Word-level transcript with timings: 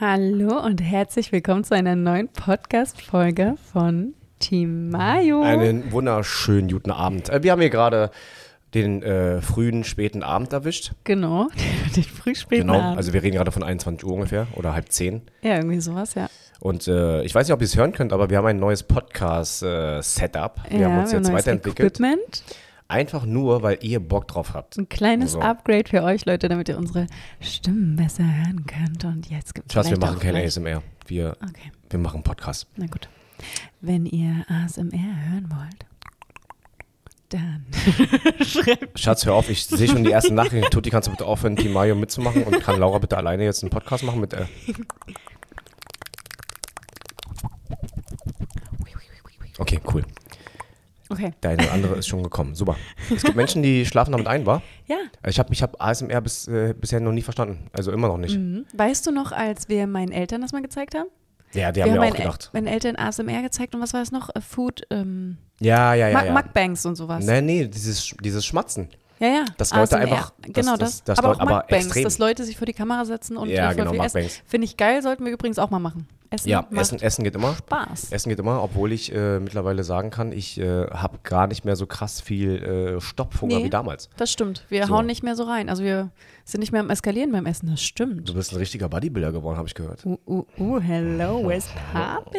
Hallo 0.00 0.58
und 0.64 0.80
herzlich 0.80 1.30
willkommen 1.30 1.62
zu 1.62 1.74
einer 1.74 1.94
neuen 1.94 2.28
Podcast-Folge 2.28 3.56
von 3.70 4.14
Team 4.38 4.88
Mayo. 4.88 5.42
Einen 5.42 5.92
wunderschönen 5.92 6.70
guten 6.70 6.90
Abend. 6.90 7.28
Äh, 7.28 7.42
Wir 7.42 7.52
haben 7.52 7.60
hier 7.60 7.68
gerade 7.68 8.10
den 8.72 9.02
äh, 9.02 9.42
frühen, 9.42 9.84
späten 9.84 10.22
Abend 10.22 10.54
erwischt. 10.54 10.92
Genau, 11.04 11.48
den 11.96 12.04
frühspäten 12.04 12.68
Genau. 12.68 12.80
Abend. 12.80 12.96
Also 12.96 13.12
wir 13.12 13.22
reden 13.22 13.36
gerade 13.36 13.52
von 13.52 13.62
21 13.62 14.06
Uhr 14.08 14.14
ungefähr 14.14 14.46
oder 14.56 14.72
halb 14.72 14.88
zehn. 14.90 15.20
ja, 15.42 15.56
irgendwie 15.56 15.80
sowas, 15.80 16.14
ja. 16.14 16.28
Und 16.60 16.88
äh, 16.88 17.22
ich 17.22 17.34
weiß 17.34 17.46
nicht, 17.46 17.52
ob 17.54 17.60
ihr 17.60 17.66
es 17.66 17.76
hören 17.76 17.92
könnt, 17.92 18.14
aber 18.14 18.30
wir 18.30 18.38
haben 18.38 18.46
ein 18.46 18.58
neues 18.58 18.82
Podcast-Setup. 18.82 20.60
wir 20.70 20.78
ja, 20.80 20.88
haben 20.88 21.00
uns 21.00 21.12
jetzt 21.12 21.24
neues 21.28 21.34
weiterentwickelt. 21.44 21.96
Equipment. 22.00 22.42
Einfach 22.90 23.24
nur, 23.24 23.62
weil 23.62 23.78
ihr 23.82 24.00
Bock 24.00 24.26
drauf 24.26 24.54
habt. 24.54 24.76
Ein 24.76 24.88
kleines 24.88 25.32
So. 25.32 25.40
Upgrade 25.40 25.88
für 25.88 26.02
euch, 26.02 26.26
Leute, 26.26 26.48
damit 26.48 26.68
ihr 26.68 26.76
unsere 26.76 27.06
Stimmen 27.40 27.94
besser 27.94 28.24
hören 28.24 28.66
könnt. 28.66 29.04
Und 29.04 29.30
jetzt 29.30 29.54
gibt 29.54 29.68
es 29.68 29.74
Schatz, 29.74 29.90
wir 29.90 29.98
machen 29.98 30.18
kein 30.18 30.34
vielleicht- 30.34 30.56
ASMR. 30.58 30.82
Wir, 31.06 31.36
Okay, 31.40 31.70
wir 31.88 31.98
machen 32.00 32.24
Podcast. 32.24 32.66
na 32.76 32.86
gut. 32.86 33.08
Wenn 33.80 34.06
ihr 34.06 34.44
ASMR 34.48 34.90
hören 34.90 35.48
wollt, 35.50 35.86
dann 37.28 37.64
schreibt 38.44 38.98
Schatz, 38.98 39.24
hör 39.24 39.34
auf, 39.34 39.48
ich 39.48 39.64
sehe 39.66 39.86
schon 39.86 40.02
die 40.02 40.10
ersten 40.10 40.34
Nachrichten. 40.34 40.68
Tutti, 40.70 40.90
kannst 40.90 41.06
du 41.06 41.12
bitte 41.12 41.26
aufhören, 41.26 41.54
Team 41.54 41.72
Mario 41.72 41.94
mitzumachen? 41.94 42.42
Und 42.42 42.60
kann 42.60 42.80
Laura 42.80 42.98
bitte 42.98 43.16
alleine 43.16 43.44
jetzt 43.44 43.62
einen 43.62 43.70
Podcast 43.70 44.02
machen 44.02 44.20
mit. 44.20 44.32
Äh, 44.32 44.46
okay, 49.58 49.80
cool. 49.92 50.04
Okay, 51.10 51.32
Der 51.42 51.50
eine 51.50 51.62
oder 51.64 51.72
andere 51.72 51.94
ist 51.96 52.06
schon 52.08 52.22
gekommen. 52.22 52.54
Super. 52.54 52.76
Es 53.14 53.22
gibt 53.24 53.36
Menschen, 53.36 53.62
die 53.62 53.84
schlafen 53.84 54.12
damit 54.12 54.26
ein, 54.28 54.46
wa? 54.46 54.62
ja. 54.86 54.96
Ich 55.26 55.38
habe 55.38 55.52
ich 55.52 55.62
hab 55.62 55.82
ASMR 55.82 56.20
bis, 56.20 56.46
äh, 56.48 56.72
bisher 56.78 57.00
noch 57.00 57.12
nie 57.12 57.22
verstanden. 57.22 57.68
Also 57.72 57.90
immer 57.92 58.08
noch 58.08 58.16
nicht. 58.18 58.36
Mhm. 58.38 58.64
Weißt 58.74 59.06
du 59.06 59.10
noch, 59.10 59.32
als 59.32 59.68
wir 59.68 59.86
meinen 59.86 60.12
Eltern 60.12 60.40
das 60.40 60.52
mal 60.52 60.62
gezeigt 60.62 60.94
haben? 60.94 61.08
Ja, 61.52 61.72
die 61.72 61.82
wir 61.84 61.90
haben 61.92 61.98
mir 62.00 62.06
auch 62.08 62.14
gedacht. 62.16 62.50
meinen 62.52 62.68
Eltern 62.68 62.94
ASMR 62.96 63.42
gezeigt 63.42 63.74
und 63.74 63.80
was 63.80 63.92
war 63.92 64.02
es 64.02 64.12
noch? 64.12 64.28
Äh, 64.34 64.40
Food, 64.40 64.82
ähm, 64.90 65.36
Ja, 65.60 65.94
ja, 65.94 66.08
ja. 66.10 66.18
Muk- 66.20 66.56
ja. 66.56 66.88
Und 66.88 66.94
sowas. 66.96 67.26
Nee, 67.26 67.40
nee, 67.42 67.66
dieses, 67.66 68.14
dieses 68.22 68.46
Schmatzen. 68.46 68.88
Ja, 69.20 69.26
ja. 69.28 69.44
Dass 69.58 69.70
Leute 69.74 69.96
ASMR. 69.98 70.00
einfach- 70.00 70.32
dass- 70.40 70.52
Genau 70.54 70.76
dass- 70.76 70.78
das. 70.78 71.04
dass 71.04 71.18
aber 71.18 71.28
Leute- 71.28 71.40
auch 71.42 71.48
Mukbangs, 71.60 71.84
extrem. 71.84 72.04
dass 72.04 72.18
Leute 72.18 72.44
sich 72.44 72.56
vor 72.56 72.64
die 72.66 72.72
Kamera 72.72 73.04
setzen 73.04 73.36
und 73.36 73.48
Ja, 73.50 73.72
genau, 73.74 73.92
essen. 73.92 74.22
Finde 74.46 74.64
ich 74.64 74.76
geil, 74.78 75.02
sollten 75.02 75.24
wir 75.26 75.32
übrigens 75.32 75.58
auch 75.58 75.70
mal 75.70 75.78
machen. 75.78 76.06
Essen 76.32 76.48
Ja, 76.48 76.64
Essen, 76.74 77.00
Essen 77.02 77.24
geht 77.24 77.34
immer. 77.34 77.54
Spaß. 77.54 78.12
Essen 78.12 78.28
geht 78.30 78.38
immer, 78.38 78.62
obwohl 78.62 78.92
ich 78.92 79.12
äh, 79.12 79.40
mittlerweile 79.40 79.82
sagen 79.84 80.10
kann, 80.10 80.30
ich 80.32 80.58
äh, 80.60 80.86
habe 80.86 81.18
gar 81.24 81.48
nicht 81.48 81.64
mehr 81.64 81.74
so 81.76 81.86
krass 81.86 82.20
viel 82.20 82.62
äh, 82.96 83.00
Stopphunger 83.00 83.56
Nee. 83.58 83.64
wie 83.64 83.70
damals. 83.70 84.08
Das 84.16 84.30
stimmt. 84.32 84.64
Wir 84.68 84.86
So. 84.86 84.94
hauen 84.94 85.06
nicht 85.06 85.22
mehr 85.24 85.34
so 85.34 85.42
rein. 85.42 85.68
Also 85.68 85.82
wir 85.82 86.10
sind 86.44 86.60
nicht 86.60 86.70
mehr 86.72 86.80
am 86.82 86.88
Eskalieren 86.88 87.32
beim 87.32 87.46
Essen. 87.46 87.68
Das 87.68 87.82
stimmt. 87.82 88.28
Du 88.28 88.34
bist 88.34 88.52
ein 88.52 88.56
richtiger 88.58 88.88
Bodybuilder 88.88 89.32
geworden, 89.32 89.58
habe 89.58 89.66
ich 89.68 89.74
gehört. 89.74 90.06
Uh, 90.06 90.18
uh, 90.26 90.44
uh, 90.58 90.80
hello, 90.80 91.42
what's 91.44 91.68
poppin'? 91.92 92.38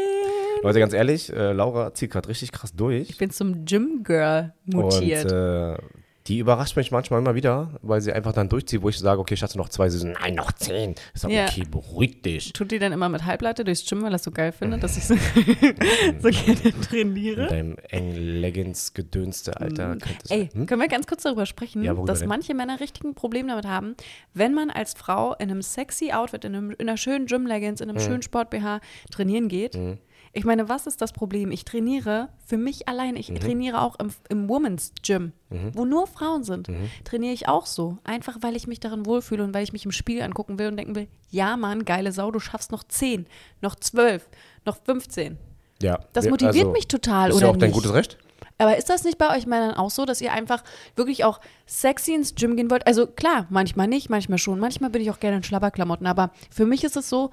Leute, 0.64 0.80
ganz 0.80 0.94
ehrlich, 0.94 1.32
äh, 1.34 1.52
Laura 1.52 1.94
zieht 1.94 2.12
gerade 2.12 2.30
richtig 2.30 2.52
krass 2.54 2.74
durch. 2.74 3.10
Ich 3.10 3.18
bin 3.18 3.30
zum 3.30 3.66
Gym 3.66 4.04
Girl 4.04 4.54
mutiert. 4.66 5.26
Und 5.26 5.32
äh, 5.32 5.78
die 6.28 6.38
überrascht 6.38 6.76
mich 6.78 6.92
manchmal 6.92 7.20
immer 7.20 7.34
wieder, 7.34 7.80
weil 7.82 8.00
sie 8.00 8.14
einfach 8.14 8.32
dann 8.34 8.48
durchzieht, 8.48 8.82
wo 8.84 8.90
ich 8.90 8.98
sage, 9.00 9.20
okay, 9.20 9.36
Schatz, 9.36 9.56
noch 9.56 9.70
zwei. 9.70 9.90
Sie 9.90 9.98
so, 9.98 10.06
nein, 10.08 10.36
noch 10.36 10.52
zehn. 10.52 10.96
Ich 11.16 11.22
sage, 11.22 11.34
Ja. 11.34 11.46
okay, 11.46 11.64
beruhig 11.70 12.22
dich. 12.22 12.54
Tut 12.54 12.72
die 12.72 12.78
dann 12.80 12.92
immer 12.92 13.10
mit 13.10 13.26
Halbleiter 13.26 13.64
durchs 13.64 13.84
Gym, 13.90 14.04
weil 14.04 14.14
es 14.14 14.24
so 14.24 14.30
geil 14.32 14.52
findet, 14.52 14.84
dass 14.84 14.98
ich 14.98 15.06
so, 15.06 15.16
so 16.22 16.30
gerne 16.30 16.82
trainiere? 16.82 17.42
Mit 17.42 17.52
deinem 17.52 17.76
engen 17.90 18.40
Leggings-Gedönste, 18.42 19.60
Alter. 19.60 19.96
könntest- 19.98 20.30
Mm. 20.30 20.34
Ey, 20.34 20.50
Hm? 20.54 20.66
können 20.68 20.82
wir 20.82 20.88
ganz 20.88 21.08
kurz 21.08 21.24
darüber 21.24 21.46
sprechen, 21.46 21.84
Ja, 21.84 21.96
worüber 21.96 22.08
dass 22.08 22.20
denn? 22.20 22.30
manche 22.30 22.54
Männer 22.54 22.80
richtig 22.80 23.04
ein 23.04 23.16
Problem 23.16 23.48
damit 23.48 23.66
haben, 23.66 23.96
wenn 24.34 24.54
man 24.54 24.70
als 24.70 24.94
Frau 24.94 25.34
in 25.36 25.50
einem 25.52 25.62
sexy 25.62 26.12
Outfit, 26.12 26.46
in, 26.46 26.56
einem, 26.56 26.72
in 26.72 26.88
einer 26.88 26.98
schönen 26.98 27.26
Gym-Leggings, 27.26 27.82
in 27.82 27.90
einem 27.90 28.00
schönen 28.00 28.22
Sport-BH 28.22 28.80
trainieren 29.12 29.48
geht. 29.48 29.76
Ich 30.34 30.46
meine, 30.46 30.70
was 30.70 30.88
ist 30.88 31.02
das 31.02 31.12
Problem? 31.12 31.52
Ich 31.52 31.66
trainiere 31.66 32.30
für 32.46 32.58
mich 32.58 32.88
allein. 32.88 33.12
Mhm. 33.12 33.18
Ich 33.18 33.28
trainiere 33.34 33.82
auch 33.82 34.00
im, 34.00 34.12
im 34.30 34.48
Women's 34.48 34.94
Gym, 35.04 35.34
wo 35.74 35.84
nur 35.84 36.08
Frauen 36.08 36.44
sind. 36.44 36.70
Mhm. 36.70 36.90
Trainiere 37.04 37.34
ich 37.34 37.48
auch 37.48 37.66
so. 37.66 37.98
Einfach, 38.04 38.38
weil 38.42 38.56
ich 38.56 38.66
mich 38.68 38.80
darin 38.80 39.06
wohlfühle 39.06 39.44
und 39.44 39.54
weil 39.54 39.64
ich 39.64 39.74
mich 39.74 39.86
im 39.86 39.92
Spiegel 39.92 40.24
angucken 40.24 40.58
will 40.58 40.68
und 40.68 40.78
denken 40.78 40.96
will, 40.96 41.08
ja 41.30 41.58
Mann, 41.58 41.84
geile 41.84 42.12
Sau, 42.12 42.32
du 42.32 42.40
schaffst 42.40 42.72
noch 42.72 42.84
10, 42.84 43.28
noch 43.62 43.76
12, 43.76 44.30
noch 44.66 44.78
15. 44.84 45.38
Ja. 45.82 46.00
Das 46.14 46.30
motiviert 46.30 46.56
also, 46.56 46.72
mich 46.72 46.88
total, 46.88 47.30
Ist 47.30 47.36
oder 47.38 47.48
ja 47.48 47.52
auch 47.52 47.58
dein 47.58 47.70
nicht? 47.70 47.76
gutes 47.76 47.94
Recht. 47.94 48.18
Aber 48.58 48.78
ist 48.78 48.90
das 48.90 49.04
nicht 49.04 49.18
bei 49.18 49.36
euch 49.36 49.48
Männern 49.48 49.74
auch 49.74 49.90
so, 49.90 50.06
dass 50.06 50.22
ihr 50.22 50.32
einfach 50.32 50.64
wirklich 50.96 51.26
auch 51.26 51.40
sexy 51.66 52.14
ins 52.14 52.36
Gym 52.36 52.56
gehen 52.56 52.70
wollt? 52.70 52.86
Also 52.86 53.08
klar, 53.08 53.48
manchmal 53.50 53.88
nicht, 53.88 54.10
manchmal 54.12 54.38
schon. 54.38 54.60
Manchmal 54.60 54.92
bin 54.92 55.02
ich 55.02 55.10
auch 55.10 55.20
gerne 55.20 55.38
in 55.38 55.44
Schlabberklamotten. 55.44 56.06
Aber 56.06 56.30
für 56.52 56.68
mich 56.68 56.84
ist 56.84 56.96
es 56.96 57.10
so 57.10 57.32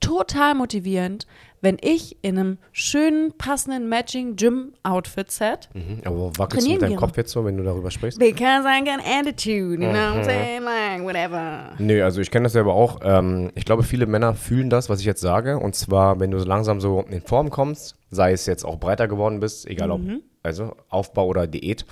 total 0.00 0.54
motivierend, 0.54 1.26
wenn 1.66 1.78
ich 1.80 2.16
in 2.22 2.38
einem 2.38 2.58
schönen, 2.70 3.32
passenden 3.36 3.88
Matching 3.88 4.36
Gym-Outfit-Set 4.36 5.68
Mhm. 5.74 6.00
Aber 6.04 6.30
wackelst 6.38 6.64
du 6.64 6.70
mit 6.72 6.82
deinem. 6.82 6.94
Kopf 6.96 7.16
jetzt 7.16 7.32
so, 7.32 7.44
wenn 7.44 7.56
du 7.56 7.64
darüber 7.64 7.90
sprichst? 7.90 8.20
Because 8.20 8.64
I 8.68 8.84
got 8.84 9.00
attitude, 9.04 9.72
you 9.72 9.76
know 9.76 9.88
what 9.88 9.96
I'm 9.96 10.18
Mhm. 10.18 10.24
saying? 10.24 10.62
Like, 10.62 11.02
whatever. 11.04 11.74
Nö, 11.78 12.04
also 12.04 12.20
ich 12.20 12.30
kenne 12.30 12.44
das 12.44 12.52
selber 12.52 12.74
auch. 12.74 13.00
Ähm, 13.02 13.50
ich 13.56 13.64
glaube, 13.64 13.82
viele 13.82 14.06
Männer 14.06 14.34
fühlen 14.34 14.70
das, 14.70 14.88
was 14.88 15.00
ich 15.00 15.06
jetzt 15.06 15.20
sage. 15.20 15.58
Und 15.58 15.74
zwar, 15.74 16.20
wenn 16.20 16.30
du 16.30 16.38
so 16.38 16.46
langsam 16.46 16.80
so 16.80 17.00
in 17.10 17.20
Form 17.20 17.50
kommst, 17.50 17.96
sei 18.12 18.30
es 18.30 18.46
jetzt 18.46 18.64
auch 18.64 18.78
breiter 18.78 19.08
geworden 19.08 19.40
bist, 19.40 19.66
egal 19.66 19.90
ob 19.90 20.00
also 20.44 20.76
Aufbau 20.88 21.26
oder 21.26 21.48
Diät. 21.48 21.84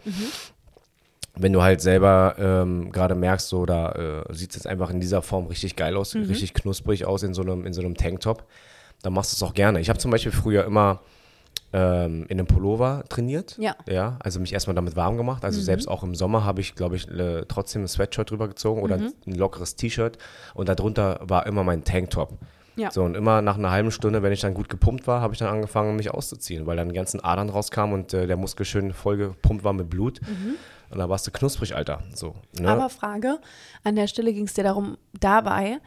Wenn 1.37 1.53
du 1.53 1.63
halt 1.63 1.81
selber 1.81 2.37
ähm, 2.39 2.93
gerade 2.93 3.17
merkst, 3.17 3.49
so 3.49 3.67
da 3.67 4.23
äh, 4.29 4.33
sieht 4.33 4.51
es 4.51 4.57
jetzt 4.57 4.67
einfach 4.69 4.91
in 4.91 5.01
dieser 5.01 5.21
Form 5.21 5.47
richtig 5.47 5.75
geil 5.75 5.97
aus, 5.97 6.15
richtig 6.15 6.55
knusprig 6.55 7.07
aus 7.07 7.25
in 7.25 7.35
so 7.35 7.43
einem, 7.43 7.67
in 7.67 7.73
so 7.73 7.81
einem 7.83 7.97
Tanktop, 7.97 8.45
dann 9.05 9.13
machst 9.13 9.33
du 9.33 9.37
es 9.37 9.49
auch 9.49 9.55
gerne. 9.55 9.81
Ich 9.81 9.89
habe 9.89 9.99
zum 9.99 10.11
Beispiel 10.11 10.33
früher 10.33 10.65
immer 10.65 11.01
ähm, 11.73 12.25
in 12.29 12.39
einem 12.39 12.47
Pullover 12.47 13.05
trainiert. 13.09 13.57
Ja. 13.59 13.77
Ja, 13.89 14.17
also 14.23 14.41
mich 14.41 14.53
erstmal 14.53 14.75
damit 14.75 14.97
warm 14.97 15.17
gemacht. 15.17 15.45
Also 15.45 15.61
selbst 15.61 15.89
auch 15.89 16.03
im 16.03 16.15
Sommer 16.15 16.45
habe 16.45 16.61
ich, 16.61 16.75
glaube 16.75 16.97
ich, 16.97 17.09
äh, 17.11 17.45
trotzdem 17.47 17.83
ein 17.83 17.89
Sweatshirt 17.89 18.31
drüber 18.31 18.49
gezogen 18.49 18.81
oder 18.81 18.97
ein 18.97 19.13
lockeres 19.27 19.77
T-Shirt 19.77 20.19
und 20.55 20.69
darunter 20.69 21.21
war 21.23 21.47
immer 21.47 21.65
mein 21.65 21.85
Tanktop. 21.85 22.39
Ja. 22.77 22.91
So, 22.91 23.03
und 23.03 23.15
immer 23.17 23.41
nach 23.41 23.57
einer 23.57 23.71
halben 23.71 23.91
Stunde, 23.91 24.23
wenn 24.23 24.33
ich 24.33 24.41
dann 24.41 24.55
gut 24.55 24.69
gepumpt 24.69 25.07
war, 25.07 25.21
habe 25.21 25.33
ich 25.33 25.39
dann 25.39 25.49
angefangen, 25.49 25.95
mich 25.95 26.11
auszuziehen, 26.11 26.67
weil 26.67 26.77
dann 26.77 26.89
die 26.89 26.95
ganzen 26.95 27.23
Adern 27.23 27.49
rauskamen 27.49 27.95
und 27.95 28.15
äh, 28.15 28.27
der 28.27 28.37
Muskel 28.37 28.67
schön 28.67 28.93
voll 28.93 29.17
gepumpt 29.17 29.63
war 29.63 29.73
mit 29.73 29.91
Blut. 29.91 30.21
Und 30.91 30.99
dann 30.99 31.09
warst 31.09 31.27
du 31.27 31.31
knusprig, 31.31 31.75
Alter. 31.75 32.03
So, 32.15 32.35
ne? 32.59 32.69
Aber 32.69 32.89
Frage, 32.89 33.39
an 33.85 33.97
der 33.97 34.07
Stelle 34.07 34.33
ging 34.33 34.45
es 34.45 34.55
dir 34.55 34.65
darum, 34.65 34.97
dabei, 35.13 35.79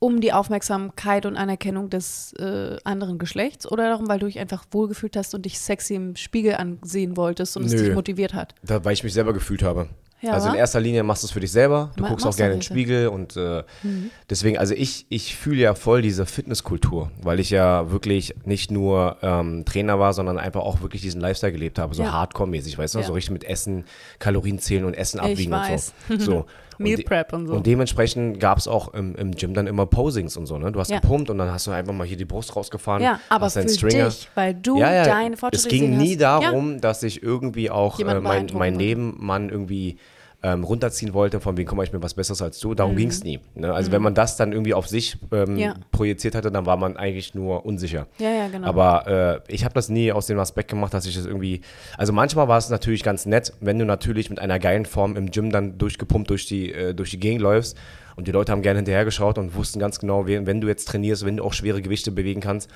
um 0.00 0.20
die 0.20 0.32
Aufmerksamkeit 0.32 1.26
und 1.26 1.36
Anerkennung 1.36 1.90
des 1.90 2.32
äh, 2.34 2.76
anderen 2.84 3.18
Geschlechts 3.18 3.70
oder 3.70 3.88
darum, 3.88 4.08
weil 4.08 4.18
du 4.20 4.26
dich 4.26 4.38
einfach 4.38 4.64
wohlgefühlt 4.70 5.16
hast 5.16 5.34
und 5.34 5.44
dich 5.44 5.58
sexy 5.58 5.94
im 5.94 6.14
Spiegel 6.16 6.54
ansehen 6.54 7.16
wolltest 7.16 7.56
und 7.56 7.64
es 7.64 7.72
Nö. 7.72 7.84
dich 7.84 7.94
motiviert 7.94 8.32
hat? 8.34 8.54
Da, 8.62 8.84
weil 8.84 8.92
ich 8.92 9.02
mich 9.02 9.12
selber 9.12 9.32
gefühlt 9.32 9.62
habe. 9.62 9.88
Ja, 10.20 10.32
also 10.32 10.48
in 10.48 10.56
erster 10.56 10.80
Linie 10.80 11.04
machst 11.04 11.22
du 11.22 11.26
es 11.26 11.30
für 11.30 11.38
dich 11.38 11.52
selber. 11.52 11.92
Du 11.94 12.02
Ma- 12.02 12.08
guckst 12.08 12.26
auch 12.26 12.36
gerne 12.36 12.54
in 12.54 12.58
den. 12.58 12.62
Spiegel 12.64 13.06
und 13.06 13.36
äh, 13.36 13.62
Mhm. 13.84 14.10
deswegen, 14.28 14.58
also 14.58 14.74
ich, 14.74 15.06
ich 15.10 15.36
fühle 15.36 15.60
ja 15.62 15.74
voll 15.76 16.02
diese 16.02 16.26
Fitnesskultur, 16.26 17.12
weil 17.22 17.38
ich 17.38 17.50
ja 17.50 17.92
wirklich 17.92 18.34
nicht 18.44 18.72
nur 18.72 19.16
ähm, 19.22 19.64
Trainer 19.64 20.00
war, 20.00 20.12
sondern 20.12 20.36
einfach 20.38 20.62
auch 20.62 20.80
wirklich 20.80 21.02
diesen 21.02 21.20
Lifestyle 21.20 21.52
gelebt 21.52 21.78
habe, 21.78 21.94
so 21.94 22.02
Ja. 22.02 22.12
Hardcore-mäßig, 22.12 22.76
weißt 22.78 22.96
du, 22.96 22.98
Ja. 22.98 23.04
so 23.06 23.12
richtig 23.12 23.30
mit 23.30 23.44
Essen, 23.44 23.84
Kalorien 24.18 24.58
zählen 24.58 24.84
und 24.86 24.94
Essen 24.94 25.20
abwiegen 25.20 25.52
und 25.52 25.64
so. 26.08 26.18
so. 26.18 26.46
Meal 26.78 26.98
Prep 27.02 27.32
und 27.32 27.46
so. 27.46 27.54
Und 27.54 27.66
dementsprechend 27.66 28.40
gab 28.40 28.58
es 28.58 28.68
auch 28.68 28.94
im, 28.94 29.14
im 29.16 29.32
Gym 29.32 29.54
dann 29.54 29.66
immer 29.66 29.86
Posings 29.86 30.36
und 30.36 30.46
so, 30.46 30.58
ne? 30.58 30.70
Du 30.72 30.80
hast 30.80 30.90
Ja. 30.90 31.00
gepumpt 31.00 31.30
und 31.30 31.38
dann 31.38 31.50
hast 31.50 31.66
du 31.66 31.70
einfach 31.70 31.92
mal 31.92 32.06
hier 32.06 32.16
die 32.16 32.24
Brust 32.24 32.54
rausgefahren. 32.56 33.02
Ja, 33.02 33.20
aber 33.28 33.50
für 33.50 33.68
Stringer. 33.68 34.06
dich, 34.08 34.28
weil 34.34 34.54
du 34.54 34.78
Ja, 34.78 34.92
ja, 34.94 35.04
deine 35.04 35.36
Fortschritte 35.36 35.66
Es 35.66 35.70
ging 35.70 35.96
nie 35.98 36.12
hast. 36.12 36.20
darum, 36.22 36.80
dass 36.80 37.02
ich 37.02 37.22
irgendwie 37.22 37.70
auch 37.70 37.98
äh, 38.00 38.20
mein, 38.20 38.48
mein. 38.52 38.74
Nebenmann 38.74 39.48
irgendwie 39.50 39.96
ähm, 40.42 40.62
runterziehen 40.62 41.14
wollte, 41.14 41.40
von 41.40 41.56
wegen, 41.56 41.68
guck 41.68 41.76
mal, 41.76 41.82
ich 41.82 41.90
bin 41.90 42.00
was 42.02 42.14
Besseres 42.14 42.40
als 42.42 42.60
du. 42.60 42.72
Darum 42.74 42.94
ging 42.94 43.08
es 43.08 43.24
nie. 43.24 43.40
Ne? 43.56 43.72
Also 43.74 43.90
wenn 43.90 44.00
man 44.02 44.14
das 44.14 44.36
dann 44.36 44.52
irgendwie 44.52 44.72
auf 44.72 44.86
sich 44.86 45.16
ähm, 45.32 45.54
Mhm. 45.54 45.58
Ja. 45.58 45.74
projiziert 45.90 46.36
hatte, 46.36 46.52
dann 46.52 46.64
war 46.64 46.76
man 46.76 46.96
eigentlich 46.96 47.34
nur 47.34 47.66
unsicher. 47.66 48.06
Ja, 48.18 48.30
ja, 48.30 48.48
genau. 48.48 48.68
Aber 48.68 49.42
äh, 49.48 49.52
ich 49.52 49.64
habe 49.64 49.74
das 49.74 49.88
nie 49.88 50.12
aus 50.12 50.26
dem 50.26 50.38
Aspekt 50.38 50.70
gemacht, 50.70 50.94
dass 50.94 51.06
ich 51.06 51.16
das 51.16 51.26
irgendwie. 51.26 51.62
Also 51.96 52.12
manchmal 52.12 52.46
war 52.46 52.58
es 52.58 52.70
natürlich 52.70 53.02
ganz 53.02 53.26
nett, 53.26 53.52
wenn 53.60 53.78
du 53.80 53.84
natürlich 53.84 54.30
mit 54.30 54.38
einer 54.38 54.60
geilen 54.60 54.84
Form 54.86 55.16
im 55.16 55.30
Gym 55.32 55.50
dann 55.50 55.76
durchgepumpt 55.78 56.30
durch 56.30 56.46
die, 56.46 56.72
äh, 56.72 56.94
durch 56.94 57.10
die 57.10 57.18
Gegend 57.18 57.42
läufst 57.42 57.76
und 58.14 58.28
die 58.28 58.32
Leute 58.32 58.52
haben 58.52 58.62
gerne 58.62 58.78
hinterhergeschaut 58.78 59.38
und 59.38 59.56
wussten 59.56 59.80
ganz 59.80 59.98
genau, 59.98 60.26
wen- 60.26 60.46
wenn 60.46 60.60
du 60.60 60.68
jetzt 60.68 60.86
trainierst, 60.86 61.24
wenn 61.24 61.38
du 61.38 61.44
auch 61.44 61.52
schwere 61.52 61.82
Gewichte 61.82 62.12
bewegen 62.12 62.40
kannst, 62.40 62.70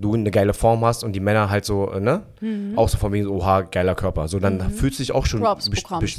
du 0.00 0.14
eine 0.14 0.30
geile 0.30 0.54
Form 0.54 0.84
hast 0.84 1.02
und 1.02 1.12
die 1.12 1.20
Männer 1.20 1.50
halt 1.50 1.64
so, 1.64 1.90
äh, 1.90 2.00
ne? 2.00 2.22
Auch 2.76 2.88
so 2.88 2.96
von 2.98 3.12
wegen, 3.12 3.24
so, 3.24 3.34
oha, 3.34 3.62
geiler 3.62 3.94
Körper. 3.94 4.28
So, 4.28 4.38
dann 4.38 4.70
fühlst 4.70 4.98
du 4.98 5.02
dich 5.02 5.12
auch 5.12 5.26
schon 5.26 5.40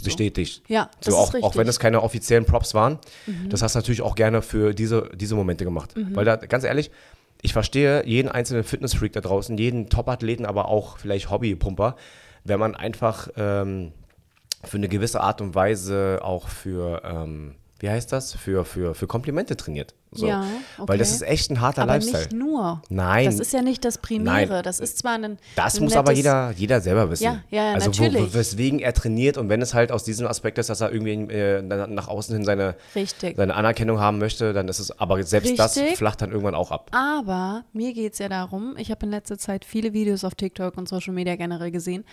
Mhm. 0.02 0.06
Bestätigt. 0.06 0.64
Ja, 0.68 0.90
das 1.00 1.06
so, 1.06 1.12
ist 1.12 1.18
auch, 1.18 1.34
richtig. 1.34 1.44
auch 1.44 1.56
wenn 1.56 1.68
es 1.68 1.80
keine 1.80 2.04
offiziellen 2.04 2.46
Props 2.46 2.74
waren, 2.74 3.00
das 3.50 3.62
hast 3.62 3.76
du 3.76 3.80
natürlich 3.80 4.02
auch 4.02 4.16
gerne 4.16 4.42
für 4.42 4.74
diese, 4.74 5.10
diese 5.16 5.36
Momente 5.36 5.64
gemacht. 5.64 5.96
Mhm. 5.96 6.16
Weil 6.16 6.26
da, 6.26 6.36
ganz 6.36 6.64
ehrlich, 6.64 6.92
ich 7.42 7.54
verstehe 7.54 8.06
jeden 8.06 8.28
einzelnen 8.30 8.64
Fitnessfreak 8.66 9.14
da 9.14 9.22
draußen, 9.22 9.58
jeden 9.58 9.90
Topathleten, 9.90 10.46
aber 10.46 10.68
auch 10.68 10.98
vielleicht 10.98 11.30
Hobbypumper, 11.32 11.96
wenn 12.44 12.60
man 12.60 12.76
einfach 12.76 13.30
ähm, 13.38 13.94
für 14.66 14.76
eine 14.78 14.90
gewisse 14.90 15.22
Art 15.22 15.40
und 15.40 15.56
Weise 15.56 16.20
auch 16.22 16.50
für 16.50 17.02
ähm, 17.06 17.56
wie 17.82 17.90
heißt 17.90 18.12
das, 18.12 18.36
für, 18.36 18.66
für, 18.66 18.94
für 18.94 19.08
Komplimente 19.08 19.56
trainiert. 19.56 19.96
So. 20.12 20.26
Ja, 20.28 20.44
Weil 20.78 20.98
das 20.98 21.10
okay. 21.10 21.16
ist 21.18 21.22
echt 21.32 21.52
ein 21.52 21.62
harter 21.62 21.84
Aber 21.84 21.94
Lifestyle. 21.94 22.24
nicht 22.24 22.34
nur. 22.34 22.82
Nein. 22.90 23.26
Das 23.26 23.40
ist 23.40 23.54
ja 23.54 23.62
nicht 23.62 23.86
das 23.86 24.00
Primäre. 24.00 24.48
Nein. 24.54 24.64
Das 24.64 24.80
ist 24.80 24.98
zwar 24.98 25.14
ein. 25.14 25.38
Das 25.56 25.78
ein 25.78 25.84
muss 25.84 25.96
aber 25.96 26.14
jeder, 26.14 26.52
jeder 26.58 26.82
selber 26.82 27.12
wissen. 27.12 27.26
Ja, 27.26 27.42
ja, 27.52 27.66
ja, 27.66 27.74
also 27.76 27.92
natürlich. 27.92 28.34
wo, 28.34 28.34
weswegen 28.34 28.80
er 28.80 28.94
trainiert 28.94 29.38
und 29.38 29.50
wenn 29.50 29.62
es 29.62 29.76
halt 29.76 29.92
aus 29.92 30.04
diesem 30.04 30.26
Aspekt 30.26 30.58
ist, 30.58 30.68
dass 30.72 30.82
er 30.82 30.92
irgendwie 30.92 31.12
äh, 31.32 31.62
na- 31.62 31.86
nach 31.86 32.08
außen 32.08 32.36
hin 32.36 32.44
seine, 32.44 32.76
Richtig. 32.96 33.38
seine 33.38 33.54
Anerkennung 33.54 34.00
haben 34.00 34.18
möchte, 34.18 34.52
dann 34.52 34.68
ist 34.68 34.80
es, 34.80 34.98
aber 35.00 35.22
selbst 35.22 35.60
das 35.60 35.78
Richtig. 35.78 35.98
flacht 35.98 36.24
dann 36.24 36.32
irgendwann 36.32 36.56
auch 36.56 36.72
ab. 36.72 36.90
Aber 36.92 37.64
mir 37.74 37.94
geht 37.94 38.14
es 38.14 38.20
ja 38.20 38.30
darum, 38.30 38.76
ich 38.78 38.90
habe 38.90 39.06
in 39.06 39.12
letzter 39.12 39.38
Zeit 39.38 39.64
viele 39.64 39.94
Videos 39.94 40.24
auf 40.24 40.34
TikTok 40.34 40.76
und 40.76 40.90
Social 40.90 41.14
Media 41.14 41.36
generell 41.36 41.70
gesehen, 41.70 42.04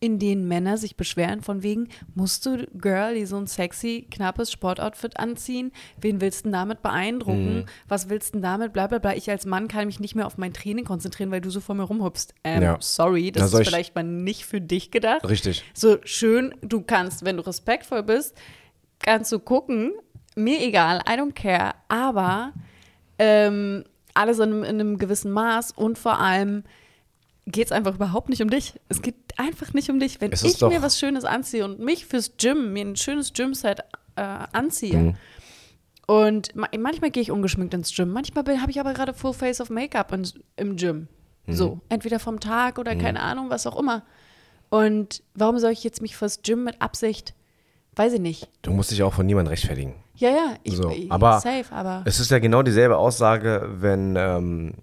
in 0.00 0.18
denen 0.18 0.46
Männer 0.46 0.76
sich 0.76 0.96
beschweren 0.96 1.40
von 1.40 1.62
wegen, 1.62 1.88
musst 2.14 2.44
du, 2.44 2.66
Girl, 2.78 3.14
die 3.14 3.24
so 3.24 3.38
ein 3.38 3.46
sexy, 3.46 4.06
knappes 4.10 4.52
Sportoutfit 4.52 5.18
anziehen? 5.18 5.72
Wen 6.02 6.20
willst 6.20 6.40
du 6.40 6.42
denn 6.44 6.52
damit 6.52 6.82
beeindrucken? 6.82 7.45
Mhm. 7.46 7.64
Was 7.88 8.08
willst 8.08 8.28
du 8.30 8.32
denn 8.34 8.42
damit? 8.42 8.72
Bla 8.72 8.86
bla 8.86 8.98
bla. 8.98 9.14
Ich 9.14 9.30
als 9.30 9.46
Mann 9.46 9.68
kann 9.68 9.86
mich 9.86 10.00
nicht 10.00 10.14
mehr 10.14 10.26
auf 10.26 10.38
mein 10.38 10.52
Training 10.52 10.84
konzentrieren, 10.84 11.30
weil 11.30 11.40
du 11.40 11.50
so 11.50 11.60
vor 11.60 11.74
mir 11.74 11.84
rumhupst. 11.84 12.34
Ähm, 12.44 12.62
Ja. 12.62 12.76
sorry, 12.80 13.32
das 13.32 13.52
Na, 13.52 13.58
ist 13.58 13.62
ich- 13.66 13.68
vielleicht 13.68 13.94
mal 13.94 14.04
nicht 14.04 14.44
für 14.46 14.60
dich 14.60 14.90
gedacht. 14.90 15.28
Richtig. 15.28 15.64
So 15.74 15.98
schön, 16.04 16.54
du 16.62 16.82
kannst, 16.82 17.24
wenn 17.24 17.36
du 17.36 17.46
respektvoll 17.46 18.02
bist, 18.02 18.34
kannst 18.98 19.30
du 19.32 19.38
gucken. 19.38 19.92
Mir 20.34 20.60
egal, 20.60 20.98
I 21.08 21.12
don't 21.12 21.32
care. 21.32 21.74
Aber 21.88 22.52
ähm, 23.18 23.84
alles 24.14 24.38
in, 24.38 24.44
einem- 24.44 24.64
in 24.64 24.80
einem 24.80 24.98
gewissen 24.98 25.30
Maß 25.32 25.72
und 25.72 25.98
vor 25.98 26.18
allem 26.20 26.64
geht 27.46 27.66
es 27.66 27.72
einfach 27.72 27.94
überhaupt 27.94 28.28
nicht 28.28 28.42
um 28.42 28.50
dich. 28.50 28.74
Es 28.88 29.02
geht 29.02 29.14
einfach 29.36 29.72
nicht 29.72 29.88
um 29.88 30.00
dich. 30.00 30.20
Wenn 30.20 30.32
ich 30.32 30.60
mir 30.60 30.82
was 30.82 30.98
Schönes 30.98 31.24
anziehe 31.24 31.64
und 31.64 31.78
mich 31.78 32.04
fürs 32.06 32.36
Gym, 32.38 32.72
mir 32.72 32.84
ein 32.84 32.96
schönes 32.96 33.32
Gym-Set 33.32 33.80
äh, 34.16 34.22
anziehe 34.52 34.96
Mhm. 34.96 35.14
Und 36.06 36.54
ma 36.54 36.68
manchmal 36.78 37.10
gehe 37.10 37.22
ich 37.22 37.30
ungeschminkt 37.30 37.74
ins 37.74 37.94
Gym, 37.94 38.10
manchmal 38.10 38.44
habe 38.60 38.70
ich 38.70 38.80
aber 38.80 38.94
gerade 38.94 39.12
Full 39.14 39.34
Face 39.34 39.60
of 39.60 39.70
Make-up 39.70 40.12
im 40.56 40.76
Gym. 40.76 41.08
Mhm. 41.46 41.52
So, 41.52 41.80
entweder 41.88 42.18
vom 42.18 42.40
Tag 42.40 42.78
oder 42.78 42.96
keine 42.96 43.20
Ahnung, 43.20 43.50
was 43.50 43.66
auch 43.66 43.78
immer. 43.78 44.04
Und 44.68 45.22
warum 45.34 45.58
soll 45.58 45.70
ich 45.70 45.84
jetzt 45.84 46.02
mich 46.02 46.16
fürs 46.16 46.42
Gym 46.42 46.64
mit 46.64 46.82
Absicht, 46.82 47.34
weiß 47.94 48.14
ich 48.14 48.20
nicht. 48.20 48.48
Du 48.62 48.72
musst 48.72 48.90
dich 48.90 49.02
auch 49.02 49.12
von 49.12 49.26
niemandem 49.26 49.50
rechtfertigen. 49.50 49.94
Ja, 50.14 50.30
ja, 50.30 50.54
ich, 50.62 50.76
So, 50.76 50.90
ich 50.90 51.10
aber 51.10 51.40
safe, 51.40 51.66
aber 51.70 52.02
Es 52.04 52.20
ist 52.20 52.30
ja 52.30 52.38
genau 52.38 52.62
dieselbe 52.62 52.96
Aussage, 52.96 53.68
wenn, 53.80 54.16
ähm, 54.16 54.74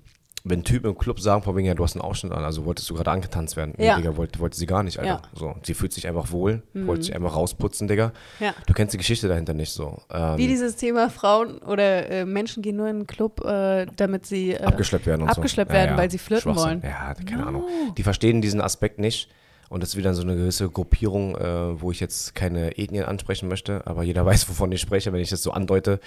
wenn 0.45 0.63
Typen 0.63 0.89
im 0.89 0.97
Club 0.97 1.21
sagen, 1.21 1.41
von 1.41 1.55
wegen, 1.55 1.67
ja, 1.67 1.73
du 1.73 1.83
hast 1.83 1.95
einen 1.95 2.01
Ausschnitt 2.01 2.33
an, 2.33 2.43
also 2.43 2.65
wolltest 2.65 2.89
du 2.89 2.95
gerade 2.95 3.11
angetanzt 3.11 3.55
werden. 3.55 3.73
Nee, 3.77 3.87
Ja. 3.87 3.95
Digga, 3.95 4.17
wollte, 4.17 4.39
wollte 4.39 4.57
sie 4.57 4.65
gar 4.65 4.83
nicht, 4.83 4.99
Alter. 4.99 5.09
Ja. 5.09 5.21
Mhm. 5.33 5.39
So, 5.39 5.55
sie 5.63 5.73
fühlt 5.73 5.93
sich 5.93 6.05
einfach 6.05 6.31
wohl, 6.31 6.63
wollte 6.73 7.03
sich 7.03 7.15
einfach 7.15 7.35
rausputzen, 7.35 7.87
Digga. 7.87 8.11
Ja. 8.41 8.53
Du 8.67 8.73
kennst 8.73 8.93
die 8.93 8.97
Geschichte 8.97 9.29
dahinter 9.29 9.53
nicht 9.53 9.71
so. 9.71 10.01
Ähm, 10.11 10.37
wie 10.37 10.47
dieses 10.47 10.75
Thema 10.75 11.09
Frauen 11.09 11.59
oder 11.59 12.09
äh, 12.09 12.25
Menschen 12.25 12.61
gehen 12.61 12.75
nur 12.75 12.89
in 12.89 12.99
den 13.01 13.07
Club, 13.07 13.43
äh, 13.45 13.85
damit 13.95 14.25
sie 14.25 14.51
äh, 14.51 14.63
abgeschleppt 14.63 15.05
werden 15.05 15.21
und 15.21 15.29
abgeschleppt 15.29 15.71
so. 15.71 15.75
Werden, 15.75 15.91
ja. 15.91 15.97
weil 15.97 16.11
sie 16.11 16.17
flirten 16.17 16.55
wollen. 16.55 16.81
Ja, 16.83 17.13
keine 17.13 17.47
Ahnung. 17.47 17.63
Die 17.97 18.03
verstehen 18.03 18.41
diesen 18.41 18.59
Aspekt 18.59 18.99
nicht. 18.99 19.29
Und 19.69 19.81
das 19.81 19.89
ist 19.89 19.97
wieder 19.97 20.13
so 20.13 20.21
eine 20.21 20.35
gewisse 20.35 20.69
Gruppierung, 20.69 21.35
äh, 21.35 21.81
wo 21.81 21.91
ich 21.91 21.99
jetzt 21.99 22.35
keine 22.35 22.77
Ethnien 22.77 23.05
ansprechen 23.05 23.47
möchte, 23.47 23.85
aber 23.87 24.03
jeder 24.03 24.25
weiß, 24.25 24.47
wovon 24.49 24.71
ich 24.71 24.81
spreche, 24.81 25.11
wenn 25.13 25.21
ich 25.21 25.29
das 25.29 25.43
so 25.43 25.51
andeute, 25.51 25.99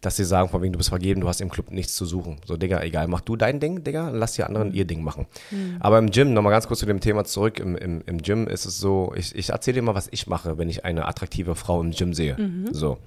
dass 0.00 0.16
sie 0.16 0.24
sagen, 0.24 0.48
von 0.48 0.62
wegen, 0.62 0.72
du 0.72 0.78
bist 0.78 0.88
vergeben, 0.88 1.20
du 1.20 1.28
hast 1.28 1.40
im 1.40 1.50
Club 1.50 1.70
nichts 1.70 1.94
zu 1.94 2.06
suchen. 2.06 2.38
So, 2.46 2.56
Digga, 2.56 2.82
egal, 2.82 3.06
mach 3.08 3.20
du 3.20 3.36
dein 3.36 3.60
Ding, 3.60 3.84
Digga, 3.84 4.08
und 4.08 4.14
lass 4.14 4.32
die 4.32 4.44
anderen 4.44 4.72
ihr 4.72 4.86
Ding 4.86 5.02
machen. 5.02 5.26
Aber 5.80 5.98
im 5.98 6.10
Gym, 6.10 6.32
nochmal 6.32 6.52
ganz 6.52 6.66
kurz 6.66 6.80
zu 6.80 6.86
dem 6.86 7.00
Thema 7.00 7.24
zurück, 7.24 7.58
im, 7.60 7.76
im, 7.76 8.02
im 8.06 8.22
Gym 8.22 8.46
ist 8.48 8.64
es 8.64 8.78
so, 8.78 9.12
ich, 9.14 9.34
ich 9.34 9.50
erzähle 9.50 9.76
dir 9.76 9.82
mal, 9.82 9.94
was 9.94 10.08
ich 10.10 10.26
mache, 10.26 10.56
wenn 10.56 10.70
ich 10.70 10.84
eine 10.86 11.06
attraktive 11.06 11.54
Frau 11.54 11.80
im 11.82 11.90
Gym 11.90 12.14
sehe. 12.14 12.36
So. 12.72 12.98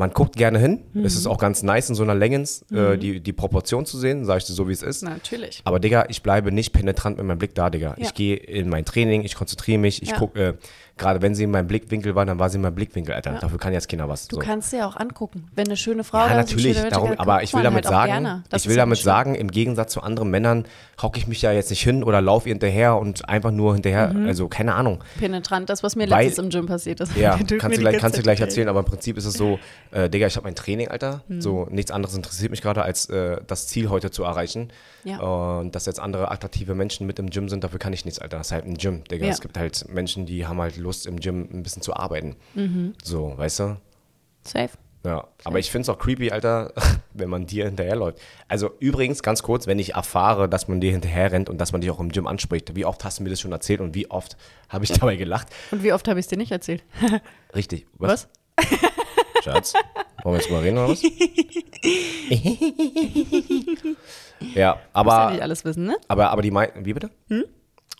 Man 0.00 0.12
guckt 0.12 0.36
gerne 0.36 0.60
hin. 0.60 0.84
Es 1.02 1.16
ist 1.16 1.26
auch 1.26 1.38
ganz 1.38 1.64
nice 1.64 1.88
in 1.88 1.96
so 1.96 2.04
einer 2.04 2.14
Längens 2.14 2.64
äh, 2.70 2.96
die, 2.96 3.18
die 3.18 3.32
Proportion 3.32 3.84
zu 3.84 3.98
sehen, 3.98 4.24
sage 4.24 4.38
ich 4.38 4.44
dir 4.44 4.52
so, 4.52 4.68
wie 4.68 4.72
es 4.72 4.82
ist. 4.82 5.02
Natürlich. 5.02 5.60
Aber 5.64 5.80
Digga, 5.80 6.04
ich 6.08 6.22
bleibe 6.22 6.52
nicht 6.52 6.72
penetrant 6.72 7.16
mit 7.18 7.26
meinem 7.26 7.38
Blick 7.38 7.56
da, 7.56 7.68
Digga. 7.68 7.96
Ja. 7.98 8.04
Ich 8.04 8.14
gehe 8.14 8.36
in 8.36 8.68
mein 8.68 8.84
Training, 8.84 9.24
ich 9.24 9.34
konzentriere 9.34 9.78
mich, 9.78 10.00
ich 10.00 10.10
Ja. 10.10 10.16
gucke, 10.18 10.40
äh, 10.40 10.54
gerade 10.98 11.22
wenn 11.22 11.34
sie 11.34 11.44
in 11.44 11.50
meinem 11.50 11.66
Blickwinkel 11.68 12.14
war, 12.14 12.26
dann 12.26 12.38
war 12.38 12.50
sie 12.50 12.56
in 12.56 12.62
meinem 12.62 12.74
Blickwinkel, 12.74 13.14
Alter. 13.14 13.34
Ja. 13.34 13.38
Dafür 13.40 13.58
kann 13.58 13.72
jetzt 13.72 13.88
keiner 13.88 14.08
was. 14.08 14.28
Du 14.28 14.36
so. 14.36 14.42
kannst 14.42 14.72
dir 14.72 14.86
auch 14.86 14.96
angucken, 14.96 15.46
wenn 15.54 15.66
eine 15.66 15.76
schöne 15.76 16.04
Frau 16.04 16.18
Ja, 16.18 16.28
da 16.34 16.40
ist, 16.40 16.50
natürlich, 16.50 16.76
Leute, 16.76 16.90
darum, 16.90 17.08
guckt 17.10 17.20
aber 17.20 17.42
ich 17.42 17.54
will 17.54 17.62
damit 17.62 17.86
halt 17.86 17.94
sagen, 17.94 18.44
ich 18.48 18.54
ist 18.56 18.66
will 18.68 18.76
ja 18.76 18.82
damit 18.82 18.98
schlimm. 18.98 19.04
sagen, 19.04 19.34
im 19.34 19.50
Gegensatz 19.50 19.92
zu 19.92 20.02
anderen 20.02 20.30
Männern 20.30 20.64
hocke 21.00 21.18
ich 21.18 21.26
mich 21.28 21.40
ja 21.42 21.52
jetzt 21.52 21.70
nicht 21.70 21.82
hin 21.82 22.02
oder 22.02 22.20
laufe 22.20 22.48
ihr 22.48 22.54
hinterher 22.54 22.96
und 22.96 23.28
einfach 23.28 23.50
nur 23.52 23.74
hinterher, 23.74 24.12
Mhm. 24.12 24.26
also 24.26 24.48
keine 24.48 24.74
Ahnung. 24.74 25.02
penetrant, 25.18 25.70
das, 25.70 25.82
was 25.82 25.94
mir 25.96 26.10
Weil- 26.10 26.26
letztens 26.26 26.46
im 26.46 26.50
Gym 26.50 26.66
passiert 26.66 27.00
ist. 27.00 27.16
Ja, 27.16 27.38
kannst 27.58 27.76
du 27.76 27.80
gleich, 27.80 27.98
kannst 27.98 28.18
du 28.18 28.22
gleich 28.22 28.40
erzählen, 28.40 28.68
aber 28.68 28.80
im 28.80 28.84
Prinzip 28.86 29.16
ist 29.16 29.24
es 29.24 29.34
so, 29.34 29.58
äh, 29.92 30.10
Digga, 30.10 30.26
ich 30.26 30.36
habe 30.36 30.44
mein 30.44 30.54
Training, 30.56 30.88
Alter. 30.88 31.22
Mhm. 31.28 31.40
So, 31.40 31.66
nichts 31.70 31.90
anderes 31.92 32.16
interessiert 32.16 32.50
mich 32.50 32.62
gerade, 32.62 32.82
als 32.82 33.06
äh, 33.10 33.36
das 33.46 33.68
Ziel 33.68 33.88
heute 33.90 34.10
zu 34.10 34.24
erreichen. 34.24 34.70
Ja. 35.04 35.18
Und 35.20 35.74
dass 35.74 35.86
jetzt 35.86 36.00
andere 36.00 36.30
attraktive 36.32 36.74
Menschen 36.74 37.06
mit 37.06 37.18
im 37.20 37.30
Gym 37.30 37.48
sind, 37.48 37.62
dafür 37.62 37.78
kann 37.78 37.92
ich 37.92 38.04
nichts, 38.04 38.18
Alter. 38.18 38.38
Das 38.38 38.48
ist 38.48 38.52
halt 38.52 38.66
ein 38.66 38.74
Gym, 38.74 39.04
Digga. 39.04 39.24
Ja. 39.26 39.30
Es 39.32 39.40
gibt 39.40 39.56
halt 39.56 39.86
Menschen, 39.88 40.26
die 40.26 40.46
haben 40.46 40.60
halt 40.60 40.76
Lust, 40.76 40.87
im 41.06 41.20
Gym 41.20 41.48
ein 41.52 41.62
bisschen 41.62 41.82
zu 41.82 41.94
arbeiten. 41.94 42.36
Mhm. 42.54 42.94
So, 43.02 43.36
weißt 43.36 43.60
du? 43.60 43.76
Safe. 44.44 44.70
Ja, 45.04 45.28
aber 45.44 45.58
ich 45.58 45.70
finde 45.70 45.82
es 45.82 45.88
auch 45.88 45.98
creepy, 45.98 46.32
Alter, 46.32 46.72
wenn 47.14 47.30
man 47.30 47.46
dir 47.46 47.66
hinterherläuft. 47.66 48.18
Also 48.48 48.70
übrigens, 48.80 49.22
ganz 49.22 49.42
kurz, 49.42 49.66
wenn 49.66 49.78
ich 49.78 49.94
erfahre, 49.94 50.48
dass 50.48 50.68
man 50.68 50.80
dir 50.80 50.90
hinterher 50.90 51.30
rennt 51.32 51.48
und 51.48 51.58
dass 51.58 51.72
man 51.72 51.80
dich 51.80 51.90
auch 51.90 52.00
im 52.00 52.10
Gym 52.10 52.26
anspricht, 52.26 52.74
wie 52.74 52.84
oft 52.84 53.04
hast 53.04 53.18
du 53.18 53.22
mir 53.22 53.30
das 53.30 53.40
schon 53.40 53.52
erzählt 53.52 53.80
und 53.80 53.94
wie 53.94 54.10
oft 54.10 54.36
habe 54.68 54.84
ich 54.84 54.92
dabei 54.98 55.16
gelacht? 55.16 55.48
Und 55.70 55.82
wie 55.82 55.92
oft 55.92 56.08
habe 56.08 56.18
ich 56.18 56.24
es 56.24 56.28
dir 56.28 56.36
nicht 56.36 56.52
erzählt? 56.52 56.82
Richtig. 57.54 57.86
Was? 57.96 58.28
Schatz, 59.44 59.72
wollen 60.24 60.34
wir 60.34 60.40
jetzt 60.40 60.50
mal 60.50 60.60
reden 60.60 60.78
oder 60.78 60.88
was? 60.88 61.00
ja, 61.00 61.08
Muss 64.40 64.56
ja 64.56 64.80
aber, 64.92 65.30
nicht 65.30 65.42
alles 65.42 65.64
wissen, 65.64 65.84
ne? 65.84 65.96
aber, 66.08 66.30
aber 66.30 66.42
die 66.42 66.50
mei 66.50 66.72
Wie 66.76 66.92
bitte? 66.92 67.10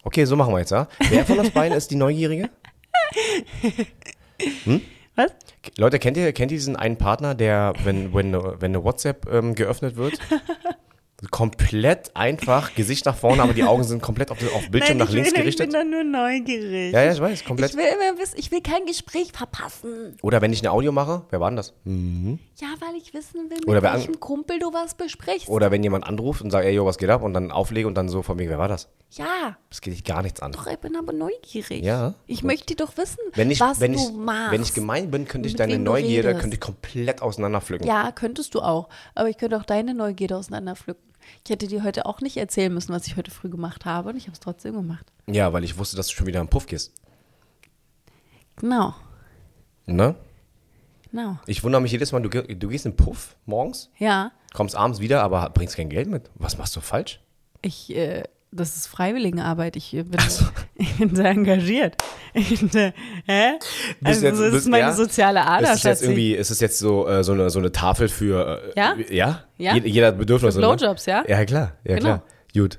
Okay, 0.03 0.25
so 0.25 0.35
machen 0.37 0.53
wir 0.53 0.59
jetzt, 0.59 0.71
ja? 0.71 0.89
Wer 1.11 1.25
von 1.25 1.39
uns 1.39 1.51
beiden 1.51 1.77
ist 1.77 1.91
die 1.91 1.97
Neugierige? 1.97 2.51
Was? 5.17 5.35
Leute, 5.77 5.99
kennt 5.99 6.17
ihr, 6.17 6.33
kennt 6.33 6.53
ihr 6.53 6.59
diesen 6.59 6.77
einen 6.77 6.97
Partner, 6.97 7.35
der, 7.35 7.73
wenn, 7.85 8.15
wenn, 8.15 8.33
wenn 8.33 8.71
eine 8.73 8.85
WhatsApp 8.85 9.27
ähm, 9.31 9.55
geöffnet 9.55 9.97
wird, 9.97 10.15
komplett 11.33 12.15
einfach, 12.15 12.75
Gesicht 12.75 13.05
nach 13.07 13.17
vorne, 13.17 13.43
aber 13.43 13.53
die 13.53 13.65
Augen 13.65 13.83
sind 13.83 14.01
komplett 14.01 14.31
auf, 14.31 14.39
auf 14.55 14.71
Bildschirm 14.71 14.99
nach 14.99 15.11
links 15.11 15.35
gerichtet? 15.35 15.75
da 15.75 15.83
nur 15.83 16.05
neugierig. 16.05 16.93
Ja, 16.93 17.03
ja, 17.03 17.13
ich 17.13 17.21
weiß, 17.21 17.45
komplett. 17.45 17.71
Ich 17.73 17.77
will 17.77 17.87
immer 17.87 18.19
wissen, 18.21 18.37
ich 18.39 18.53
will 18.53 18.61
kein 18.63 18.87
Gespräch 18.87 19.33
verpassen. 19.33 20.17
Oder 20.23 20.41
wenn 20.43 20.53
ich 20.53 20.63
ein 20.63 20.69
Audio 20.69 20.93
mache, 20.93 21.23
wer 21.31 21.41
war 21.41 21.51
denn 21.51 21.57
das? 21.57 21.75
Ja, 21.85 22.69
weil 22.81 22.97
ich 22.97 23.13
wissen 23.15 23.51
will, 23.51 23.57
mit 23.59 23.69
Oder 23.69 23.83
welchem 23.83 24.21
Kumpel 24.21 24.59
du 24.61 24.73
was 24.73 24.95
besprichst. 24.95 25.49
Oder 25.49 25.71
wenn 25.73 25.83
jemand 25.83 26.07
anruft 26.07 26.41
und 26.43 26.51
sagt, 26.51 26.65
ey, 26.65 26.75
yo, 26.75 26.87
was 26.87 26.99
geht 26.99 27.11
ab? 27.11 27.23
Und 27.23 27.35
dann 27.35 27.51
auflege 27.51 27.89
und 27.89 27.95
dann 27.97 28.09
so 28.09 28.23
von 28.23 28.39
wegen, 28.39 28.51
wer 28.51 28.59
war 28.59 28.69
das? 28.69 28.89
Ja, 29.11 29.57
Das 29.71 29.81
geht 29.81 29.95
dich 29.95 30.05
gar 30.05 30.23
nichts 30.23 30.41
an. 30.41 30.53
doch, 30.53 30.67
ich 30.67 30.79
bin 30.79 30.95
aber 30.95 31.13
neugierig. 31.13 31.83
Ja, 31.83 32.15
Ich 32.27 32.43
gut. 32.43 32.49
möchte 32.49 32.77
doch 32.77 32.97
wissen, 32.97 33.19
Wenn 33.35 33.51
ich, 33.51 33.59
was 33.61 33.81
wenn, 33.81 33.95
du 33.95 33.99
ich, 33.99 34.13
machst. 34.13 34.53
wenn 34.53 34.63
ich 34.63 34.75
gemein 34.75 35.11
bin, 35.11 35.27
könnte 35.27 35.49
ich 35.49 35.57
deine 35.57 35.79
Neugierde 35.79 36.37
könnte 36.37 36.55
ich 36.55 36.61
komplett 36.61 37.23
auseinanderpflücken. 37.23 37.87
Ja, 37.89 38.13
könntest 38.13 38.55
du 38.55 38.61
auch. 38.61 38.89
Aber 39.15 39.29
ich 39.29 39.37
könnte 39.39 39.57
auch 39.57 39.65
deine 39.65 39.95
Neugierde 39.95 40.37
auseinanderpflücken. 40.37 41.08
Ich 41.45 41.51
hätte 41.51 41.67
dir 41.67 41.83
heute 41.85 42.07
auch 42.07 42.21
nicht 42.21 42.37
erzählen 42.37 42.73
müssen, 42.73 42.93
was 42.93 43.07
ich 43.07 43.17
heute 43.17 43.31
früh 43.31 43.49
gemacht 43.49 43.85
habe. 43.85 44.11
Und 44.11 44.17
ich 44.17 44.25
habe 44.25 44.33
es 44.33 44.41
trotzdem 44.41 44.75
gemacht. 44.75 45.07
Ja, 45.27 45.53
weil 45.53 45.65
ich 45.65 45.79
wusste, 45.79 45.97
dass 45.97 46.09
du 46.09 46.15
schon 46.15 46.27
wieder 46.27 46.41
im 46.41 46.49
Puff 46.49 46.67
gehst. 46.67 46.93
Genau. 48.57 48.95
Ne? 49.87 50.15
Genau. 51.11 51.39
Ich 51.47 51.63
wundere 51.65 51.81
mich 51.81 51.93
jedes 51.93 52.13
Mal, 52.13 52.21
du, 52.21 52.29
du 52.29 52.69
gehst 52.69 52.85
in 52.87 52.93
den 52.93 52.97
Puff 52.97 53.37
morgens, 53.47 53.91
Ja, 53.99 54.33
kommst 54.53 54.77
abends 54.77 55.01
wieder, 55.01 55.23
aber 55.23 55.49
bringst 55.51 55.77
kein 55.77 55.89
Geld 55.89 56.09
mit. 56.09 56.31
Was 56.35 56.59
machst 56.59 56.77
du 56.77 56.81
falsch? 56.81 57.21
ich, 57.63 57.95
äh, 57.97 58.23
das 58.51 58.77
ist 58.77 58.87
Freiwilligenarbeit. 58.87 59.77
Ich 59.77 59.95
äh, 59.95 60.03
bin, 60.03 60.21
ich 60.77 60.97
bin 60.97 61.15
sehr 61.15 61.27
engagiert. 61.31 61.97
Ich, 62.35 62.63
äh, 62.75 62.93
hä? 63.27 63.53
Also, 64.05 64.27
jetzt- 64.27 64.41
das 64.41 64.51
bist- 64.51 64.55
ist 64.67 64.69
meine 64.69 64.85
ja? 64.85 64.93
soziale 64.93 65.47
Ader, 65.47 65.73
ist 65.73 65.79
es 65.79 65.83
jetzt 65.85 66.03
irgendwie, 66.03 66.35
ist 66.35 66.51
es 66.51 66.61
jetzt 66.61 66.79
so, 66.79 67.07
äh, 67.09 67.23
so, 67.25 67.33
eine, 67.33 67.51
so 67.51 67.59
eine 67.59 67.73
Tafel 67.73 68.09
für 68.09 68.63
äh, 68.75 68.79
Ja? 68.79 68.95
Ja? 69.11 69.41
Ja. 69.57 69.73
Jed- 69.75 69.87
Jeder 69.87 70.07
hat 70.09 70.19
Bedürfnisse. 70.19 70.61
ne? 70.61 70.67
Blowjobs, 70.67 71.07
ja? 71.07 71.25
Ja, 71.27 71.45
klar. 71.45 71.73
Ja, 71.85 71.95
Genau. 71.97 72.05
klar. 72.07 72.23
Gut. 72.55 72.79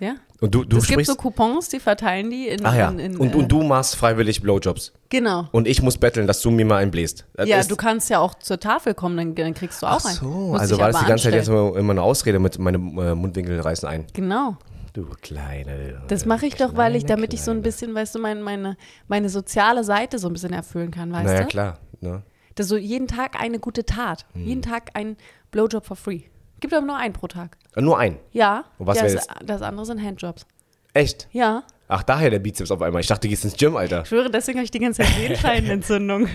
Ja. 0.00 0.14
Und 0.42 0.54
du, 0.54 0.64
du 0.64 0.76
es 0.76 0.82
gibt 0.86 0.92
sprichst. 1.00 1.10
so 1.12 1.16
Coupons, 1.16 1.70
die 1.70 1.80
verteilen 1.80 2.30
die 2.30 2.48
in. 2.48 2.60
Ach 2.66 2.74
ja. 2.74 2.90
in, 2.90 2.98
in 2.98 3.16
und, 3.16 3.32
äh, 3.32 3.36
und 3.38 3.48
du 3.50 3.62
machst 3.62 3.96
freiwillig 3.96 4.42
Blowjobs. 4.42 4.92
Genau. 5.08 5.48
Und 5.52 5.66
ich 5.66 5.80
muss 5.80 5.96
betteln, 5.96 6.26
dass 6.26 6.42
du 6.42 6.50
mir 6.50 6.66
mal 6.66 6.76
einen 6.76 6.90
bläst. 6.90 7.24
Das 7.32 7.48
Ja, 7.48 7.56
ist- 7.58 7.70
du 7.70 7.76
kannst 7.76 8.10
ja 8.10 8.18
auch 8.18 8.34
zur 8.34 8.60
Tafel 8.60 8.92
kommen, 8.92 9.16
dann, 9.16 9.34
dann 9.34 9.54
kriegst 9.54 9.80
du 9.80 9.86
auch 9.86 10.00
Ach 10.02 10.04
einen. 10.04 10.14
so, 10.16 10.26
Musst 10.26 10.60
also 10.60 10.78
war 10.78 10.92
das 10.92 11.00
die 11.00 11.06
ganze 11.06 11.24
Zeit 11.24 11.32
jetzt 11.32 11.48
anstellen. 11.48 11.68
immer, 11.70 11.78
immer 11.78 11.92
eine 11.92 12.02
Ausrede 12.02 12.38
mit 12.38 12.58
meinem 12.58 12.98
äh, 12.98 13.14
Mundwinkel 13.14 13.58
reißen 13.58 13.88
ein. 13.88 14.04
Genau. 14.12 14.58
Du 14.96 15.04
kleine. 15.20 16.02
Das 16.08 16.24
mache 16.24 16.46
ich 16.46 16.54
doch, 16.54 16.74
weil 16.74 16.96
ich, 16.96 17.04
kleine, 17.04 17.16
damit 17.20 17.34
ich 17.34 17.42
so 17.42 17.50
ein 17.50 17.56
kleine. 17.56 17.62
bisschen, 17.64 17.94
weißt 17.94 18.14
du, 18.14 18.18
mein, 18.18 18.40
meine, 18.40 18.78
meine 19.08 19.28
soziale 19.28 19.84
Seite 19.84 20.18
so 20.18 20.28
ein 20.28 20.32
bisschen 20.32 20.54
erfüllen 20.54 20.90
kann, 20.90 21.12
weißt 21.12 21.26
Naja, 21.26 21.40
du? 21.42 21.48
klar. 21.48 21.78
Ne? 22.00 22.22
Das 22.54 22.68
so 22.68 22.78
jeden 22.78 23.06
Tag 23.06 23.38
eine 23.38 23.58
gute 23.58 23.84
Tat. 23.84 24.24
Hm. 24.32 24.46
Jeden 24.46 24.62
Tag 24.62 24.92
ein 24.94 25.18
Blowjob 25.50 25.84
for 25.84 25.96
free. 25.96 26.22
Gibt 26.60 26.72
aber 26.72 26.86
nur 26.86 26.96
einen 26.96 27.12
pro 27.12 27.26
Tag. 27.26 27.58
Äh, 27.74 27.82
Nur 27.82 27.98
ein. 27.98 28.18
Ja. 28.32 28.64
Und 28.78 28.86
was 28.86 28.96
ja, 28.96 29.04
das, 29.06 29.26
das 29.44 29.60
andere 29.60 29.84
sind 29.84 30.02
Handjobs. 30.02 30.46
Echt? 30.94 31.28
Ja. 31.30 31.64
Ach, 31.88 32.02
daher 32.02 32.30
der 32.30 32.38
Bizeps 32.38 32.70
auf 32.70 32.80
einmal. 32.80 33.02
Ich 33.02 33.06
dachte, 33.06 33.26
du 33.26 33.28
gehst 33.28 33.44
ins 33.44 33.58
Gym, 33.58 33.76
Alter. 33.76 34.00
Ich 34.00 34.08
schwöre, 34.08 34.30
deswegen 34.30 34.56
habe 34.60 34.64
ich 34.64 34.70
die 34.70 34.78
ganze 34.78 35.02
Zeit 35.02 35.12
Sehenscheidenentzündung. 35.16 36.26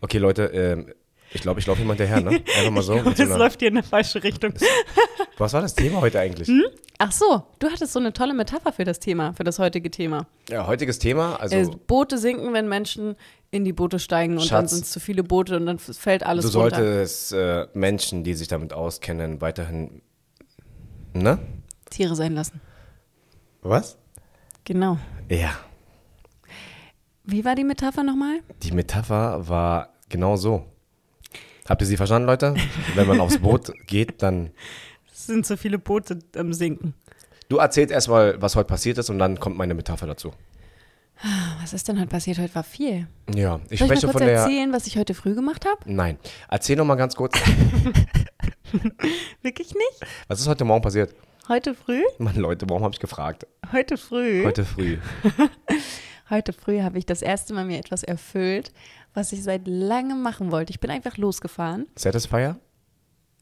Okay, 0.00 0.18
Leute, 0.18 0.44
ähm, 0.44 0.94
ich 1.32 1.42
glaube, 1.42 1.60
ich 1.60 1.66
laufe 1.66 1.80
jemand 1.80 2.00
hinterher, 2.00 2.22
ne? 2.22 2.42
Einfach 2.58 2.70
mal 2.70 2.82
so. 2.82 2.94
mit 2.94 3.16
so 3.16 3.22
Es 3.24 3.28
läuft 3.30 3.60
hier 3.60 3.68
in 3.68 3.76
eine 3.78 3.82
falsche 3.86 4.22
Richtung. 4.22 4.52
Was 5.38 5.52
war 5.52 5.60
das 5.62 5.74
Thema 5.74 6.00
heute 6.00 6.18
eigentlich? 6.20 6.48
Hm? 6.48 6.62
Ach 6.98 7.12
so, 7.12 7.42
du 7.58 7.70
hattest 7.70 7.92
so 7.94 7.98
eine 7.98 8.12
tolle 8.12 8.34
Metapher 8.34 8.72
für 8.72 8.84
das 8.84 8.98
Thema, 9.00 9.32
für 9.32 9.42
das 9.44 9.58
heutige 9.58 9.90
Thema. 9.90 10.26
Ja, 10.50 10.66
heutiges 10.66 10.98
Thema, 10.98 11.36
also 11.36 11.56
Äh, 11.56 11.66
Boote 11.86 12.18
sinken, 12.18 12.52
wenn 12.52 12.68
Menschen 12.68 13.16
in 13.50 13.64
die 13.64 13.72
Boote 13.72 13.98
steigen 13.98 14.34
und 14.34 14.40
dann 14.42 14.48
Schatz. 14.48 14.70
sind 14.72 14.84
es 14.84 14.90
zu 14.90 15.00
viele 15.00 15.22
Boote 15.22 15.56
und 15.56 15.64
dann 15.66 15.78
fällt 15.78 16.24
alles 16.24 16.50
du 16.50 16.58
runter. 16.60 16.76
solltest 16.76 17.32
äh, 17.32 17.66
Menschen, 17.72 18.22
die 18.22 18.34
sich 18.34 18.48
damit 18.48 18.74
auskennen, 18.74 19.40
weiterhin, 19.40 20.02
ne? 21.14 21.38
Tiere 21.88 22.14
sein 22.16 22.34
lassen. 22.34 22.60
Was? 23.62 23.96
Genau. 24.64 24.98
Ja, 25.30 25.50
Wie 27.24 27.44
war 27.44 27.54
die 27.54 27.64
Metapher 27.64 28.02
nochmal? 28.02 28.40
die 28.62 28.72
Metapher 28.72 29.48
war 29.48 29.94
genau 30.08 30.36
so. 30.36 30.66
Habt 31.70 31.82
ihr 31.82 31.86
sie 31.86 31.96
verstanden, 31.96 32.26
Leute? 32.26 32.56
Wenn 32.96 33.06
man 33.06 33.20
aufs 33.20 33.38
Boot 33.38 33.70
geht, 33.86 34.24
dann 34.24 34.50
Es 35.12 35.26
sind 35.26 35.46
zu 35.46 35.56
viele 35.56 35.78
Boote 35.78 36.18
am 36.36 36.52
Sinken. 36.52 36.94
Du 37.48 37.58
erzählst 37.58 37.92
erstmal, 37.92 38.42
was 38.42 38.56
heute 38.56 38.66
passiert 38.66 38.98
ist 38.98 39.08
und 39.08 39.20
dann 39.20 39.38
kommt 39.38 39.56
meine 39.56 39.74
Metapher 39.74 40.08
dazu. 40.08 40.32
Was 41.60 41.72
ist 41.72 41.86
denn 41.86 42.00
heute 42.00 42.08
passiert? 42.08 42.38
Heute 42.38 42.52
war 42.56 42.64
viel. 42.64 43.06
Ja, 43.32 43.60
ich 43.70 43.78
Soll 43.78 43.80
ich 43.80 43.80
mal 43.82 43.86
spreche 43.86 44.06
kurz 44.06 44.18
von 44.18 44.26
der. 44.26 44.40
erzählen, 44.40 44.72
was 44.72 44.88
ich 44.88 44.96
heute 44.96 45.14
früh 45.14 45.36
gemacht 45.36 45.64
habe? 45.64 45.78
Nein. 45.84 46.18
Erzähl 46.48 46.74
noch 46.74 46.86
mal 46.86 46.96
ganz 46.96 47.14
kurz, 47.14 47.38
Wirklich 49.42 49.72
nicht? 49.72 50.10
was 50.26 50.40
ist 50.40 50.48
heute 50.48 50.64
Morgen 50.64 50.82
passiert? 50.82 51.14
Heute 51.46 51.76
früh? 51.76 52.02
Mann, 52.18 52.34
Leute, 52.34 52.68
warum 52.68 52.82
habe 52.82 52.94
ich 52.94 53.00
gefragt? 53.00 53.46
Heute 53.70 53.96
früh? 53.96 54.44
Heute 54.44 54.64
früh. 54.64 54.98
Heute 56.30 56.52
früh 56.52 56.80
habe 56.82 56.96
ich 56.96 57.06
das 57.06 57.22
erste 57.22 57.54
Mal 57.54 57.64
mir 57.64 57.80
etwas 57.80 58.04
erfüllt, 58.04 58.70
was 59.14 59.32
ich 59.32 59.42
seit 59.42 59.66
langem 59.66 60.22
machen 60.22 60.50
wollte. 60.50 60.70
Ich 60.72 60.80
bin 60.80 60.90
einfach 60.90 61.16
losgefahren. 61.16 61.86
Satisfier? 61.96 62.58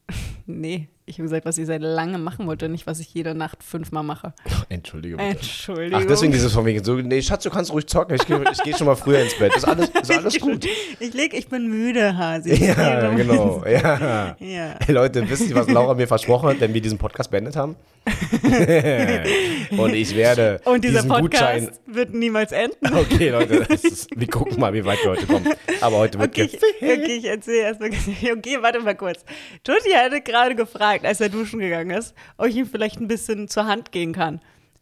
Nee, 0.51 0.89
ich 1.09 1.15
habe 1.15 1.23
gesagt, 1.23 1.45
was 1.45 1.57
ich 1.57 1.65
seit 1.65 1.81
langem 1.81 2.23
machen 2.23 2.45
wollte, 2.45 2.69
nicht 2.69 2.85
was 2.85 2.99
ich 2.99 3.11
jede 3.13 3.33
Nacht 3.33 3.63
fünfmal 3.63 4.03
mache. 4.03 4.33
Entschuldigung. 4.69 5.19
Entschuldigung. 5.19 5.99
Ach, 5.99 6.05
deswegen 6.07 6.31
dieses 6.31 6.53
von 6.53 6.65
wegen 6.65 6.83
so, 6.83 6.93
nee, 6.95 7.21
Schatz, 7.21 7.43
du 7.43 7.49
kannst 7.49 7.73
ruhig 7.73 7.87
zocken, 7.87 8.15
ich 8.15 8.25
gehe 8.27 8.41
geh 8.63 8.73
schon 8.73 8.85
mal 8.85 8.95
früher 8.95 9.19
ins 9.19 9.37
Bett. 9.37 9.55
Ist 9.55 9.65
alles, 9.67 9.89
ist 9.89 10.11
alles 10.17 10.39
gut. 10.39 10.67
Ich 10.99 11.13
leg, 11.13 11.33
ich 11.33 11.47
bin 11.47 11.67
müde, 11.67 12.15
Hasi. 12.15 12.63
Ja, 12.63 13.09
genau. 13.15 13.63
Ja. 13.65 14.35
Ja. 14.39 14.75
Hey, 14.85 14.93
Leute, 14.93 15.27
wisst 15.27 15.49
ihr, 15.49 15.55
was 15.55 15.67
Laura 15.67 15.95
mir 15.95 16.07
versprochen 16.07 16.49
hat, 16.49 16.59
wenn 16.59 16.73
wir 16.73 16.81
diesen 16.81 16.99
Podcast 16.99 17.31
beendet 17.31 17.55
haben? 17.55 17.75
und 19.77 19.93
ich 19.93 20.15
werde 20.15 20.61
Und 20.65 20.83
dieser 20.83 21.01
diesen 21.01 21.09
Podcast 21.09 21.67
Gutschein. 21.67 21.69
wird 21.85 22.13
niemals 22.13 22.51
enden. 22.51 22.93
Okay, 22.93 23.29
Leute, 23.29 23.55
ist, 23.73 24.07
wir 24.15 24.27
gucken 24.27 24.59
mal, 24.59 24.73
wie 24.73 24.83
weit 24.85 25.03
wir 25.03 25.11
heute 25.11 25.25
kommen. 25.25 25.47
Aber 25.81 25.97
heute 25.97 26.19
wird 26.19 26.29
Okay, 26.29 26.49
ich, 26.51 26.81
okay, 26.81 27.15
ich 27.17 27.25
erzähle 27.25 27.61
erstmal. 27.61 27.89
Okay, 28.39 28.57
warte 28.61 28.79
mal 28.79 28.95
kurz. 28.95 29.23
Tutti 29.63 29.91
hatte 29.91 30.21
gerade 30.21 30.55
gefragt, 30.55 30.98
als 31.05 31.21
er 31.21 31.29
duschen 31.29 31.59
gegangen 31.59 31.91
ist, 31.91 32.13
ob 32.37 32.47
ich 32.47 32.55
ihm 32.55 32.65
vielleicht 32.65 32.99
ein 32.99 33.07
bisschen 33.07 33.47
zur 33.47 33.65
Hand 33.65 33.91
gehen 33.91 34.13
kann. 34.13 34.41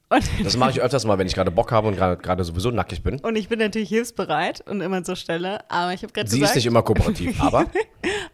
Und, 0.09 0.23
Das 0.43 0.55
mache 0.57 0.71
ich 0.71 0.81
öfters 0.81 1.05
mal, 1.05 1.17
wenn 1.17 1.27
ich 1.27 1.35
gerade 1.35 1.51
Bock 1.51 1.71
habe 1.71 1.87
und 1.87 1.95
gerade 1.95 2.17
gerade 2.17 2.43
sowieso 2.43 2.71
nackig 2.71 3.03
bin. 3.03 3.19
und 3.19 3.35
ich 3.35 3.49
bin 3.49 3.59
natürlich 3.59 3.89
hilfsbereit 3.89 4.61
und 4.67 4.81
immer 4.81 5.03
zur 5.03 5.15
Stelle, 5.15 5.59
aber 5.69 5.93
ich 5.93 6.03
habe 6.03 6.13
gerade 6.13 6.29
Sie 6.29 6.39
gesagt, 6.39 6.55
ist 6.55 6.63
nicht 6.63 6.67
immer 6.67 6.81
kooperativ, 6.83 7.41
aber 7.41 7.65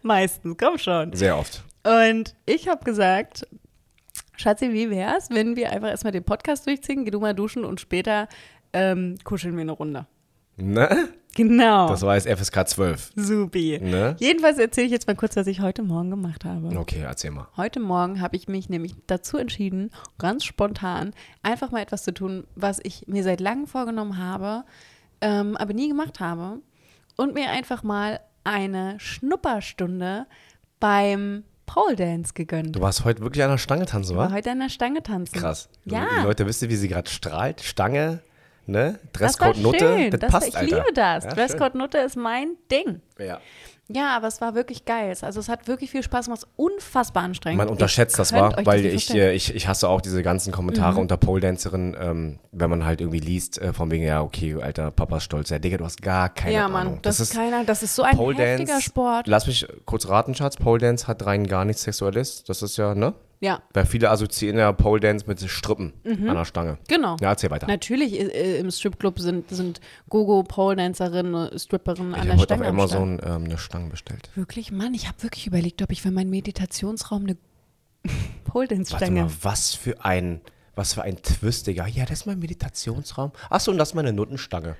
meistens, 0.02 0.56
komm 0.58 0.78
schon. 0.78 1.12
sehr 1.12 1.36
oft. 1.36 1.64
Und 1.84 2.34
ich 2.46 2.68
habe 2.68 2.84
gesagt, 2.84 3.46
Schatzi, 4.36 4.72
wie 4.72 4.90
wär's, 4.90 5.30
wenn 5.30 5.56
wir 5.56 5.70
einfach 5.70 5.88
erstmal 5.88 6.12
den 6.12 6.24
Podcast 6.24 6.66
durchziehen, 6.66 7.04
geh 7.04 7.10
du 7.10 7.20
mal 7.20 7.34
duschen 7.34 7.64
und 7.64 7.80
später 7.80 8.28
ähm, 8.72 9.16
kuscheln 9.22 9.54
wir 9.54 9.62
eine 9.62 9.72
Runde. 9.72 10.06
Ne? 10.56 11.08
Genau. 11.36 11.88
Das 11.88 12.02
war 12.02 12.14
jetzt 12.14 12.28
FSK 12.28 12.68
12. 12.68 13.12
Supi. 13.16 13.80
Ne? 13.82 14.14
Jedenfalls 14.20 14.56
erzähle 14.58 14.86
ich 14.86 14.92
jetzt 14.92 15.08
mal 15.08 15.16
kurz, 15.16 15.34
was 15.34 15.48
ich 15.48 15.60
heute 15.60 15.82
Morgen 15.82 16.10
gemacht 16.10 16.44
habe. 16.44 16.68
Okay, 16.78 17.00
erzähl 17.00 17.32
mal. 17.32 17.48
Heute 17.56 17.80
Morgen 17.80 18.20
habe 18.20 18.36
ich 18.36 18.46
mich 18.46 18.68
nämlich 18.68 18.94
dazu 19.08 19.36
entschieden, 19.36 19.90
ganz 20.18 20.44
spontan, 20.44 21.12
einfach 21.42 21.72
mal 21.72 21.80
etwas 21.82 22.04
zu 22.04 22.14
tun, 22.14 22.44
was 22.54 22.78
ich 22.84 23.08
mir 23.08 23.24
seit 23.24 23.40
langem 23.40 23.66
vorgenommen 23.66 24.16
habe, 24.18 24.62
ähm, 25.20 25.56
aber 25.56 25.72
nie 25.72 25.88
gemacht 25.88 26.20
habe. 26.20 26.60
Und 27.16 27.34
mir 27.34 27.50
einfach 27.50 27.82
mal 27.82 28.20
eine 28.44 28.94
Schnupperstunde 29.00 30.26
beim 30.78 31.42
Pole 31.66 31.96
Dance 31.96 32.32
gegönnt. 32.34 32.76
Du 32.76 32.80
warst 32.80 33.04
heute 33.04 33.22
wirklich 33.22 33.42
an 33.42 33.50
der 33.50 33.58
Stange 33.58 33.86
tanzen, 33.86 34.12
Ich 34.12 34.18
war 34.18 34.30
wa? 34.30 34.34
heute 34.34 34.50
an 34.52 34.60
der 34.60 34.68
Stange 34.68 35.02
tanzen. 35.02 35.38
Krass. 35.40 35.68
Ja. 35.84 36.06
Die 36.20 36.24
Leute, 36.24 36.46
wisst 36.46 36.62
ihr, 36.62 36.68
wie 36.68 36.76
sie 36.76 36.88
gerade 36.88 37.10
strahlt? 37.10 37.60
Stange, 37.62 38.20
ne? 38.66 38.98
das 39.12 39.40
war 39.40 39.52
Dresscode 39.52 39.62
Nutte. 39.62 40.10
Das, 40.10 40.20
Das 40.20 40.30
passt, 40.32 40.48
ich 40.48 40.56
Alter. 40.56 40.76
liebe 40.76 40.92
das. 40.94 41.24
Ja, 41.24 41.30
Dresscode 41.30 41.74
Nutte 41.74 41.98
ist 41.98 42.16
mein 42.16 42.56
Ding. 42.70 43.00
Ja. 43.18 43.40
Ja, 43.88 44.16
aber 44.16 44.28
es 44.28 44.40
war 44.40 44.54
wirklich 44.54 44.86
geil. 44.86 45.14
Also 45.20 45.40
es 45.40 45.48
hat 45.50 45.68
wirklich 45.68 45.90
viel 45.90 46.02
Spaß 46.02 46.26
gemacht. 46.26 46.46
Unfassbar 46.56 47.22
anstrengend. 47.24 47.58
Man 47.58 47.68
unterschätzt 47.68 48.18
das, 48.18 48.32
war, 48.32 48.50
das 48.50 48.64
weil 48.64 48.80
nicht 48.80 49.10
ich. 49.10 49.14
Mhm. 49.14 49.20
äh, 49.20 49.32
ich, 49.32 49.54
ich 49.54 49.68
hasse 49.68 49.88
auch 49.88 50.00
diese 50.00 50.22
ganzen 50.22 50.52
Kommentare 50.52 50.98
unter 50.98 51.18
Pole 51.18 51.42
Dancerinnen, 51.42 51.94
ähm, 52.00 52.38
wenn 52.50 52.70
man 52.70 52.86
halt 52.86 53.02
irgendwie 53.02 53.20
liest, 53.20 53.60
äh, 53.60 53.74
von 53.74 53.90
wegen, 53.90 54.04
ja, 54.04 54.22
okay, 54.22 54.54
alter, 54.54 54.90
Papa 54.90 55.18
ist 55.18 55.24
stolz. 55.24 55.50
Ja, 55.50 55.58
Digga, 55.58 55.76
du 55.76 55.84
hast 55.84 56.00
gar 56.00 56.30
keine 56.30 56.54
ja, 56.54 56.64
Ahnung. 56.64 56.72
Mann, 56.72 56.98
das, 57.02 57.20
ist 57.20 57.34
keiner, 57.34 57.64
das 57.64 57.82
ist 57.82 57.94
so 57.94 58.02
ein 58.02 58.16
Pole 58.16 58.38
heftiger. 58.38 58.80
Sport. 58.80 59.26
Lass 59.26 59.46
mich 59.46 59.66
kurz 59.84 60.08
raten, 60.08 60.34
Schatz. 60.34 60.56
Pole 60.56 60.78
Dance 60.80 61.06
hat 61.06 61.26
rein 61.26 61.46
gar 61.46 61.66
nichts 61.66 61.82
Sexuelles. 61.82 62.42
Das 62.44 62.62
ist 62.62 62.78
ja, 62.78 62.94
ne? 62.94 63.12
Ja, 63.40 63.62
Weil 63.72 63.84
viele 63.86 64.10
assoziieren 64.10 64.58
ja 64.58 64.72
Pole 64.72 65.00
Dance 65.00 65.26
mit 65.26 65.40
Strippen 65.40 65.92
an 66.04 66.34
der 66.34 66.44
Stange. 66.44 66.78
genau. 66.88 67.16
Ja, 67.20 67.30
erzähl 67.30 67.50
weiter. 67.50 67.66
Natürlich 67.66 68.18
äh, 68.18 68.58
im 68.58 68.70
Stripclub 68.70 69.18
sind, 69.18 69.50
sind 69.50 69.80
Gogo, 70.08 70.42
Pole-Dancerinnen, 70.44 71.58
Stripperinnen 71.58 72.14
an 72.14 72.20
ich 72.20 72.24
der 72.24 72.32
habe 72.32 72.40
heute 72.42 72.54
auf 72.54 72.58
Stange 72.60 72.68
am 72.68 72.80
Amazon 72.80 73.20
ähm, 73.24 73.44
eine 73.44 73.58
Stange 73.58 73.90
bestellt. 73.90 74.30
Wirklich, 74.34 74.72
Mann, 74.72 74.94
ich 74.94 75.08
habe 75.08 75.22
wirklich 75.22 75.46
überlegt, 75.46 75.82
ob 75.82 75.90
ich 75.92 76.00
für 76.00 76.10
meinen 76.10 76.30
Meditationsraum 76.30 77.24
eine 77.24 77.36
Warte 78.04 78.10
Pole-Dance-Stange 78.44 79.22
mal, 79.24 79.30
was 79.42 79.74
für 79.74 80.04
ein, 80.04 80.40
was 80.74 80.94
für 80.94 81.02
ein 81.02 81.20
Twist, 81.22 81.66
Digga. 81.66 81.86
Ja, 81.86 82.04
das 82.04 82.20
ist 82.20 82.26
mein 82.26 82.38
Meditationsraum. 82.38 83.32
Achso, 83.50 83.70
und 83.70 83.78
das 83.78 83.90
ist 83.90 83.94
meine 83.94 84.12
Nuttenstange. 84.12 84.76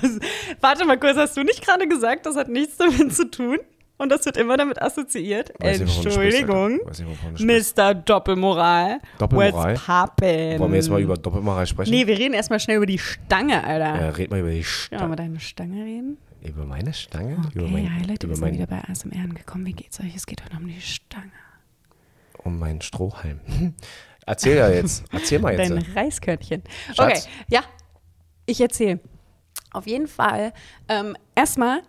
Warte 0.60 0.84
mal 0.84 0.98
kurz, 0.98 1.16
hast 1.16 1.36
du 1.36 1.42
nicht 1.42 1.64
gerade 1.64 1.88
gesagt, 1.88 2.26
das 2.26 2.36
hat 2.36 2.48
nichts 2.48 2.76
damit 2.76 3.14
zu 3.14 3.30
tun? 3.30 3.58
Und 3.98 4.10
das 4.10 4.26
wird 4.26 4.36
immer 4.36 4.56
damit 4.58 4.80
assoziiert? 4.82 5.52
Weiß 5.58 5.80
Entschuldigung. 5.80 6.80
Weiß 6.84 7.00
nicht. 7.38 7.76
Mr. 7.76 7.94
Doppelmoral. 7.94 8.98
Doppelmoral? 9.18 9.74
What's 9.74 9.84
poppin'? 9.86 10.58
Wollen 10.58 10.72
wir 10.72 10.76
jetzt 10.76 10.90
mal 10.90 11.00
über 11.00 11.16
Doppelmoral 11.16 11.66
sprechen? 11.66 11.90
Nee, 11.90 12.06
wir 12.06 12.18
reden 12.18 12.34
erstmal 12.34 12.60
schnell 12.60 12.76
über 12.76 12.86
die 12.86 12.98
Stange, 12.98 13.64
Alter. 13.64 13.94
Äh, 13.94 14.08
red 14.10 14.30
mal 14.30 14.40
über 14.40 14.50
die 14.50 14.58
Ja, 14.58 14.64
Stange. 14.64 15.04
über 15.06 15.16
deine 15.16 15.40
Stange 15.40 15.84
reden. 15.84 16.18
Über 16.42 16.64
meine 16.66 16.92
Stange? 16.92 17.38
Okay, 17.46 17.58
über 17.58 17.68
mein, 17.68 17.92
hi 17.94 18.02
Leute, 18.06 18.28
wir 18.28 18.36
über 18.36 18.36
sind 18.36 18.52
wieder 18.54 18.66
mein, 18.70 18.82
bei 18.82 18.88
ASMR 18.92 19.16
angekommen. 19.24 19.64
Wie 19.66 19.72
geht's 19.72 19.98
euch? 20.00 20.14
Es 20.14 20.26
geht 20.26 20.44
heute 20.44 20.56
um 20.58 20.68
die 20.68 20.80
Stange. 20.80 21.32
um 22.44 22.58
meinen 22.58 22.82
Strohhalm. 22.82 23.40
Erzähl 24.26 24.56
ja 24.56 24.68
jetzt. 24.68 25.04
Erzähl 25.12 25.38
mal 25.38 25.58
jetzt. 25.58 25.70
Dein 25.70 25.78
Reiskörnchen. 25.94 26.62
Schatz. 26.94 26.98
Okay, 26.98 27.20
ja, 27.48 27.62
ich 28.44 28.60
erzähle. 28.60 29.00
Auf 29.72 29.86
jeden 29.86 30.06
Fall 30.06 30.52
ähm, 30.88 31.16
erstmal 31.34 31.82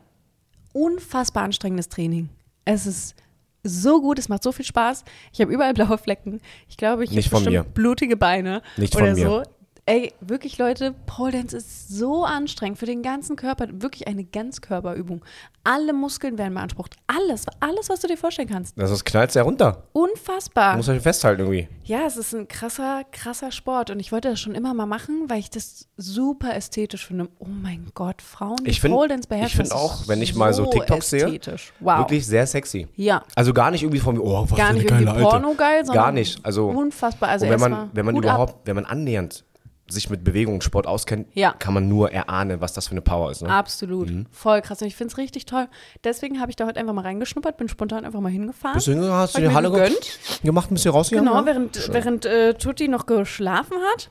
unfassbar 0.77 1.43
anstrengendes 1.43 1.89
Training. 1.89 2.29
Es 2.65 2.85
ist 2.85 3.15
so 3.63 4.01
gut, 4.01 4.19
es 4.19 4.29
macht 4.29 4.43
so 4.43 4.51
viel 4.51 4.65
Spaß. 4.65 5.03
Ich 5.33 5.41
habe 5.41 5.51
überall 5.51 5.73
blaue 5.73 5.97
Flecken. 5.97 6.39
Ich 6.69 6.77
glaube, 6.77 7.03
ich 7.03 7.09
habe 7.11 7.43
bestimmt 7.43 7.73
blutige 7.73 8.17
Beine 8.17 8.61
Nicht 8.77 8.95
oder 8.95 9.07
von 9.07 9.15
mir. 9.15 9.25
so. 9.27 9.43
Ey, 9.89 10.11
wirklich 10.19 10.57
Leute, 10.57 10.93
Pole 11.05 11.31
Dance 11.31 11.55
ist 11.55 11.87
so 11.87 12.25
anstrengend 12.25 12.77
für 12.77 12.85
den 12.85 13.01
ganzen 13.03 13.37
Körper. 13.37 13.67
Wirklich 13.71 14.05
eine 14.05 14.25
Ganzkörperübung. 14.25 15.23
Alle 15.63 15.93
Muskeln 15.93 16.37
werden 16.37 16.55
beansprucht. 16.55 16.97
Alles, 17.07 17.45
alles, 17.61 17.87
was 17.87 18.01
du 18.01 18.07
dir 18.07 18.17
vorstellen 18.17 18.49
kannst. 18.49 18.77
Das 18.77 18.91
ist 18.91 19.05
knallt 19.05 19.31
sehr 19.31 19.43
runter. 19.43 19.83
Unfassbar. 19.93 20.75
Muss 20.75 20.89
euch 20.89 21.01
festhalten 21.01 21.39
irgendwie. 21.43 21.69
Ja, 21.85 22.01
es 22.05 22.17
ist 22.17 22.35
ein 22.35 22.49
krasser, 22.49 23.03
krasser 23.13 23.53
Sport 23.53 23.89
und 23.89 24.01
ich 24.01 24.11
wollte 24.11 24.29
das 24.29 24.41
schon 24.41 24.55
immer 24.55 24.73
mal 24.73 24.87
machen, 24.87 25.29
weil 25.29 25.39
ich 25.39 25.49
das 25.51 25.87
super 25.95 26.53
ästhetisch 26.53 27.07
finde. 27.07 27.29
Oh 27.39 27.45
mein 27.47 27.87
Gott, 27.93 28.21
Frauen, 28.21 28.57
die 28.65 28.71
Ich 28.71 28.81
find- 28.81 28.93
Pole 28.93 29.07
Dance 29.07 29.23
ich 29.23 29.29
beherrschen. 29.29 29.57
find 29.61 29.71
das 29.71 29.77
auch, 29.77 30.05
wenn 30.09 30.21
ich 30.21 30.35
mal 30.35 30.53
so 30.53 30.65
TikToks 30.65 31.11
sehe. 31.11 31.39
Wow. 31.79 31.99
Wirklich 31.99 32.27
sehr 32.27 32.45
sexy. 32.45 32.89
Ja, 32.97 33.23
Also 33.35 33.53
gar 33.53 33.71
nicht 33.71 33.83
irgendwie 33.83 34.01
von, 34.01 34.19
oh, 34.19 34.41
was 34.49 34.57
gar 34.57 34.57
für 34.57 34.63
eine 34.71 34.79
nicht 34.79 34.89
geile 34.89 35.11
Alte. 35.11 35.23
Porno 35.23 35.53
geil, 35.53 35.85
sondern 35.85 36.03
Gar 36.03 36.11
nicht. 36.11 36.45
Also, 36.45 36.67
unfassbar. 36.71 37.29
Also 37.29 37.47
wenn 37.47 37.59
man, 37.61 37.89
wenn 37.93 38.05
man 38.05 38.15
Hut 38.15 38.25
ab. 38.25 38.29
überhaupt, 38.33 38.67
wenn 38.67 38.75
man 38.75 38.83
annähernd 38.85 39.45
sich 39.89 40.09
mit 40.09 40.23
Bewegung 40.23 40.55
und 40.55 40.63
Sport 40.63 40.87
auskennt, 40.87 41.27
Ja. 41.33 41.53
kann 41.53 41.73
man 41.73 41.87
nur 41.87 42.11
erahnen, 42.11 42.61
was 42.61 42.73
das 42.73 42.87
für 42.87 42.91
eine 42.91 43.01
Power 43.01 43.31
ist. 43.31 43.41
Ne? 43.41 43.49
Absolut. 43.49 44.09
Mhm. 44.09 44.25
Voll 44.31 44.61
krass. 44.61 44.81
Und 44.81 44.87
ich 44.87 44.95
finde 44.95 45.11
es 45.13 45.17
richtig 45.17 45.45
toll. 45.45 45.67
Deswegen 46.03 46.39
habe 46.39 46.49
ich 46.51 46.55
da 46.55 46.65
heute 46.65 46.79
einfach 46.79 46.93
mal 46.93 47.01
reingeschnuppert, 47.01 47.57
bin 47.57 47.67
spontan 47.69 48.05
einfach 48.05 48.19
mal 48.19 48.31
hingefahren. 48.31 48.75
Bist 48.75 48.87
du 48.87 49.11
hast 49.11 49.37
du 49.37 49.41
die 49.41 49.49
Halle 49.49 49.71
gegönnt. 49.71 50.19
gemacht, 50.43 50.71
ein 50.71 50.75
bisschen 50.75 50.91
rausgegangen? 50.91 51.29
Genau, 51.31 51.45
während, 51.45 51.93
während 51.93 52.25
äh, 52.25 52.53
Tutti 52.53 52.87
noch 52.87 53.05
geschlafen 53.05 53.77
hat. 53.93 54.09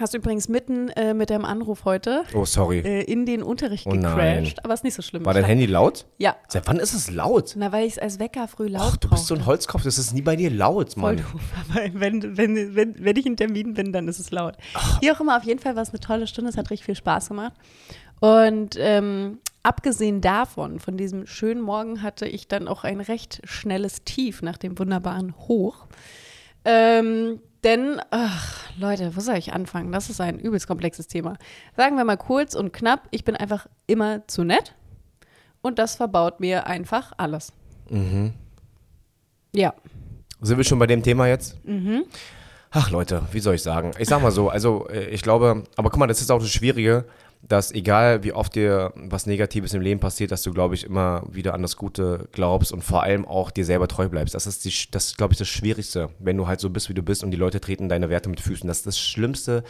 Hast 0.00 0.14
du 0.14 0.18
übrigens 0.18 0.48
mitten 0.48 0.88
äh, 0.90 1.12
mit 1.14 1.30
deinem 1.30 1.44
Anruf 1.44 1.84
heute 1.84 2.22
Oh, 2.34 2.44
sorry. 2.44 2.78
äh, 2.80 3.02
in 3.02 3.26
den 3.26 3.42
Unterricht 3.42 3.86
Oh 3.86 3.90
gecrashed. 3.90 4.64
Aber 4.64 4.74
ist 4.74 4.84
nicht 4.84 4.94
so 4.94 5.02
schlimm. 5.02 5.24
War 5.24 5.34
dein 5.34 5.44
Handy 5.44 5.66
laut? 5.66 6.06
Ja. 6.18 6.36
Seit 6.48 6.66
wann 6.68 6.78
ist 6.78 6.94
es 6.94 7.10
laut? 7.10 7.54
Na, 7.56 7.72
weil 7.72 7.86
ich 7.86 7.94
es 7.94 7.98
als 7.98 8.18
Wecker 8.18 8.46
früh 8.48 8.68
laut 8.68 8.82
Ach, 8.92 8.96
du 8.96 9.08
bist 9.10 9.26
so 9.26 9.34
ein. 9.34 9.44
Holzkopf, 9.46 9.82
das 9.82 9.98
ist 9.98 10.12
nie 10.14 10.22
bei 10.22 10.36
dir 10.36 10.50
laut, 10.50 10.94
Voll 10.94 11.02
Mann. 11.02 11.16
doof. 11.16 11.40
Aber 11.70 12.00
wenn, 12.00 12.36
wenn, 12.36 12.74
wenn, 12.76 12.94
wenn 13.04 13.16
ich 13.16 13.26
in 13.26 13.36
Termin 13.36 13.74
bin, 13.74 13.92
dann 13.92 14.06
ist 14.08 14.18
es 14.20 14.30
laut. 14.30 14.56
Wie 15.00 15.10
auch 15.10 15.20
immer, 15.20 15.36
auf 15.36 15.44
jeden 15.44 15.58
Fall 15.60 15.74
war 15.74 15.82
es 15.82 15.90
eine 15.90 16.00
tolle 16.00 16.26
Stunde. 16.26 16.50
Es 16.50 16.56
hat 16.56 16.70
richtig 16.70 16.84
viel 16.86 16.94
Spaß 16.96 17.28
gemacht. 17.28 17.54
Und 18.20 18.76
ähm, 18.78 19.38
abgesehen 19.62 20.20
davon, 20.20 20.78
von 20.80 20.96
diesem 20.96 21.26
schönen 21.26 21.60
Morgen 21.60 22.02
hatte 22.02 22.26
ich 22.26 22.46
dann 22.48 22.68
auch 22.68 22.84
ein 22.84 23.00
recht 23.00 23.40
schnelles 23.44 24.04
Tief 24.04 24.42
nach 24.42 24.58
dem 24.58 24.78
wunderbaren 24.78 25.34
Hoch. 25.48 25.86
Ähm, 26.64 27.40
denn, 27.64 28.00
ach, 28.10 28.64
Leute, 28.78 29.16
wo 29.16 29.20
soll 29.20 29.36
ich 29.36 29.52
anfangen? 29.52 29.92
Das 29.92 30.10
ist 30.10 30.20
ein 30.20 30.38
übelst 30.38 30.66
komplexes 30.66 31.08
Thema. 31.08 31.36
Sagen 31.76 31.96
wir 31.96 32.04
mal 32.04 32.16
kurz 32.16 32.54
und 32.54 32.72
knapp, 32.72 33.08
ich 33.10 33.24
bin 33.24 33.36
einfach 33.36 33.66
immer 33.86 34.26
zu 34.28 34.44
nett 34.44 34.74
und 35.62 35.78
das 35.78 35.96
verbaut 35.96 36.40
mir 36.40 36.66
einfach 36.66 37.12
alles. 37.16 37.52
Mhm. 37.90 38.32
Ja. 39.54 39.74
Sind 40.40 40.56
wir 40.56 40.64
schon 40.64 40.78
bei 40.78 40.86
dem 40.86 41.02
Thema 41.02 41.26
jetzt? 41.26 41.56
Mhm. 41.64 42.04
Ach 42.70 42.90
Leute, 42.90 43.22
wie 43.32 43.40
soll 43.40 43.54
ich 43.54 43.62
sagen? 43.62 43.92
Ich 43.98 44.08
sag 44.08 44.22
mal 44.22 44.30
so, 44.30 44.50
also 44.50 44.86
äh, 44.88 45.06
ich 45.06 45.22
glaube, 45.22 45.64
aber 45.76 45.90
guck 45.90 45.98
mal, 45.98 46.06
das 46.06 46.20
ist 46.20 46.30
auch 46.30 46.38
das 46.38 46.50
Schwierige, 46.50 47.06
dass 47.42 47.70
egal 47.72 48.24
wie 48.24 48.32
oft 48.32 48.54
dir 48.54 48.92
was 48.96 49.26
Negatives 49.26 49.72
im 49.72 49.80
Leben 49.80 50.00
passiert, 50.00 50.32
dass 50.32 50.42
du, 50.42 50.52
glaube 50.52 50.74
ich, 50.74 50.84
immer 50.84 51.22
wieder 51.30 51.54
an 51.54 51.62
das 51.62 51.76
Gute 51.76 52.28
glaubst 52.32 52.72
und 52.72 52.82
vor 52.82 53.02
allem 53.04 53.24
auch 53.26 53.50
dir 53.50 53.64
selber 53.64 53.86
treu 53.88 54.08
bleibst. 54.08 54.34
Das 54.34 54.46
ist, 54.46 54.64
die, 54.64 54.72
das, 54.90 55.16
glaube 55.16 55.32
ich, 55.32 55.38
das 55.38 55.48
Schwierigste, 55.48 56.10
wenn 56.18 56.36
du 56.36 56.46
halt 56.48 56.60
so 56.60 56.68
bist, 56.68 56.88
wie 56.88 56.94
du 56.94 57.02
bist 57.02 57.22
und 57.22 57.30
die 57.30 57.36
Leute 57.36 57.60
treten 57.60 57.88
deine 57.88 58.10
Werte 58.10 58.28
mit 58.28 58.40
Füßen. 58.40 58.66
Das 58.66 58.78
ist 58.78 58.86
das 58.86 58.98
Schlimmste, 58.98 59.62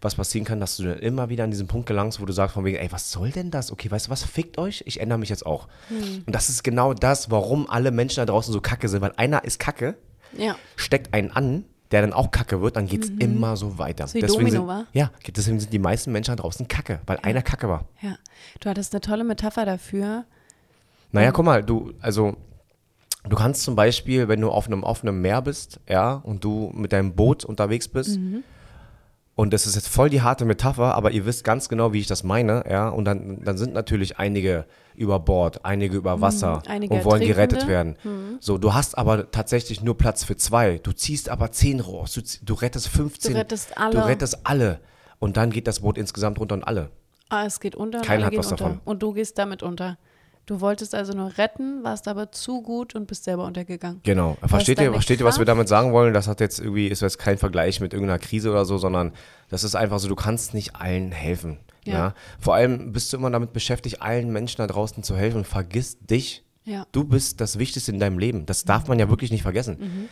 was 0.00 0.16
passieren 0.16 0.44
kann, 0.44 0.60
dass 0.60 0.76
du 0.76 0.82
dann 0.82 0.98
immer 0.98 1.28
wieder 1.28 1.44
an 1.44 1.50
diesen 1.50 1.68
Punkt 1.68 1.86
gelangst, 1.86 2.20
wo 2.20 2.24
du 2.24 2.32
sagst 2.32 2.54
von 2.54 2.64
wegen, 2.64 2.76
ey, 2.78 2.90
was 2.90 3.12
soll 3.12 3.30
denn 3.30 3.50
das? 3.50 3.70
Okay, 3.70 3.90
weißt 3.90 4.08
du 4.08 4.10
was, 4.10 4.24
fickt 4.24 4.58
euch, 4.58 4.82
ich 4.86 5.00
ändere 5.00 5.18
mich 5.18 5.28
jetzt 5.28 5.46
auch. 5.46 5.68
Hm. 5.88 6.24
Und 6.26 6.34
das 6.34 6.48
ist 6.48 6.64
genau 6.64 6.92
das, 6.92 7.30
warum 7.30 7.70
alle 7.70 7.92
Menschen 7.92 8.16
da 8.16 8.26
draußen 8.26 8.52
so 8.52 8.60
kacke 8.60 8.88
sind, 8.88 9.00
weil 9.00 9.12
einer 9.16 9.44
ist 9.44 9.58
kacke, 9.60 9.96
Ja. 10.36 10.56
steckt 10.76 11.14
einen 11.14 11.30
an, 11.30 11.64
der 11.92 12.00
dann 12.00 12.12
auch 12.12 12.30
kacke 12.30 12.60
wird, 12.62 12.76
dann 12.76 12.86
geht 12.86 13.04
es 13.04 13.10
immer 13.10 13.56
so 13.56 13.78
weiter. 13.78 14.06
Mhm. 14.06 14.14
wie 14.14 14.20
Domino, 14.22 14.66
sind? 14.66 14.86
Ja, 14.92 15.10
deswegen 15.36 15.60
sind 15.60 15.72
die 15.72 15.78
meisten 15.78 16.10
Menschen 16.10 16.34
da 16.34 16.42
draußen 16.42 16.66
kacke, 16.66 17.00
weil 17.06 17.18
einer 17.22 17.42
kacke 17.42 17.68
war. 17.68 17.84
Ja. 18.00 18.16
Du 18.60 18.68
hattest 18.68 18.94
eine 18.94 19.00
tolle 19.02 19.24
Metapher 19.24 19.64
dafür. 19.66 20.24
Naja, 21.12 21.30
guck 21.30 21.44
mal, 21.44 21.62
du, 21.62 21.92
also, 22.00 22.36
du 23.28 23.36
kannst 23.36 23.62
zum 23.62 23.76
Beispiel, 23.76 24.28
wenn 24.28 24.40
du 24.40 24.50
auf 24.50 24.66
einem 24.66 24.82
offenen 24.82 25.20
Meer 25.20 25.42
bist, 25.42 25.78
ja, 25.88 26.14
und 26.14 26.42
du 26.42 26.72
mit 26.74 26.92
deinem 26.92 27.14
Boot 27.14 27.44
unterwegs 27.44 27.86
bist, 27.88 28.18
Mhm. 28.18 28.42
Und 29.34 29.52
das 29.52 29.66
ist 29.66 29.74
jetzt 29.74 29.88
voll 29.88 30.10
die 30.10 30.20
harte 30.22 30.44
Metapher, 30.44 30.94
aber 30.94 31.10
ihr 31.10 31.24
wisst 31.26 31.42
ganz 31.44 31.68
genau, 31.68 31.92
wie 31.92 32.00
ich 32.00 32.06
das 32.06 32.22
meine, 32.22 32.64
ja, 32.70 32.88
und 32.88 33.04
dann, 33.06 33.42
dann 33.42 33.56
sind 33.56 33.72
natürlich 33.74 34.18
einige 34.18 34.66
über 34.94 35.18
Bord, 35.20 35.64
einige 35.64 35.96
über 35.96 36.20
Wasser 36.20 36.56
Mhm. 36.56 36.62
einige 36.70 36.94
und 36.94 37.04
wollen 37.04 37.22
gerettet 37.22 37.62
Ertrinkende. 37.66 37.96
werden. 38.04 38.36
So, 38.40 38.58
du 38.58 38.74
hast 38.74 38.98
aber 38.98 39.30
tatsächlich 39.30 39.82
nur 39.82 39.96
Platz 39.96 40.22
für 40.24 40.36
zwei. 40.36 40.78
Du 40.82 40.92
ziehst 40.92 41.28
aber 41.30 41.50
zehn 41.50 41.80
raus, 41.80 42.12
du, 42.12 42.20
du 42.42 42.54
rettest 42.54 42.88
15. 42.88 43.32
Du 43.32 43.38
rettest 43.38 43.78
alle. 43.78 43.92
Du 43.94 44.06
rettest 44.06 44.38
alle. 44.44 44.80
Und 45.18 45.36
dann 45.38 45.50
geht 45.50 45.66
das 45.66 45.80
Boot 45.80 45.96
insgesamt 45.96 46.38
runter 46.38 46.54
und 46.56 46.64
alle. 46.64 46.90
Ah, 47.30 47.46
es 47.46 47.58
geht 47.60 47.74
unter 47.74 48.02
Keiner 48.02 48.26
hat 48.26 48.36
was 48.36 48.52
unter. 48.52 48.64
davon. 48.64 48.80
Und 48.84 49.02
du 49.02 49.12
gehst 49.14 49.38
damit 49.38 49.62
unter. 49.62 49.96
Du 50.46 50.60
wolltest 50.60 50.94
also 50.94 51.12
nur 51.12 51.38
retten, 51.38 51.84
warst 51.84 52.08
aber 52.08 52.32
zu 52.32 52.62
gut 52.62 52.96
und 52.96 53.06
bist 53.06 53.24
selber 53.24 53.44
untergegangen. 53.44 54.00
Genau. 54.02 54.36
Versteht 54.44 54.80
ihr, 54.80 54.92
versteht 54.92 55.20
ihr, 55.20 55.26
was 55.26 55.38
wir 55.38 55.44
damit 55.44 55.68
sagen 55.68 55.92
wollen? 55.92 56.12
Das 56.14 56.26
hat 56.26 56.40
jetzt 56.40 56.58
irgendwie, 56.58 56.88
ist 56.88 57.00
jetzt 57.00 57.18
kein 57.18 57.38
Vergleich 57.38 57.80
mit 57.80 57.92
irgendeiner 57.92 58.18
Krise 58.18 58.50
oder 58.50 58.64
so, 58.64 58.76
sondern 58.76 59.12
das 59.48 59.62
ist 59.62 59.76
einfach 59.76 60.00
so, 60.00 60.08
du 60.08 60.16
kannst 60.16 60.52
nicht 60.52 60.74
allen 60.74 61.12
helfen. 61.12 61.58
Ja. 61.84 61.92
Ja. 61.92 62.14
Vor 62.40 62.54
allem 62.54 62.92
bist 62.92 63.12
du 63.12 63.18
immer 63.18 63.30
damit 63.30 63.52
beschäftigt, 63.52 64.02
allen 64.02 64.32
Menschen 64.32 64.58
da 64.58 64.66
draußen 64.66 65.02
zu 65.04 65.16
helfen 65.16 65.38
und 65.38 65.46
vergiss 65.46 65.98
dich. 66.00 66.44
Ja. 66.64 66.86
Du 66.92 67.04
bist 67.04 67.40
das 67.40 67.58
Wichtigste 67.58 67.92
in 67.92 68.00
deinem 68.00 68.18
Leben. 68.18 68.46
Das 68.46 68.64
darf 68.64 68.88
man 68.88 68.98
ja 68.98 69.08
wirklich 69.08 69.30
nicht 69.30 69.42
vergessen. 69.42 69.78
Mhm. 69.80 70.08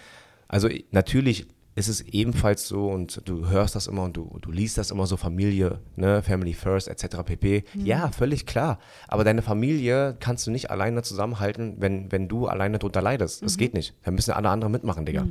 Also 0.47 0.69
natürlich 0.91 1.47
ist 1.75 1.89
es 1.89 2.01
ebenfalls 2.01 2.67
so 2.67 2.89
und 2.89 3.29
du 3.29 3.49
hörst 3.49 3.75
das 3.75 3.87
immer 3.87 4.03
und 4.03 4.17
du, 4.17 4.39
du 4.41 4.51
liest 4.51 4.77
das 4.77 4.91
immer 4.91 5.07
so 5.07 5.17
Familie, 5.17 5.81
ne, 5.97 6.23
Family 6.23 6.53
First 6.53 6.89
etc. 6.89 7.19
pp. 7.25 7.65
Mhm. 7.75 7.87
Ja, 7.87 8.11
völlig 8.11 8.47
klar. 8.47 8.79
Aber 9.09 9.25
deine 9.25 9.43
Familie 9.43 10.17
kannst 10.19 10.47
du 10.47 10.51
nicht 10.51 10.71
alleine 10.71 11.03
zusammenhalten, 11.03 11.77
wenn, 11.79 12.11
wenn 12.11 12.29
du 12.29 12.47
alleine 12.47 12.79
drunter 12.79 13.03
leidest. 13.03 13.43
Mhm. 13.43 13.47
Das 13.47 13.57
geht 13.57 13.75
nicht. 13.75 13.95
Da 14.03 14.11
müssen 14.11 14.33
alle 14.33 14.49
anderen 14.49 14.73
mitmachen, 14.73 15.07
Digga. 15.07 15.27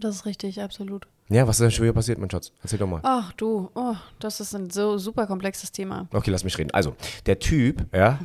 Das 0.00 0.14
ist 0.14 0.26
richtig, 0.26 0.62
absolut. 0.62 1.08
Ja, 1.30 1.46
was 1.46 1.56
ist 1.56 1.62
denn 1.62 1.70
schon 1.72 1.84
wieder 1.84 1.92
passiert, 1.92 2.18
mein 2.18 2.30
Schatz? 2.30 2.52
Erzähl 2.62 2.78
doch 2.78 2.86
mal. 2.86 3.00
Ach 3.02 3.32
du, 3.32 3.70
oh, 3.74 3.96
das 4.18 4.40
ist 4.40 4.54
ein 4.54 4.70
so 4.70 4.96
super 4.96 5.26
komplexes 5.26 5.72
Thema. 5.72 6.08
Okay, 6.12 6.30
lass 6.30 6.44
mich 6.44 6.56
reden. 6.56 6.70
Also, 6.70 6.94
der 7.26 7.38
Typ, 7.38 7.84
ja. 7.94 8.18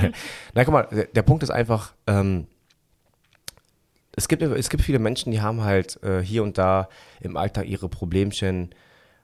Na, 0.54 0.64
guck 0.64 0.72
mal, 0.72 0.86
der, 0.92 1.06
der 1.06 1.22
Punkt 1.22 1.42
ist 1.42 1.50
einfach, 1.50 1.94
ähm, 2.06 2.46
es, 4.16 4.28
gibt, 4.28 4.42
es 4.42 4.68
gibt 4.70 4.82
viele 4.82 4.98
Menschen, 4.98 5.32
die 5.32 5.40
haben 5.40 5.62
halt 5.62 6.02
äh, 6.02 6.20
hier 6.20 6.42
und 6.42 6.58
da 6.58 6.88
im 7.20 7.36
Alltag 7.36 7.66
ihre 7.66 7.88
Problemchen. 7.88 8.70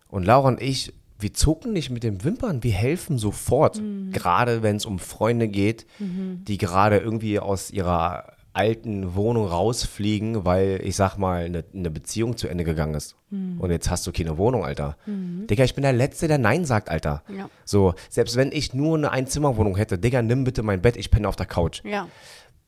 Und 0.09 0.25
Laura 0.25 0.49
und 0.49 0.61
ich, 0.61 0.93
wir 1.19 1.35
zucken 1.35 1.73
nicht 1.73 1.91
mit 1.91 2.03
den 2.03 2.25
Wimpern, 2.25 2.63
wir 2.63 2.73
helfen 2.73 3.19
sofort. 3.19 3.81
Gerade 4.11 4.63
wenn 4.63 4.77
es 4.77 4.87
um 4.87 4.99
Freunde 4.99 5.49
geht, 5.49 5.87
die 6.01 6.59
gerade 6.59 6.99
irgendwie 6.99 7.39
aus 7.39 7.71
ihrer 7.71 8.33
alten 8.53 9.15
Wohnung 9.15 9.47
rausfliegen, 9.47 10.45
weil 10.45 10.81
ich 10.83 10.97
sag 10.97 11.17
mal, 11.19 11.45
eine, 11.45 11.65
eine 11.73 11.91
Beziehung 11.91 12.37
zu 12.37 12.49
Ende 12.49 12.65
gegangen 12.65 12.95
ist. 12.95 13.15
Und 13.61 13.71
jetzt 13.71 13.89
hast 13.91 14.05
du 14.09 14.13
keine 14.13 14.39
Wohnung, 14.39 14.65
Alter. 14.65 14.97
Digga, 15.07 15.63
ich 15.63 15.77
bin 15.77 15.83
der 15.83 15.93
Letzte, 15.93 16.27
der 16.27 16.39
Nein 16.39 16.65
sagt, 16.65 16.89
Alter. 16.89 17.23
Ja. 17.29 17.49
So. 17.65 17.81
So, 17.81 17.95
selbst 18.09 18.37
wenn 18.37 18.51
ich 18.51 18.75
nur 18.75 18.99
eine 18.99 19.13
Einzimmerwohnung 19.13 19.77
hätte, 19.77 19.99
Digga, 19.99 20.21
nimm 20.21 20.43
bitte 20.43 20.65
mein 20.65 20.83
Bett, 20.83 20.97
ich 20.97 21.11
penne 21.13 21.29
auf 21.29 21.37
der 21.37 21.47
Couch. 21.47 21.83
Ja, 21.85 22.09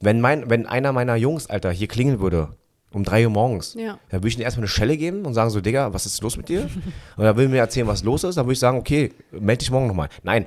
Wenn, 0.03 0.21
mein, 0.21 0.51
wenn 0.51 0.67
einer 0.67 0.93
meiner 0.93 1.17
Jungs, 1.17 1.47
Alter, 1.49 1.71
hier 1.71 1.89
klingeln 1.89 2.21
würde, 2.21 2.51
um 2.93 3.05
3 3.05 3.25
Uhr 3.25 3.31
morgens, 3.33 3.73
Ja. 3.75 3.99
dann 4.11 4.21
würde 4.21 4.29
ich 4.29 4.37
ihm 4.37 4.43
erstmal 4.43 4.63
eine 4.65 4.69
Schelle 4.69 4.97
geben 4.99 5.25
und 5.25 5.33
sagen 5.33 5.49
so, 5.49 5.61
Digga, 5.63 5.95
was 5.95 6.05
ist 6.05 6.21
los 6.23 6.37
mit 6.37 6.49
dir? 6.51 6.69
und 7.17 7.25
er 7.25 7.37
will 7.37 7.49
mir 7.49 7.59
erzählen, 7.59 7.87
was 7.87 8.03
los 8.05 8.25
ist, 8.25 8.35
dann 8.37 8.45
würde 8.45 8.53
ich 8.53 8.59
sagen, 8.59 8.77
okay, 8.79 9.13
melde 9.31 9.59
dich 9.61 9.71
morgen 9.71 9.87
nochmal. 9.87 10.09
Nein, 10.23 10.45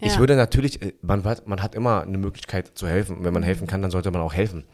ich 0.00 0.12
Ja. 0.14 0.18
würde 0.20 0.36
natürlich, 0.36 0.80
äh, 0.82 0.92
man 1.02 1.24
hat, 1.24 1.48
man 1.48 1.62
hat 1.62 1.74
immer 1.74 2.02
eine 2.02 2.18
Möglichkeit 2.18 2.72
zu 2.74 2.86
helfen. 2.86 3.16
Und 3.18 3.24
wenn 3.24 3.32
man 3.34 3.42
helfen 3.42 3.66
kann, 3.66 3.82
dann 3.82 3.90
sollte 3.90 4.10
man 4.10 4.20
auch 4.20 4.34
helfen. 4.34 4.64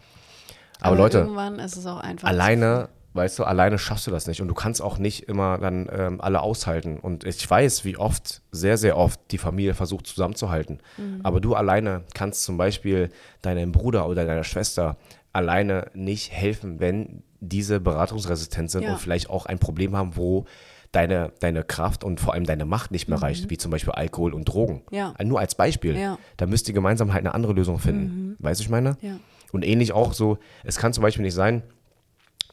Aber, 0.80 0.96
Leute, 0.96 1.18
irgendwann 1.18 1.58
ist 1.60 1.76
es 1.76 1.86
auch 1.86 1.98
einfach. 1.98 2.28
alleine, 2.28 2.88
weißt 3.14 3.38
du, 3.38 3.44
alleine 3.44 3.78
schaffst 3.78 4.06
du 4.06 4.10
das 4.10 4.26
nicht. 4.26 4.40
Und 4.42 4.48
du 4.48 4.54
kannst 4.54 4.80
auch 4.82 4.98
nicht 4.98 5.28
immer 5.28 5.58
dann 5.58 5.88
ähm, 5.92 6.20
alle 6.20 6.40
aushalten. 6.40 6.98
Und 6.98 7.24
ich 7.24 7.48
weiß, 7.48 7.84
wie 7.84 7.96
oft, 7.96 8.42
sehr, 8.52 8.76
sehr 8.76 8.96
oft 8.96 9.18
die 9.30 9.38
Familie 9.38 9.74
versucht 9.74 10.06
zusammenzuhalten. 10.06 10.78
Mhm. 10.96 11.20
Aber 11.22 11.40
du 11.40 11.54
alleine 11.54 12.02
kannst 12.14 12.44
zum 12.44 12.56
Beispiel 12.56 13.10
deinem 13.42 13.72
Bruder 13.72 14.08
oder 14.08 14.24
deiner 14.24 14.44
Schwester 14.44 14.96
alleine 15.32 15.90
nicht 15.94 16.32
helfen, 16.32 16.80
wenn 16.80 17.22
diese 17.40 17.80
beratungsresistent 17.80 18.70
sind 18.70 18.82
Ja. 18.82 18.92
und 18.92 18.98
vielleicht 18.98 19.30
auch 19.30 19.46
ein 19.46 19.58
Problem 19.58 19.96
haben, 19.96 20.16
wo 20.16 20.44
deine, 20.92 21.32
deine 21.40 21.64
Kraft 21.64 22.02
und 22.02 22.18
vor 22.20 22.32
allem 22.34 22.44
deine 22.46 22.64
Macht 22.64 22.90
nicht 22.90 23.08
mehr 23.08 23.20
reicht, 23.20 23.50
wie 23.50 23.58
zum 23.58 23.70
Beispiel 23.70 23.92
Alkohol 23.92 24.32
und 24.34 24.44
Drogen. 24.46 24.82
Mhm. 24.90 24.96
Ja. 24.96 25.14
Nur 25.22 25.38
als 25.38 25.54
Beispiel. 25.54 25.96
Ja. 25.96 26.18
Da 26.36 26.46
müsst 26.46 26.66
ihr 26.68 26.74
gemeinsam 26.74 27.12
halt 27.12 27.24
eine 27.24 27.34
andere 27.34 27.52
Lösung 27.52 27.78
finden. 27.78 28.36
Weißt 28.38 28.60
du, 28.60 28.64
ich 28.64 28.70
meine? 28.70 28.96
Ja. 29.00 29.18
Und 29.52 29.64
ähnlich 29.64 29.92
auch 29.92 30.12
so, 30.12 30.38
es 30.64 30.76
kann 30.76 30.92
zum 30.92 31.02
Beispiel 31.02 31.22
nicht 31.24 31.34
sein, 31.34 31.62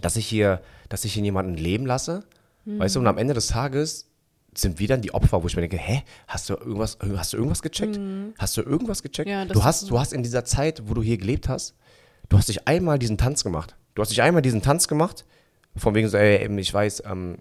dass 0.05 0.17
ich 0.17 0.27
hier, 0.27 0.61
dass 0.87 1.03
ich 1.03 1.13
hier 1.13 1.23
jemanden 1.23 1.55
leben 1.55 1.87
lasse, 1.87 2.23
weißt 2.65 2.95
du, 2.95 2.99
und 2.99 3.07
am 3.07 3.17
Ende 3.17 3.33
des 3.33 3.47
Tages 3.47 4.11
sind 4.53 4.77
wir 4.77 4.87
dann 4.87 5.01
die 5.01 5.15
Opfer, 5.15 5.41
wo 5.41 5.47
ich 5.47 5.55
mir 5.55 5.63
denke, 5.63 5.77
hä, 5.77 6.03
hast 6.27 6.47
du 6.47 6.53
irgendwas, 6.53 6.99
hast 7.17 7.33
du 7.33 7.37
irgendwas 7.37 7.63
gecheckt? 7.63 7.99
Hast 8.37 8.55
du 8.55 8.61
irgendwas 8.61 9.01
gecheckt? 9.01 9.27
Ja, 9.27 9.45
du 9.45 9.63
hast, 9.63 9.89
du 9.89 9.99
hast 9.99 10.13
in 10.13 10.21
dieser 10.21 10.45
Zeit, 10.45 10.83
wo 10.85 10.93
du 10.93 11.01
hier 11.01 11.17
gelebt 11.17 11.49
hast, 11.49 11.75
du 12.29 12.37
hast 12.37 12.49
dich 12.49 12.67
einmal 12.67 12.99
diesen 12.99 13.17
Tanz 13.17 13.43
gemacht. 13.43 13.75
Du 13.95 14.01
hast 14.03 14.09
dich 14.09 14.21
einmal 14.21 14.43
diesen 14.43 14.61
Tanz 14.61 14.87
gemacht, 14.87 15.25
von 15.75 15.95
wegen 15.95 16.07
so, 16.07 16.17
ey, 16.17 16.43
eben, 16.43 16.59
ich 16.59 16.71
weiß, 16.71 17.01
ähm, 17.09 17.39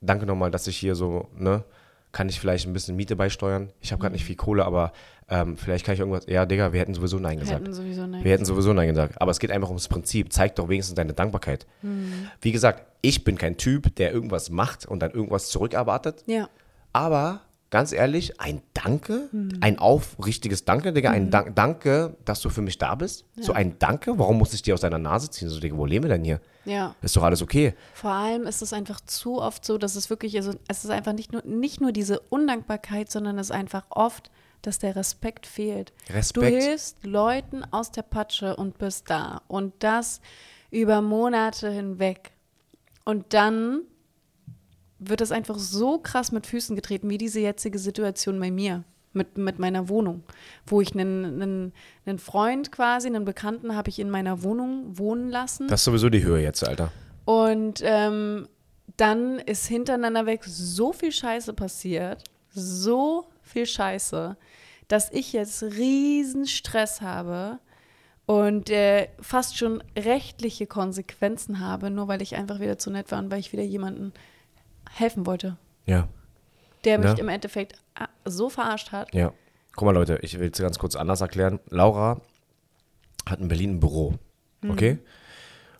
danke 0.00 0.26
nochmal, 0.26 0.50
dass 0.50 0.66
ich 0.66 0.76
hier 0.76 0.96
so, 0.96 1.28
ne, 1.36 1.62
kann 2.14 2.28
ich 2.30 2.40
vielleicht 2.40 2.66
ein 2.66 2.72
bisschen 2.72 2.96
Miete 2.96 3.16
beisteuern? 3.16 3.70
Ich 3.80 3.92
habe 3.92 4.00
gerade 4.00 4.14
nicht 4.14 4.24
viel 4.24 4.36
Kohle, 4.36 4.64
aber 4.64 4.92
ähm, 5.28 5.58
vielleicht 5.58 5.84
kann 5.84 5.94
ich 5.94 6.00
irgendwas, 6.00 6.24
ja, 6.26 6.46
Digga, 6.46 6.72
wir 6.72 6.80
hätten 6.80 6.94
sowieso 6.94 7.18
Nein 7.18 7.38
gesagt. 7.38 7.62
Hätten 7.62 7.74
sowieso 7.74 8.06
nein. 8.06 8.24
Wir 8.24 8.32
hätten 8.32 8.44
sowieso 8.44 8.72
Nein 8.72 8.88
gesagt. 8.88 9.20
Aber 9.20 9.30
es 9.30 9.38
geht 9.38 9.50
einfach 9.50 9.68
ums 9.68 9.88
Prinzip. 9.88 10.32
Zeig 10.32 10.54
doch 10.54 10.68
wenigstens 10.68 10.94
deine 10.94 11.12
Dankbarkeit. 11.12 11.66
Wie 12.40 12.52
gesagt, 12.52 12.86
ich 13.02 13.24
bin 13.24 13.36
kein 13.36 13.56
Typ, 13.56 13.94
der 13.96 14.12
irgendwas 14.12 14.48
macht 14.48 14.86
und 14.86 15.00
dann 15.00 15.10
irgendwas 15.10 15.48
zurückerwartet. 15.48 16.24
Ja. 16.26 16.48
Aber 16.92 17.42
ganz 17.74 17.90
ehrlich, 17.90 18.40
ein 18.40 18.62
Danke, 18.72 19.28
ein 19.60 19.80
aufrichtiges 19.80 20.64
Danke, 20.64 20.92
Digga, 20.92 21.10
ein 21.10 21.32
Dank, 21.32 21.56
Danke, 21.56 22.16
dass 22.24 22.40
du 22.40 22.48
für 22.48 22.62
mich 22.62 22.78
da 22.78 22.94
bist. 22.94 23.24
So 23.40 23.52
ein 23.52 23.80
Danke, 23.80 24.16
warum 24.16 24.38
muss 24.38 24.54
ich 24.54 24.62
dir 24.62 24.74
aus 24.74 24.82
deiner 24.82 24.98
Nase 24.98 25.28
ziehen? 25.28 25.48
So, 25.48 25.58
Digga, 25.58 25.76
wo 25.76 25.84
leben 25.84 26.04
wir 26.04 26.10
denn 26.10 26.22
hier? 26.22 26.40
Ja. 26.66 26.94
Ist 27.02 27.16
doch 27.16 27.24
alles 27.24 27.42
okay. 27.42 27.74
Vor 27.92 28.12
allem 28.12 28.46
ist 28.46 28.62
es 28.62 28.72
einfach 28.72 29.00
zu 29.00 29.42
oft 29.42 29.64
so, 29.64 29.76
dass 29.76 29.96
es 29.96 30.08
wirklich, 30.08 30.36
also 30.36 30.52
es 30.68 30.84
ist 30.84 30.90
einfach 30.92 31.14
nicht 31.14 31.32
nur, 31.32 31.42
nicht 31.44 31.80
nur 31.80 31.90
diese 31.90 32.20
Undankbarkeit, 32.20 33.10
sondern 33.10 33.40
es 33.40 33.48
ist 33.48 33.56
einfach 33.56 33.86
oft, 33.90 34.30
dass 34.62 34.78
der 34.78 34.94
Respekt 34.94 35.44
fehlt. 35.44 35.92
Respekt. 36.10 36.46
Du 36.46 36.56
hilfst 36.56 37.04
Leuten 37.04 37.64
aus 37.72 37.90
der 37.90 38.02
Patsche 38.02 38.54
und 38.54 38.78
bist 38.78 39.10
da. 39.10 39.42
Und 39.48 39.74
das 39.80 40.20
über 40.70 41.02
Monate 41.02 41.72
hinweg. 41.72 42.30
Und 43.04 43.34
dann 43.34 43.80
wird 45.08 45.20
es 45.20 45.32
einfach 45.32 45.58
so 45.58 45.98
krass 45.98 46.32
mit 46.32 46.46
Füßen 46.46 46.76
getreten, 46.76 47.08
wie 47.10 47.18
diese 47.18 47.40
jetzige 47.40 47.78
Situation 47.78 48.38
bei 48.40 48.50
mir. 48.50 48.84
Mit, 49.16 49.38
mit 49.38 49.60
meiner 49.60 49.88
Wohnung, 49.88 50.24
wo 50.66 50.80
ich 50.80 50.92
einen, 50.92 51.40
einen, 51.40 51.72
einen 52.04 52.18
Freund 52.18 52.72
quasi, 52.72 53.06
einen 53.06 53.24
Bekannten 53.24 53.76
habe 53.76 53.88
ich 53.88 54.00
in 54.00 54.10
meiner 54.10 54.42
Wohnung 54.42 54.98
wohnen 54.98 55.30
lassen. 55.30 55.68
Das 55.68 55.82
ist 55.82 55.84
sowieso 55.84 56.10
die 56.10 56.24
Höhe 56.24 56.42
jetzt, 56.42 56.66
Alter. 56.66 56.90
Und 57.24 57.80
ähm, 57.84 58.48
dann 58.96 59.38
ist 59.38 59.66
hintereinander 59.66 60.26
weg 60.26 60.42
so 60.44 60.92
viel 60.92 61.12
Scheiße 61.12 61.52
passiert, 61.52 62.24
so 62.50 63.28
viel 63.42 63.66
Scheiße, 63.66 64.36
dass 64.88 65.12
ich 65.12 65.32
jetzt 65.32 65.62
riesen 65.62 66.46
Stress 66.46 67.00
habe 67.00 67.58
und 68.26 68.70
äh, 68.70 69.08
fast 69.20 69.58
schon 69.58 69.82
rechtliche 69.96 70.66
Konsequenzen 70.66 71.60
habe, 71.60 71.90
nur 71.90 72.08
weil 72.08 72.22
ich 72.22 72.36
einfach 72.36 72.60
wieder 72.60 72.78
zu 72.78 72.90
nett 72.90 73.10
war 73.10 73.18
und 73.18 73.30
weil 73.30 73.40
ich 73.40 73.52
wieder 73.52 73.62
jemandem 73.62 74.12
helfen 74.94 75.26
wollte, 75.26 75.56
Ja, 75.86 76.08
der 76.84 76.98
mich 76.98 77.12
Ja. 77.12 77.18
im 77.18 77.28
Endeffekt 77.28 77.74
ah, 77.94 78.08
so 78.24 78.48
verarscht 78.48 78.92
hat. 78.92 79.12
ja. 79.14 79.32
Guck 79.76 79.86
mal, 79.86 79.92
Leute, 79.92 80.18
ich 80.22 80.38
will 80.38 80.50
es 80.52 80.58
ganz 80.60 80.78
kurz 80.78 80.94
anders 80.94 81.20
erklären. 81.20 81.58
Laura 81.68 82.20
hat 83.26 83.40
in 83.40 83.48
Berlin 83.48 83.70
ein 83.72 83.80
Büro, 83.80 84.14
okay? 84.68 84.98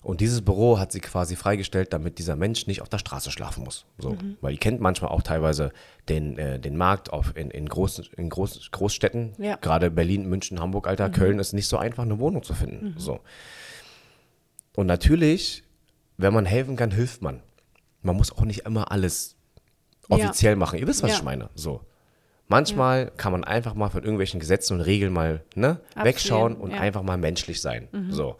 Und 0.03 0.21
dieses 0.21 0.45
Büro 0.45 0.79
hat 0.81 0.91
sie 0.93 1.01
quasi 1.01 1.35
freigestellt, 1.37 1.93
damit 1.93 2.19
dieser 2.19 2.35
Mensch 2.37 2.67
nicht 2.67 2.83
auf 2.83 2.89
der 2.91 2.99
Straße 2.99 3.31
schlafen 3.31 3.65
muss. 3.65 3.87
So. 3.97 4.19
Weil 4.43 4.53
ihr 4.53 4.59
kennt 4.59 4.81
manchmal 4.81 5.11
auch 5.13 5.23
teilweise 5.23 5.73
den, 6.11 6.37
äh, 6.37 6.59
den 6.61 6.77
Markt 6.77 7.11
auf, 7.13 7.35
in, 7.37 7.51
in, 7.51 7.67
großen, 7.69 8.05
in 8.17 8.29
groß, 8.29 8.71
Großstädten. 8.73 9.33
Ja. 9.39 9.57
Gerade 9.57 9.91
Berlin, 9.91 10.29
München, 10.29 10.61
Hamburg, 10.61 10.89
Alter, 10.89 11.09
Köln 11.09 11.39
ist 11.39 11.53
nicht 11.55 11.69
so 11.69 11.79
einfach, 11.79 12.03
eine 12.03 12.19
Wohnung 12.19 12.43
zu 12.43 12.53
finden. 12.53 12.97
So. 12.99 13.21
Und 14.77 14.87
natürlich, 14.87 15.63
wenn 16.19 16.35
man 16.35 16.45
helfen 16.45 16.77
kann, 16.77 16.91
hilft 16.91 17.23
man. 17.23 17.41
Man 18.05 18.17
muss 18.17 18.31
auch 18.31 18.43
nicht 18.43 18.61
immer 18.67 18.93
alles 18.93 19.35
Ja. 20.09 20.17
offiziell 20.17 20.55
machen. 20.57 20.79
Ihr 20.79 20.87
wisst, 20.87 21.03
was 21.03 21.11
Ja. 21.11 21.17
ich 21.17 21.23
meine. 21.25 21.51
So. 21.57 21.81
Manchmal 22.47 23.11
kann 23.17 23.33
man 23.33 23.43
einfach 23.43 23.75
mal 23.75 23.89
von 23.89 24.03
irgendwelchen 24.03 24.39
Gesetzen 24.39 24.75
und 24.75 24.81
Regeln 24.83 25.13
mal 25.13 25.43
ne, 25.55 25.81
Absehen, 25.95 26.05
wegschauen 26.05 26.57
und 26.57 26.71
ja. 26.73 26.79
einfach 26.79 27.03
mal 27.03 27.17
menschlich 27.17 27.61
sein. 27.61 27.89
So. 28.11 28.37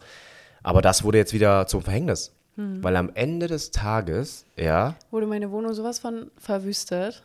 Aber 0.63 0.81
das 0.81 1.03
wurde 1.03 1.17
jetzt 1.17 1.33
wieder 1.33 1.67
zum 1.67 1.81
Verhängnis. 1.81 2.31
Weil 2.57 2.95
am 2.95 3.11
Ende 3.15 3.47
des 3.47 3.71
Tages, 3.71 4.45
ja, 4.55 4.95
Wurde 5.11 5.27
meine 5.27 5.51
Wohnung 5.51 5.73
sowas 5.73 5.99
von 5.99 6.31
verwüstet. 6.37 7.21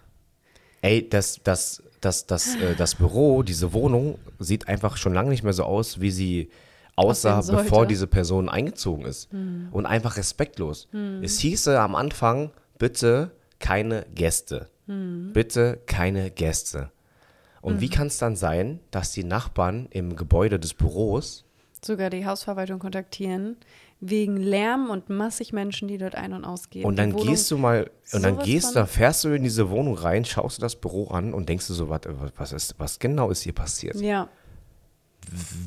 ey, 0.83 1.09
das, 1.09 1.38
das, 1.44 1.85
das, 2.00 2.26
das, 2.26 2.57
äh, 2.57 2.74
das 2.74 2.96
Büro, 2.96 3.44
diese 3.44 3.72
Wohnung 3.72 4.18
sieht 4.40 4.66
einfach 4.66 4.96
schon 4.96 5.14
lange 5.14 5.31
nicht 5.31 5.44
mehr 5.44 5.53
so 5.53 5.62
aus, 5.62 6.00
wie 6.00 6.11
sie 6.11 6.50
aussah, 6.96 7.40
bevor 7.42 7.87
diese 7.87 8.07
Person 8.07 8.48
eingezogen 8.48 9.05
ist. 9.05 9.29
Und 9.70 9.87
einfach 9.87 10.16
respektlos. 10.16 10.88
Es 11.22 11.38
hieße 11.38 11.79
am 11.81 11.94
Anfang, 11.94 12.50
bitte 12.79 13.31
keine 13.59 14.07
Gäste. 14.14 14.68
Bitte 14.87 15.79
keine 15.87 16.31
Gäste. 16.31 16.90
Und 17.62 17.81
wie 17.81 17.88
kann 17.90 18.07
es 18.09 18.18
dann 18.18 18.37
sein, 18.37 18.81
dass 18.90 19.12
die 19.12 19.22
Nachbarn 19.24 19.87
im 19.90 20.16
Gebäude 20.16 20.59
des 20.59 20.74
Büros 20.74 21.44
Sogar 21.83 22.11
die 22.11 22.26
Hausverwaltung 22.26 22.79
kontaktieren, 22.79 23.57
wegen 24.00 24.37
Lärm 24.37 24.90
und 24.90 25.09
massig 25.09 25.55
Menschen, 25.55 25.88
die 25.88 25.96
dort 25.96 26.14
ein- 26.14 26.35
und 26.35 26.44
ausgehen. 26.44 26.85
und 26.85 26.96
dann 26.96 27.14
Wohnung- 27.14 27.26
gehst 27.26 27.50
du 27.50 27.57
mal 27.57 27.90
und 28.12 28.22
dann 28.22 28.38
gehst 28.38 28.76
du, 28.76 28.87
fährst 28.87 29.24
du 29.24 29.31
in 29.31 29.42
diese 29.42 29.70
Wohnung 29.70 29.94
rein, 29.94 30.26
schaust 30.26 30.59
du 30.59 30.62
das 30.62 30.76
Büro 30.76 31.09
an 31.09 31.33
und 31.33 31.48
denkst 31.48 31.66
du 31.68 31.72
so, 31.72 31.88
was, 31.88 32.00
was 32.37 32.53
ist, 32.53 32.74
was 32.79 32.98
genau 32.98 33.31
ist 33.31 33.40
hier 33.42 33.55
passiert? 33.55 33.96
Ja, 33.96 34.29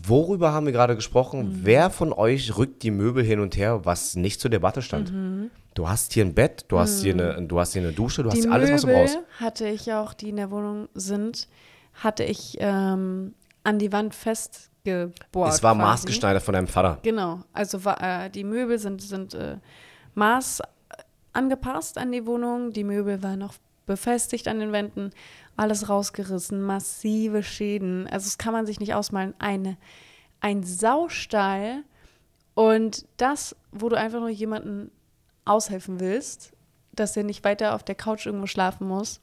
Worüber 0.06 0.52
haben 0.52 0.66
wir 0.66 0.74
gerade 0.74 0.96
gesprochen? 0.96 1.44
Mhm. 1.44 1.60
Wer 1.64 1.90
von 1.90 2.12
euch 2.12 2.58
rückt 2.58 2.84
die 2.84 2.92
Möbel 2.92 3.24
hin 3.24 3.40
und 3.40 3.56
her, 3.56 3.86
was 3.86 4.16
nicht 4.16 4.42
zur 4.42 4.52
Debatte 4.52 4.82
stand? 4.82 5.12
Mhm. 5.12 5.52
Du 5.74 5.88
hast 5.88 6.14
hier 6.14 6.26
ein 6.26 6.34
Bett, 6.34 6.66
du 6.68 6.80
hast 6.80 7.02
hier 7.02 7.14
eine, 7.14 7.42
du 7.48 7.60
hast 7.60 7.74
hier 7.74 7.82
eine 7.82 7.94
Dusche, 7.94 8.24
du 8.24 8.30
hast 8.30 8.38
die 8.38 8.42
hier 8.44 8.52
alles, 8.52 8.72
was 8.72 8.82
du 8.82 8.88
Möbel 8.88 9.04
brauchst. 9.04 9.20
hatte 9.40 9.68
ich 9.68 9.92
auch, 9.94 10.14
die 10.14 10.30
in 10.30 10.36
der 10.36 10.52
Wohnung 10.52 10.88
sind, 10.94 11.48
hatte 11.94 12.24
ich 12.24 12.58
ähm, 12.60 13.34
an 13.64 13.80
die 13.80 13.92
Wand 13.92 14.14
festgebohrt. 14.14 15.54
Es 15.54 15.64
war 15.64 15.74
quasi. 15.74 15.88
maßgeschneidert 15.88 16.44
von 16.44 16.54
deinem 16.54 16.68
Vater. 16.68 17.00
Genau, 17.02 17.42
also 17.54 17.80
äh, 18.00 18.30
die 18.30 18.44
Möbel 18.44 18.78
sind, 18.78 19.02
sind 19.02 19.34
äh, 19.34 19.58
Maß 20.16 20.62
angepasst 21.34 21.98
an 21.98 22.12
die 22.12 22.26
Wohnung, 22.26 22.72
die 22.72 22.84
Möbel 22.84 23.24
waren 23.24 23.40
noch 23.40 23.56
befestigt 23.86 24.48
an 24.48 24.60
den 24.60 24.72
Wänden, 24.72 25.12
alles 25.56 25.90
rausgerissen, 25.90 26.62
massive 26.62 27.44
Schäden. 27.44 28.08
Also 28.08 28.26
das 28.26 28.38
kann 28.38 28.54
man 28.54 28.66
sich 28.66 28.80
nicht 28.80 28.94
ausmalen. 28.94 29.34
Eine, 29.40 29.78
ein 30.40 30.64
Saustall 30.64 31.84
und 32.56 33.06
das, 33.18 33.56
wo 33.72 33.90
du 33.90 33.98
einfach 33.98 34.20
nur 34.20 34.30
jemanden 34.30 34.92
aushelfen 35.46 36.00
willst, 36.00 36.52
dass 36.92 37.18
er 37.18 37.24
nicht 37.24 37.44
weiter 37.44 37.76
auf 37.76 37.84
der 37.84 37.96
Couch 37.96 38.26
irgendwo 38.26 38.48
schlafen 38.48 38.88
muss 38.88 39.20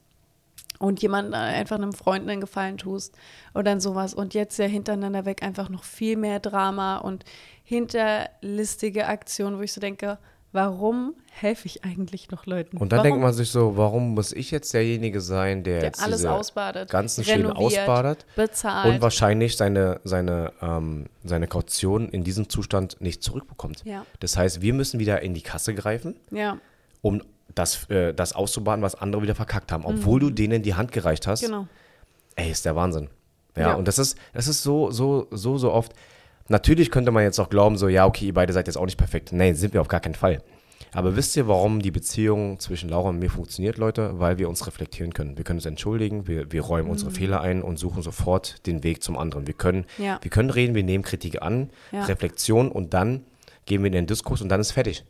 und 0.79 1.01
jemand 1.01 1.33
äh, 1.33 1.37
einfach 1.37 1.77
einem 1.77 1.93
Freund 1.93 2.29
einen 2.29 2.41
Gefallen 2.41 2.77
tust 2.77 3.17
und 3.53 3.65
dann 3.65 3.79
sowas 3.79 4.13
und 4.13 4.33
jetzt 4.33 4.57
ja 4.57 4.65
hintereinander 4.65 5.25
weg 5.25 5.43
einfach 5.43 5.69
noch 5.69 5.83
viel 5.83 6.17
mehr 6.17 6.39
Drama 6.39 6.97
und 6.97 7.23
hinterlistige 7.63 9.07
Aktionen, 9.07 9.57
wo 9.57 9.61
ich 9.61 9.73
so 9.73 9.79
denke, 9.79 10.17
warum 10.51 11.15
helfe 11.29 11.65
ich 11.65 11.83
eigentlich 11.83 12.29
noch 12.31 12.45
Leuten? 12.45 12.77
Und 12.77 12.91
dann 12.91 12.97
warum? 12.99 13.11
denkt 13.11 13.21
man 13.21 13.33
sich 13.33 13.49
so, 13.49 13.77
warum 13.77 14.13
muss 14.13 14.33
ich 14.33 14.51
jetzt 14.51 14.73
derjenige 14.73 15.21
sein, 15.21 15.63
der, 15.63 15.79
der 15.79 15.87
jetzt 15.89 16.03
alles 16.03 16.25
ausbadet, 16.25 16.89
ganzen 16.89 17.23
Schäden 17.23 17.51
ausbadet 17.51 18.25
bezahlt. 18.35 18.93
und 18.95 19.01
wahrscheinlich 19.01 19.55
seine, 19.57 20.01
seine, 20.03 20.51
ähm, 20.61 21.05
seine 21.23 21.47
Kaution 21.47 22.09
in 22.09 22.23
diesem 22.23 22.49
Zustand 22.49 22.97
nicht 22.99 23.23
zurückbekommt. 23.23 23.83
Ja. 23.85 24.05
Das 24.19 24.37
heißt, 24.37 24.61
wir 24.61 24.73
müssen 24.73 24.99
wieder 24.99 25.21
in 25.21 25.33
die 25.33 25.41
Kasse 25.41 25.73
greifen, 25.73 26.15
ja, 26.31 26.57
um 27.01 27.21
das, 27.55 27.89
äh, 27.89 28.13
das 28.13 28.33
auszubaden, 28.33 28.81
was 28.83 28.95
andere 28.95 29.21
wieder 29.21 29.35
verkackt 29.35 29.71
haben, 29.71 29.85
obwohl 29.85 30.19
du 30.19 30.29
denen 30.29 30.61
die 30.63 30.75
Hand 30.75 30.91
gereicht 30.91 31.27
hast. 31.27 31.41
Mhm. 31.43 31.47
genau. 31.47 31.67
Ey, 32.35 32.51
ist 32.51 32.65
der 32.65 32.75
Wahnsinn. 32.75 33.09
Ja, 33.55 33.69
Ja. 33.69 33.73
und 33.75 33.87
das 33.87 33.99
ist, 33.99 34.17
das 34.33 34.47
ist 34.47 34.63
so, 34.63 34.91
so, 34.91 35.27
so, 35.31 35.57
so 35.57 35.71
oft. 35.71 35.93
Natürlich 36.51 36.91
könnte 36.91 37.11
man 37.11 37.23
jetzt 37.23 37.39
auch 37.39 37.49
glauben, 37.49 37.77
so, 37.77 37.87
ja, 37.87 38.05
okay, 38.05 38.25
ihr 38.25 38.33
beide 38.33 38.51
seid 38.51 38.67
jetzt 38.67 38.75
auch 38.75 38.85
nicht 38.85 38.97
perfekt. 38.97 39.31
Nee, 39.31 39.53
sind 39.53 39.73
wir 39.73 39.79
auf 39.79 39.87
gar 39.87 40.01
keinen 40.01 40.15
Fall. 40.15 40.43
Aber 40.91 41.15
wisst 41.15 41.37
ihr, 41.37 41.47
warum 41.47 41.81
die 41.81 41.91
Beziehung 41.91 42.59
zwischen 42.59 42.89
Laura 42.89 43.07
und 43.09 43.19
mir 43.19 43.29
funktioniert, 43.29 43.77
Leute? 43.77 44.19
Weil 44.19 44.37
wir 44.37 44.49
uns 44.49 44.67
reflektieren 44.67 45.13
können. 45.13 45.37
Wir 45.37 45.45
können 45.45 45.59
uns 45.59 45.65
entschuldigen, 45.65 46.27
wir, 46.27 46.51
wir 46.51 46.61
räumen 46.61 46.89
unsere 46.89 47.09
Fehler 47.11 47.39
ein 47.39 47.61
und 47.61 47.77
suchen 47.79 48.03
sofort 48.03 48.65
den 48.67 48.83
Weg 48.83 49.01
zum 49.01 49.17
anderen. 49.17 49.47
Wir 49.47 49.53
können, 49.53 49.85
Ja. 49.97 50.19
wir 50.21 50.29
können 50.29 50.49
reden, 50.49 50.75
wir 50.75 50.83
nehmen 50.83 51.05
Kritik 51.05 51.41
an, 51.41 51.69
Ja. 51.93 52.03
Reflexion 52.03 52.69
und 52.69 52.93
dann 52.93 53.23
gehen 53.65 53.81
wir 53.83 53.87
in 53.87 53.93
den 53.93 54.05
Diskurs 54.07 54.41
und 54.41 54.49
dann 54.49 54.59
ist 54.59 54.71
fertig. 54.71 55.05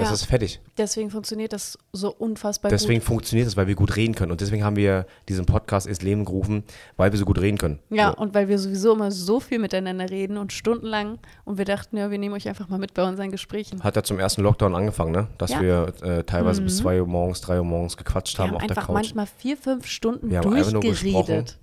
Das 0.00 0.08
Ja. 0.08 0.14
ist 0.14 0.24
fertig. 0.24 0.60
Deswegen 0.78 1.10
funktioniert 1.10 1.52
das 1.52 1.78
so 1.92 2.12
unfassbar 2.14 2.70
Deswegen 2.70 3.00
gut. 3.00 3.06
funktioniert 3.08 3.46
es, 3.48 3.56
weil 3.56 3.66
wir 3.66 3.74
gut 3.74 3.96
reden 3.96 4.14
können. 4.14 4.32
Und 4.32 4.40
deswegen 4.40 4.64
haben 4.64 4.76
wir 4.76 5.06
diesen 5.28 5.46
Podcast 5.46 5.86
ins 5.86 6.02
Leben 6.02 6.24
gerufen, 6.24 6.64
weil 6.96 7.12
wir 7.12 7.18
so 7.18 7.24
gut 7.24 7.40
reden 7.40 7.58
können. 7.58 7.78
Ja, 7.90 8.08
So. 8.12 8.16
und 8.22 8.34
weil 8.34 8.48
wir 8.48 8.58
sowieso 8.58 8.92
immer 8.94 9.10
so 9.10 9.40
viel 9.40 9.58
miteinander 9.58 10.10
reden 10.10 10.36
und 10.38 10.52
stundenlang 10.52 11.18
und 11.44 11.58
wir 11.58 11.64
dachten, 11.64 11.96
ja, 11.96 12.10
wir 12.10 12.18
nehmen 12.18 12.34
euch 12.34 12.48
einfach 12.48 12.68
mal 12.68 12.78
mit 12.78 12.94
bei 12.94 13.06
unseren 13.06 13.30
Gesprächen. 13.30 13.82
Hat 13.82 13.96
ja 13.96 14.02
zum 14.02 14.18
ersten 14.18 14.42
Lockdown 14.42 14.74
angefangen, 14.74 15.12
ne? 15.12 15.28
Dass 15.38 15.50
Ja. 15.50 15.58
Mhm. 15.58 15.62
wir 15.62 15.92
äh, 16.02 16.24
teilweise 16.24 16.62
bis 16.62 16.78
2 16.78 17.00
Uhr 17.00 17.06
morgens, 17.06 17.40
3 17.42 17.58
Uhr 17.58 17.64
morgens 17.64 17.96
gequatscht 17.96 18.38
Wir 18.38 18.44
haben 18.44 18.50
haben 18.50 18.56
auf 18.56 18.62
der 18.62 18.70
einfach 18.70 18.86
Couch. 18.86 18.94
manchmal 18.94 19.26
vier, 19.26 19.56
fünf 19.56 19.86
Stunden 19.86 20.30
Wir 20.30 20.40
einfach 20.40 20.72
durchgeredet. 20.72 21.58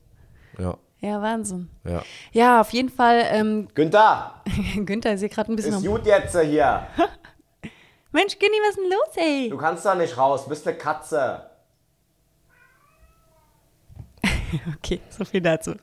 Ja, 0.60 0.78
Ja, 1.00 1.22
Wahnsinn. 1.22 1.70
ja. 1.88 2.02
Ja, 2.32 2.62
auf 2.62 2.72
jeden 2.74 2.90
Fall, 2.90 3.22
ähm, 3.30 3.68
Günther, 3.76 4.42
Günther 4.86 5.14
ist 5.14 5.20
hier 5.20 5.30
gerade 5.30 5.52
ein 5.54 5.56
bisschen 5.56 5.76
am... 5.76 5.84
gut 5.86 6.06
jetzt 6.08 6.36
hier. 6.40 6.88
Mensch, 8.18 8.40
Günni, 8.40 8.58
was 8.64 8.70
ist 8.70 8.78
denn 8.78 8.90
los, 8.90 9.16
ey? 9.16 9.50
Du 9.50 9.58
kannst 9.58 9.86
da 9.86 9.94
nicht 9.94 10.18
raus, 10.18 10.48
bist 10.50 10.68
eine 10.68 10.76
Katze. 10.76 11.52
Okay, 14.78 15.02
so 15.10 15.26
viel 15.26 15.42
dazu. 15.42 15.76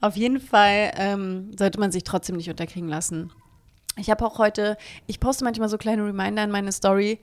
Auf 0.00 0.16
jeden 0.16 0.40
Fall 0.40 0.92
ähm, 0.96 1.50
sollte 1.58 1.80
man 1.80 1.90
sich 1.90 2.04
trotzdem 2.04 2.36
nicht 2.36 2.48
unterkriegen 2.48 2.88
lassen. 2.88 3.32
Ich 3.96 4.08
habe 4.08 4.24
auch 4.24 4.38
heute, 4.38 4.78
ich 5.08 5.18
poste 5.18 5.44
manchmal 5.44 5.68
so 5.68 5.76
kleine 5.78 6.04
Reminder 6.06 6.44
in 6.44 6.52
meine 6.52 6.70
Story, 6.70 7.18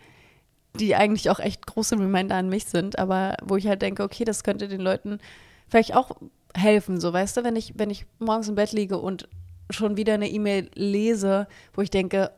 die 0.76 0.96
eigentlich 0.96 1.30
auch 1.30 1.40
echt 1.40 1.66
große 1.66 1.96
Reminder 1.96 2.36
an 2.36 2.50
mich 2.50 2.66
sind, 2.66 3.00
aber 3.00 3.38
wo 3.42 3.56
ich 3.56 3.68
halt 3.68 3.82
denke, 3.82 4.04
okay, 4.04 4.26
das 4.26 4.44
könnte 4.44 4.68
den 4.68 4.82
Leuten 4.82 5.20
vielleicht 5.70 5.96
auch 5.96 6.12
helfen, 6.54 7.00
so 7.00 7.14
weißt 7.14 7.38
du, 7.38 7.44
wenn 7.46 7.56
ich, 7.56 7.74
wenn 7.78 7.90
ich 7.90 8.06
morgens 8.20 8.50
im 8.50 8.56
Bett 8.56 8.74
liege 8.74 8.98
und 8.98 9.30
schon 9.70 9.96
wieder 9.98 10.14
eine 10.14 10.30
E-Mail 10.30 10.70
lese, 10.76 11.48
wo 11.74 11.82
ich 11.82 11.90
denke, 11.90 12.32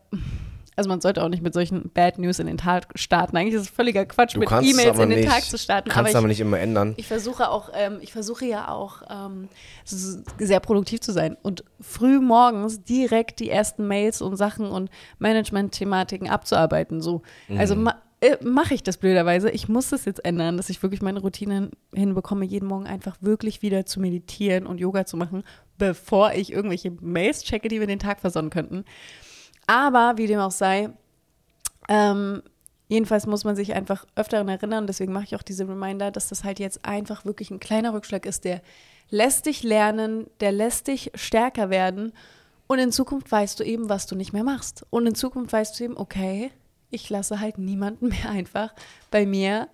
also 0.78 0.90
man 0.90 1.02
sollte 1.02 1.24
auch 1.24 1.30
nicht 1.30 1.42
mit 1.44 1.54
solchen 1.54 1.90
Bad 1.90 2.20
News 2.20 2.40
in 2.40 2.48
den 2.48 2.58
Tag 2.58 2.88
starten. 2.96 3.36
Eigentlich 3.36 3.56
ist 3.56 3.62
es 3.64 3.70
völliger 3.70 4.06
Quatsch, 4.06 4.36
Du 4.36 4.40
mit 4.40 4.50
E-Mails 4.50 5.00
in 5.00 5.10
den 5.10 5.20
nicht, 5.20 5.28
Tag 5.30 5.44
zu 5.44 5.58
starten. 5.58 5.90
Kannst 5.90 6.12
aber 6.12 6.20
aber 6.20 6.28
ich, 6.28 6.38
nicht 6.38 6.42
immer 6.42 6.60
ändern. 6.60 6.94
ich 6.98 7.08
versuche 7.08 7.50
auch, 7.50 7.72
ähm, 7.74 7.98
ich 8.02 8.14
versuche 8.14 8.46
ja 8.46 8.70
auch 8.70 9.02
ähm, 9.10 9.50
sehr 9.84 10.60
produktiv 10.60 11.02
zu 11.02 11.12
sein 11.12 11.36
und 11.42 11.64
früh 11.82 12.20
morgens 12.20 12.84
direkt 12.84 13.40
die 13.40 13.50
ersten 13.50 13.88
Mails 13.88 14.22
und 14.22 14.38
Sachen 14.38 14.68
und 14.68 14.90
Management-Thematiken 15.20 16.30
abzuarbeiten. 16.30 17.02
So, 17.02 17.22
also 17.58 17.76
Mhm. 17.76 17.84
ma 17.84 17.96
äh, 18.20 18.38
mache 18.44 18.74
ich 18.74 18.82
das 18.82 18.98
blöderweise. 18.98 19.52
Ich 19.52 19.70
muss 19.70 19.90
das 19.90 20.06
jetzt 20.06 20.26
ändern, 20.26 20.58
dass 20.58 20.72
ich 20.72 20.82
wirklich 20.82 21.04
meine 21.04 21.20
Routine 21.20 21.70
hinbekomme, 21.94 22.46
jeden 22.46 22.68
Morgen 22.68 22.88
einfach 22.88 23.16
wirklich 23.22 23.62
wieder 23.62 23.86
zu 23.86 24.00
meditieren 24.00 24.66
und 24.66 24.80
Yoga 24.80 25.06
zu 25.06 25.18
machen, 25.18 25.44
bevor 25.78 26.34
ich 26.34 26.52
irgendwelche 26.52 26.90
Mails 27.00 27.44
checke, 27.44 27.68
die 27.68 27.80
wir 27.80 27.86
den 27.86 28.00
Tag 28.00 28.20
versonnen 28.20 28.50
könnten. 28.50 28.86
Aber 29.68 30.14
wie 30.18 30.28
dem 30.28 30.40
auch 30.40 30.52
sei, 30.52 30.90
ähm, 31.90 32.42
jedenfalls 32.88 33.28
muss 33.28 33.44
man 33.44 33.56
sich 33.56 33.74
einfach 33.74 34.06
öfter 34.16 34.38
daran 34.38 34.50
erinnern, 34.50 34.88
deswegen 34.88 35.14
mache 35.14 35.26
ich 35.26 35.36
auch 35.36 35.44
diese 35.44 35.68
Reminder, 35.68 36.10
dass 36.10 36.30
das 36.30 36.44
halt 36.44 36.60
jetzt 36.60 36.86
einfach 36.86 37.26
wirklich 37.26 37.52
ein 37.52 37.60
kleiner 37.60 37.94
Rückschlag 37.94 38.26
ist, 38.26 38.46
der 38.46 38.62
lässt 39.10 39.46
dich 39.46 39.64
lernen, 39.64 40.28
der 40.40 40.52
lässt 40.52 40.88
dich 40.88 41.12
stärker 41.16 41.70
werden 41.70 42.14
und 42.68 42.80
in 42.80 42.92
Zukunft 42.92 43.32
weißt 43.32 43.60
du 43.60 43.64
eben, 43.64 43.90
was 43.90 44.08
du 44.08 44.16
nicht 44.16 44.34
mehr 44.34 44.44
machst. 44.44 44.86
Und 44.90 45.08
in 45.08 45.16
Zukunft 45.16 45.54
weißt 45.54 45.80
du 45.80 45.86
eben, 45.86 45.98
okay, 45.98 46.52
ich 46.90 47.10
lasse 47.10 47.40
halt 47.40 47.58
niemanden 47.58 48.10
mehr 48.10 48.30
einfach 48.30 48.74
bei 49.10 49.26
mir 49.26 49.70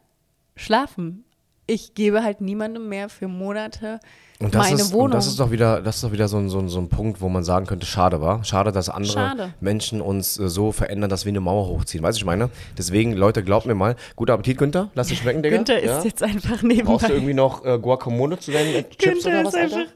schlafen. 0.55 1.25
Ich 1.65 1.93
gebe 1.93 2.23
halt 2.23 2.41
niemandem 2.41 2.89
mehr 2.89 3.09
für 3.09 3.27
Monate 3.27 3.99
Und 4.39 4.53
das, 4.53 4.69
meine 4.69 4.81
ist, 4.81 4.91
Wohnung. 4.91 5.05
und 5.05 5.13
das 5.13 5.27
ist 5.27 5.39
doch 5.39 5.51
wieder, 5.51 5.81
das 5.81 5.95
ist 5.95 6.03
doch 6.03 6.11
wieder 6.11 6.27
so 6.27 6.37
ein, 6.37 6.49
so, 6.49 6.59
ein, 6.59 6.67
so 6.67 6.79
ein 6.79 6.89
Punkt, 6.89 7.21
wo 7.21 7.29
man 7.29 7.43
sagen 7.43 7.65
könnte, 7.65 7.85
schade 7.85 8.19
war. 8.19 8.43
Schade, 8.43 8.71
dass 8.71 8.89
andere 8.89 9.13
Schade. 9.13 9.53
Menschen 9.61 10.01
uns 10.01 10.37
äh, 10.37 10.49
so 10.49 10.71
verändern, 10.71 11.09
dass 11.09 11.25
wir 11.25 11.31
eine 11.31 11.39
Mauer 11.39 11.67
hochziehen. 11.67 12.03
Weißt 12.03 12.17
du, 12.17 12.21
ich 12.21 12.25
meine? 12.25 12.49
Deswegen, 12.77 13.13
Leute, 13.13 13.43
glaubt 13.43 13.65
mir 13.65 13.75
mal. 13.75 13.95
Guten 14.15 14.31
Appetit, 14.31 14.57
Günther. 14.57 14.89
Lass 14.93 15.07
dich 15.07 15.19
schmecken, 15.19 15.41
Digga. 15.41 15.55
Günther 15.55 15.83
ja? 15.83 15.97
ist 15.97 16.05
jetzt 16.05 16.23
einfach 16.23 16.49
Brauchst 16.49 16.63
du 16.63 16.67
nebenbei. 16.67 17.07
irgendwie 17.09 17.33
noch 17.33 17.63
äh, 17.63 17.79
Guacamole 17.79 18.37
zu 18.39 18.51
deinen 18.51 18.75
äh, 18.75 18.83
Chips 18.83 19.23
Günther 19.23 19.29
oder 19.29 19.45
was, 19.45 19.53
ist, 19.53 19.59
Alter? 19.61 19.77
einfach, 19.77 19.93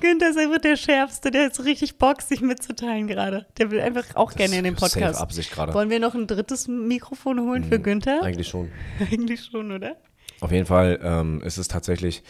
Günther 0.00 0.30
ist 0.30 0.38
einfach 0.38 0.58
der 0.58 0.76
Schärfste, 0.76 1.30
der 1.30 1.46
ist 1.46 1.64
richtig 1.64 1.96
Bock, 1.98 2.22
sich 2.22 2.40
mitzuteilen 2.40 3.06
gerade. 3.06 3.46
Der 3.58 3.70
will 3.70 3.80
einfach 3.80 4.04
auch 4.14 4.32
gerne 4.32 4.56
in 4.58 4.64
den 4.64 4.74
Podcast. 4.74 5.20
Absicht 5.20 5.52
gerade. 5.52 5.72
Wollen 5.74 5.90
wir 5.90 6.00
noch 6.00 6.14
ein 6.14 6.26
drittes 6.26 6.66
Mikrofon 6.66 7.40
holen 7.40 7.62
für 7.62 7.78
Günther? 7.78 8.22
Eigentlich 8.22 8.48
schon. 8.48 8.72
Eigentlich 9.12 9.44
schon, 9.44 9.70
oder? 9.70 9.96
Auf 10.44 10.52
jeden 10.52 10.66
Fall 10.66 11.00
ähm, 11.02 11.40
ist 11.42 11.56
es 11.56 11.68
tatsächlich 11.68 12.22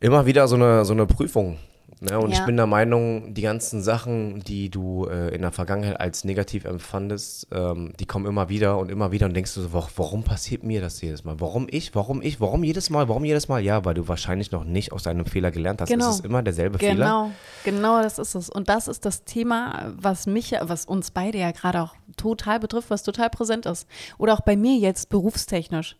immer 0.00 0.26
wieder 0.26 0.46
so 0.46 0.56
eine, 0.56 0.84
so 0.84 0.92
eine 0.92 1.06
Prüfung. 1.06 1.56
Ne? 2.00 2.18
Und 2.18 2.30
Ja. 2.32 2.40
ich 2.40 2.44
bin 2.44 2.56
der 2.56 2.66
Meinung, 2.66 3.32
die 3.32 3.40
ganzen 3.40 3.82
Sachen, 3.82 4.40
die 4.40 4.68
du 4.68 5.06
äh, 5.06 5.34
in 5.34 5.40
der 5.40 5.52
Vergangenheit 5.52 5.98
als 5.98 6.24
negativ 6.24 6.66
empfandest, 6.66 7.46
ähm, 7.52 7.94
die 7.98 8.04
kommen 8.04 8.26
immer 8.26 8.50
wieder 8.50 8.76
und 8.76 8.90
immer 8.90 9.12
wieder 9.12 9.24
und 9.24 9.32
denkst 9.34 9.54
du 9.54 9.62
so, 9.62 9.72
wa- 9.72 9.88
warum 9.96 10.22
passiert 10.22 10.62
mir 10.64 10.82
das 10.82 11.00
jedes 11.00 11.24
Mal? 11.24 11.40
Warum 11.40 11.66
ich? 11.70 11.94
Warum 11.94 12.20
ich? 12.20 12.38
Warum 12.38 12.62
jedes 12.64 12.90
Mal? 12.90 13.08
Warum 13.08 13.24
jedes 13.24 13.48
Mal? 13.48 13.62
Ja, 13.62 13.86
weil 13.86 13.94
du 13.94 14.06
wahrscheinlich 14.08 14.50
noch 14.52 14.64
nicht 14.64 14.92
aus 14.92 15.04
deinem 15.04 15.24
Fehler 15.24 15.50
gelernt 15.50 15.80
hast. 15.80 15.88
Genau. 15.88 16.10
Es 16.10 16.16
ist 16.16 16.26
immer 16.26 16.42
derselbe 16.42 16.78
Fehler. 16.78 16.92
Genau, 16.94 17.30
genau 17.64 18.02
das 18.02 18.18
ist 18.18 18.34
es. 18.34 18.50
Und 18.50 18.68
das 18.68 18.88
ist 18.88 19.06
das 19.06 19.24
Thema, 19.24 19.94
was 19.96 20.26
mich, 20.26 20.52
was 20.60 20.84
uns 20.84 21.10
beide 21.10 21.38
ja 21.38 21.52
gerade 21.52 21.80
auch 21.80 21.94
total 22.18 22.60
betrifft, 22.60 22.90
was 22.90 23.02
total 23.04 23.30
präsent 23.30 23.64
ist. 23.64 23.88
Oder 24.18 24.34
auch 24.34 24.40
bei 24.42 24.56
mir 24.56 24.76
jetzt 24.76 25.08
berufstechnisch. 25.08 25.96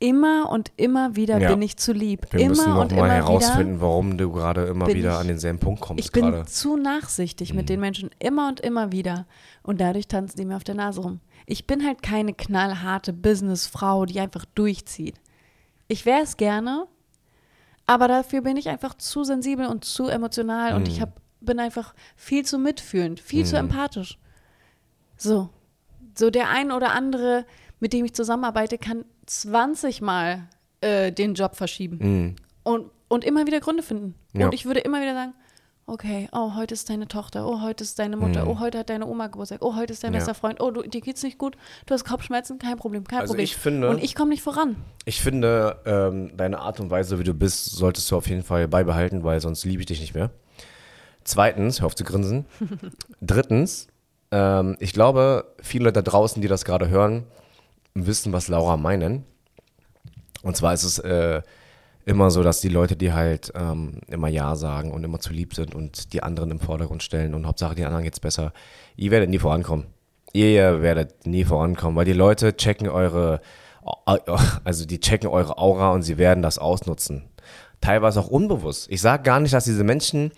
Immer 0.00 0.48
und 0.50 0.70
immer 0.76 1.16
wieder 1.16 1.38
Ja. 1.40 1.50
bin 1.50 1.60
ich 1.62 1.76
zu 1.76 1.92
lieb. 1.92 2.26
Wir 2.30 2.38
immer 2.40 2.48
müssen 2.50 2.72
und 2.72 2.90
nochmal 2.92 3.06
immer 3.08 3.14
herausfinden, 3.14 3.74
wieder. 3.74 3.80
warum 3.80 4.16
du 4.16 4.30
gerade 4.30 4.64
immer 4.66 4.86
wieder 4.86 5.10
ich- 5.14 5.16
an 5.18 5.26
denselben 5.26 5.58
Punkt 5.58 5.80
kommst 5.80 6.04
Ich 6.04 6.12
bin 6.12 6.26
gerade. 6.26 6.38
Mhm. 6.42 6.46
zu 6.46 6.76
nachsichtig 6.76 7.52
mit 7.52 7.68
den 7.68 7.80
Menschen 7.80 8.10
immer 8.20 8.46
und 8.48 8.60
immer 8.60 8.92
wieder. 8.92 9.26
Und 9.64 9.80
dadurch 9.80 10.06
tanzen 10.06 10.36
die 10.38 10.44
mir 10.44 10.54
auf 10.56 10.62
der 10.64 10.76
Nase 10.76 11.00
rum. 11.00 11.20
Ich 11.46 11.66
bin 11.66 11.84
halt 11.84 12.02
keine 12.02 12.32
knallharte 12.32 13.12
Businessfrau, 13.12 14.04
die 14.06 14.20
einfach 14.20 14.44
durchzieht. 14.54 15.16
Ich 15.88 16.06
wäre 16.06 16.22
es 16.22 16.36
gerne, 16.36 16.86
aber 17.86 18.06
dafür 18.06 18.42
bin 18.42 18.56
ich 18.56 18.68
einfach 18.68 18.94
zu 18.94 19.24
sensibel 19.24 19.66
und 19.66 19.84
zu 19.84 20.06
emotional 20.06 20.74
und 20.74 20.82
Mhm. 20.82 20.88
ich 20.88 21.00
hab, 21.00 21.20
bin 21.40 21.58
einfach 21.58 21.92
viel 22.14 22.44
zu 22.44 22.58
mitfühlend, 22.58 23.18
viel 23.18 23.44
zu 23.44 23.56
empathisch. 23.56 24.16
So. 25.16 25.48
So 26.16 26.30
der 26.30 26.48
ein 26.50 26.70
oder 26.72 26.92
andere, 26.92 27.46
mit 27.80 27.92
dem 27.92 28.04
ich 28.04 28.14
zusammenarbeite, 28.14 28.78
kann 28.78 29.04
20 29.26 30.00
Mal 30.00 30.48
äh, 30.80 31.12
den 31.12 31.34
Job 31.34 31.56
verschieben 31.56 31.98
Mhm. 32.00 32.36
und, 32.64 32.90
und 33.08 33.24
immer 33.24 33.46
wieder 33.46 33.60
Gründe 33.60 33.82
finden. 33.82 34.14
Ja. 34.32 34.46
Und 34.46 34.54
ich 34.54 34.64
würde 34.66 34.80
immer 34.80 35.00
wieder 35.00 35.14
sagen, 35.14 35.34
okay, 35.86 36.28
oh, 36.32 36.54
heute 36.54 36.74
ist 36.74 36.90
deine 36.90 37.08
Tochter, 37.08 37.46
oh, 37.48 37.62
heute 37.62 37.82
ist 37.82 37.98
deine 37.98 38.18
Mutter, 38.18 38.46
oh, 38.46 38.58
heute 38.60 38.78
hat 38.78 38.90
deine 38.90 39.06
Oma 39.06 39.28
Geburtstag, 39.28 39.60
oh, 39.62 39.74
heute 39.74 39.94
ist 39.94 40.04
dein 40.04 40.10
Mhm. 40.10 40.16
Ja. 40.16 40.18
bester 40.20 40.34
Freund, 40.34 40.60
oh, 40.60 40.70
du, 40.70 40.82
dir 40.82 41.00
geht's 41.00 41.22
nicht 41.22 41.38
gut, 41.38 41.56
du 41.86 41.94
hast 41.94 42.04
Kopfschmerzen, 42.04 42.58
kein 42.58 42.76
Problem, 42.76 43.04
kein 43.04 43.20
Also 43.20 43.30
Problem. 43.32 43.44
ich 43.44 43.56
finde- 43.56 43.88
und 43.88 44.02
ich 44.04 44.14
komme 44.14 44.30
nicht 44.30 44.42
voran. 44.42 44.76
Ich 45.06 45.22
finde, 45.22 45.78
ähm, 45.86 46.36
deine 46.36 46.58
Art 46.58 46.78
und 46.80 46.90
Weise, 46.90 47.18
wie 47.18 47.24
du 47.24 47.32
bist, 47.32 47.64
solltest 47.66 48.10
du 48.10 48.16
auf 48.16 48.28
jeden 48.28 48.42
Fall 48.42 48.68
beibehalten, 48.68 49.24
weil 49.24 49.40
sonst 49.40 49.64
liebe 49.64 49.80
ich 49.80 49.86
dich 49.86 50.00
nicht 50.00 50.14
mehr. 50.14 50.30
Zweitens, 51.24 51.80
hör 51.80 51.86
auf 51.86 51.94
zu 51.96 52.04
grinsen. 52.04 52.44
Drittens, 53.20 53.86
ähm, 54.30 54.76
ich 54.80 54.92
glaube, 54.92 55.54
viele 55.62 55.92
da 55.92 56.02
draußen, 56.02 56.40
die 56.42 56.48
das 56.48 56.64
gerade 56.64 56.88
hören, 56.88 57.24
wissen, 58.06 58.32
was 58.32 58.48
Laura 58.48 58.76
meinen. 58.76 59.24
Und 60.42 60.56
zwar 60.56 60.72
ist 60.72 60.84
es 60.84 60.98
äh, 60.98 61.42
immer 62.04 62.30
so, 62.30 62.42
dass 62.42 62.60
die 62.60 62.68
Leute, 62.68 62.96
die 62.96 63.12
halt 63.12 63.52
ähm, 63.54 64.00
immer 64.08 64.28
Ja 64.28 64.56
sagen 64.56 64.92
und 64.92 65.04
immer 65.04 65.20
zu 65.20 65.32
lieb 65.32 65.54
sind 65.54 65.74
und 65.74 66.12
die 66.12 66.22
anderen 66.22 66.50
im 66.50 66.60
Vordergrund 66.60 67.02
stellen 67.02 67.34
und 67.34 67.46
Hauptsache 67.46 67.74
die 67.74 67.84
anderen 67.84 68.04
geht's 68.04 68.20
besser, 68.20 68.52
ihr 68.96 69.10
werdet 69.10 69.30
nie 69.30 69.38
vorankommen. 69.38 69.86
Ihr 70.32 70.82
werdet 70.82 71.26
nie 71.26 71.44
vorankommen, 71.44 71.96
weil 71.96 72.04
die 72.04 72.12
Leute 72.12 72.56
checken 72.56 72.88
eure, 72.88 73.40
also 74.64 74.86
die 74.86 75.00
checken 75.00 75.28
eure 75.28 75.58
Aura 75.58 75.92
und 75.92 76.02
sie 76.02 76.18
werden 76.18 76.42
das 76.42 76.58
ausnutzen. 76.58 77.24
Teilweise 77.80 78.20
auch 78.20 78.28
unbewusst. 78.28 78.90
Ich 78.90 79.00
sage 79.00 79.22
gar 79.22 79.40
nicht, 79.40 79.54
dass 79.54 79.64
diese 79.64 79.84
Menschen, 79.84 80.32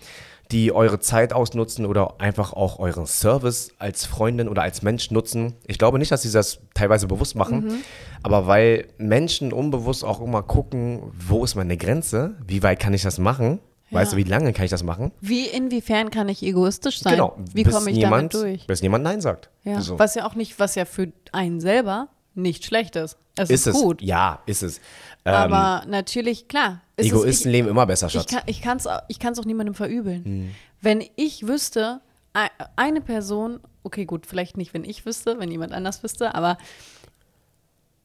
die 0.51 0.71
eure 0.73 0.99
Zeit 0.99 1.33
ausnutzen 1.33 1.85
oder 1.85 2.15
einfach 2.19 2.53
auch 2.53 2.77
euren 2.79 3.05
Service 3.05 3.71
als 3.79 4.05
Freundin 4.05 4.49
oder 4.49 4.61
als 4.63 4.81
Mensch 4.81 5.09
nutzen, 5.11 5.53
ich 5.65 5.77
glaube 5.77 5.97
nicht, 5.99 6.11
dass 6.11 6.21
sie 6.23 6.31
das 6.31 6.59
teilweise 6.73 7.07
bewusst 7.07 7.35
machen, 7.35 7.83
aber 8.23 8.47
weil 8.47 8.87
Menschen 8.97 9.53
unbewusst 9.53 10.03
auch 10.03 10.19
immer 10.21 10.43
gucken, 10.43 11.01
wo 11.17 11.43
ist 11.43 11.55
meine 11.55 11.77
Grenze, 11.77 12.35
wie 12.45 12.63
weit 12.63 12.79
kann 12.79 12.93
ich 12.93 13.01
das 13.03 13.17
machen, 13.17 13.59
weißt 13.91 14.11
Ja. 14.11 14.17
du, 14.17 14.25
wie 14.25 14.29
lange 14.29 14.53
kann 14.53 14.65
ich 14.65 14.71
das 14.71 14.83
machen? 14.83 15.11
Wie, 15.21 15.45
inwiefern 15.47 16.11
kann 16.11 16.27
ich 16.29 16.43
egoistisch 16.43 16.99
sein? 16.99 17.13
Genau, 17.13 17.37
Wie 17.53 17.63
komme 17.63 17.89
ich 17.89 17.97
niemand, 17.97 18.33
damit 18.33 18.59
durch? 18.59 18.67
Bis 18.67 18.81
niemand 18.81 19.03
Nein 19.03 19.21
sagt. 19.21 19.49
Ja. 19.63 19.79
So. 19.81 19.97
Was 19.99 20.15
ja 20.15 20.25
auch 20.25 20.35
nicht, 20.35 20.59
was 20.59 20.75
ja 20.75 20.85
für 20.85 21.11
einen 21.31 21.59
selber 21.61 22.07
nicht 22.35 22.65
schlecht 22.65 22.95
ist. 22.95 23.17
Es 23.37 23.49
ist, 23.49 23.67
ist 23.67 23.75
es? 23.75 23.81
gut. 23.81 24.01
Ja, 24.01 24.39
ist 24.45 24.61
es. 24.63 24.81
Ähm, 25.23 25.33
Aber 25.33 25.85
natürlich, 25.87 26.47
klar. 26.47 26.81
es 26.95 27.05
ist- 27.05 27.11
Egoisten 27.11 27.49
ich, 27.49 27.53
leben 27.57 27.67
immer 27.67 27.85
besser, 27.85 28.07
Ich 28.07 28.13
Schatz. 28.13 28.25
kann 28.31 28.41
es 28.45 28.49
ich 28.55 28.61
kann's, 28.61 28.87
auch- 28.87 29.01
ich 29.07 29.45
niemandem 29.45 29.75
verübeln. 29.75 30.25
Hm. 30.25 30.51
Wenn 30.81 31.03
ich 31.15 31.47
wüsste, 31.47 32.01
ei- 32.33 32.49
eine 32.75 33.01
Person, 33.01 33.59
okay, 33.83 34.05
gut, 34.05 34.25
vielleicht 34.25 34.57
nicht, 34.57 34.73
wenn 34.73 34.83
ich 34.83 35.05
wüsste, 35.05 35.37
wenn 35.39 35.51
jemand 35.51 35.73
anders 35.73 36.01
wüsste, 36.03 36.33
aber 36.33 36.57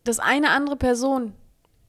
dass 0.04 0.18
eine 0.18 0.50
andere 0.50 0.76
Person 0.76 1.32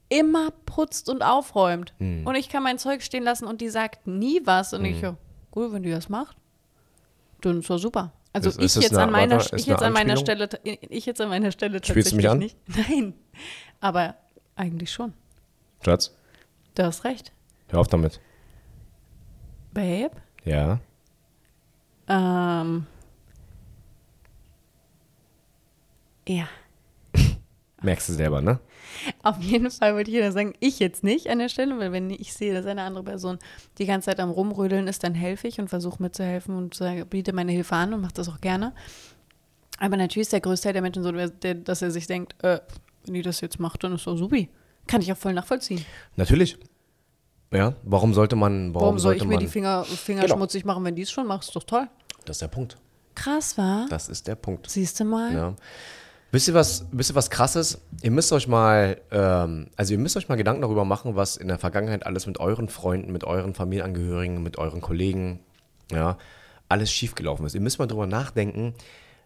immer 0.08 0.50
putzt 0.64 1.08
und 1.10 1.22
aufräumt 1.22 1.92
Hm. 1.98 2.26
und 2.26 2.34
ich 2.34 2.48
kann 2.48 2.62
mein 2.62 2.78
Zeug 2.78 3.02
stehen 3.02 3.22
lassen 3.22 3.44
und 3.46 3.60
die 3.60 3.68
sagt 3.68 4.06
nie 4.06 4.40
was 4.44 4.72
und 4.72 4.84
ich, 4.86 5.00
ja, 5.02 5.16
gut, 5.50 5.72
wenn 5.72 5.82
die 5.82 5.90
das 5.90 6.08
macht, 6.08 6.36
dann 7.42 7.60
ist 7.60 7.68
doch 7.68 7.78
super. 7.78 8.12
Also 8.32 8.48
Ist- 8.48 8.58
ich 8.58 8.64
ist 8.64 8.76
das 8.76 8.84
jetzt 8.84 8.92
eine- 8.94 9.02
an 9.04 9.10
meiner, 9.12 9.40
ich 9.54 9.66
jetzt 9.66 9.82
an 9.82 9.92
meiner? 9.92 10.16
Stelle, 10.16 10.48
ich 10.64 11.04
jetzt 11.06 11.20
an 11.20 11.28
meiner 11.28 11.52
Stelle 11.52 11.80
Spielst 11.84 12.12
du 12.12 12.16
mich 12.16 12.24
tatsächlich 12.24 12.56
nicht. 12.66 12.88
Nein, 12.88 13.14
aber 13.80 14.14
eigentlich 14.58 14.90
schon. 14.92 15.12
Schatz, 15.84 16.14
Du 16.74 16.82
hast 16.84 17.04
recht. 17.04 17.32
hör 17.68 17.80
auf 17.80 17.88
damit. 17.88 18.20
Babe? 19.72 20.10
Ja. 20.44 20.80
Ähm. 22.08 22.86
Ja. 26.26 26.48
Merkst 27.82 28.08
du 28.08 28.12
selber, 28.14 28.40
ne? 28.42 28.60
Auf 29.22 29.38
jeden 29.40 29.70
Fall 29.70 29.94
wollte 29.94 30.10
ich 30.10 30.20
nur 30.20 30.32
sagen, 30.32 30.54
ich 30.60 30.78
jetzt 30.78 31.04
nicht 31.04 31.28
an 31.28 31.38
der 31.38 31.48
Stelle, 31.48 31.78
weil 31.78 31.92
wenn 31.92 32.10
ich 32.10 32.32
sehe, 32.32 32.52
dass 32.54 32.66
eine 32.66 32.82
andere 32.82 33.04
Person 33.04 33.38
die 33.78 33.86
ganze 33.86 34.06
Zeit 34.06 34.20
am 34.20 34.30
Rumrödeln 34.30 34.88
ist, 34.88 35.04
dann 35.04 35.14
helfe 35.14 35.48
ich 35.48 35.60
und 35.60 35.68
versuche 35.68 36.02
mitzuhelfen 36.02 36.54
und 36.56 36.74
sage, 36.74 37.04
biete 37.06 37.32
meine 37.32 37.52
Hilfe 37.52 37.74
an 37.76 37.92
und 37.94 38.00
mache 38.00 38.14
das 38.14 38.28
auch 38.28 38.40
gerne. 38.40 38.74
Aber 39.78 39.96
natürlich 39.96 40.26
ist 40.26 40.32
der 40.32 40.40
größte 40.40 40.64
Teil 40.64 40.72
der 40.72 40.82
Menschen 40.82 41.02
so, 41.02 41.12
dass 41.12 41.82
er 41.82 41.90
sich 41.90 42.06
denkt, 42.06 42.42
äh, 42.42 42.60
wenn 43.08 43.14
die 43.14 43.22
das 43.22 43.40
jetzt 43.40 43.58
macht, 43.58 43.82
dann 43.84 43.92
ist 43.94 44.06
doch 44.06 44.16
supi. 44.16 44.48
Kann 44.86 45.00
ich 45.02 45.12
auch 45.12 45.16
voll 45.16 45.34
nachvollziehen. 45.34 45.84
Natürlich. 46.16 46.56
Ja, 47.52 47.74
warum 47.82 48.14
sollte 48.14 48.36
man, 48.36 48.74
warum, 48.74 48.74
Warum 48.74 48.98
soll 48.98 49.12
sollte 49.12 49.24
ich 49.24 49.28
mir 49.28 49.34
man, 49.34 49.40
die 49.44 49.50
Finger, 49.50 49.84
Finger 49.84 50.22
Genau. 50.22 50.36
schmutzig 50.36 50.64
machen, 50.64 50.84
wenn 50.84 50.94
die 50.94 51.02
es 51.02 51.10
schon 51.10 51.26
macht? 51.26 51.44
Ist 51.44 51.56
doch 51.56 51.64
toll. 51.64 51.88
das 52.24 52.36
ist 52.36 52.42
der 52.42 52.48
Punkt. 52.48 52.76
Krass, 53.14 53.56
war? 53.58 53.86
Das 53.88 54.08
ist 54.08 54.26
der 54.28 54.34
Punkt. 54.36 54.68
Siehst 54.70 55.00
du 55.00 55.04
mal? 55.04 55.32
Ja. 55.34 55.54
Wisst 56.30 56.46
ihr 56.46 56.54
was, 56.54 56.84
wisst 56.92 57.10
ihr 57.10 57.14
was 57.14 57.30
krasses? 57.30 57.80
Ihr 58.02 58.10
müsst 58.10 58.30
euch 58.32 58.46
mal, 58.46 59.00
ähm, 59.10 59.68
also 59.76 59.94
ihr 59.94 59.98
müsst 59.98 60.14
euch 60.18 60.28
mal 60.28 60.36
Gedanken 60.36 60.60
darüber 60.60 60.84
machen, 60.84 61.16
was 61.16 61.38
in 61.38 61.48
der 61.48 61.58
Vergangenheit 61.58 62.04
alles 62.04 62.26
mit 62.26 62.38
euren 62.38 62.68
Freunden, 62.68 63.12
mit 63.12 63.24
euren 63.24 63.54
Familienangehörigen, 63.54 64.42
mit 64.42 64.58
euren 64.58 64.82
Kollegen, 64.82 65.40
ja, 65.90 66.18
alles 66.68 66.92
schiefgelaufen 66.92 67.46
ist. 67.46 67.54
Ihr 67.54 67.62
müsst 67.62 67.78
mal 67.78 67.86
drüber 67.86 68.06
nachdenken, 68.06 68.74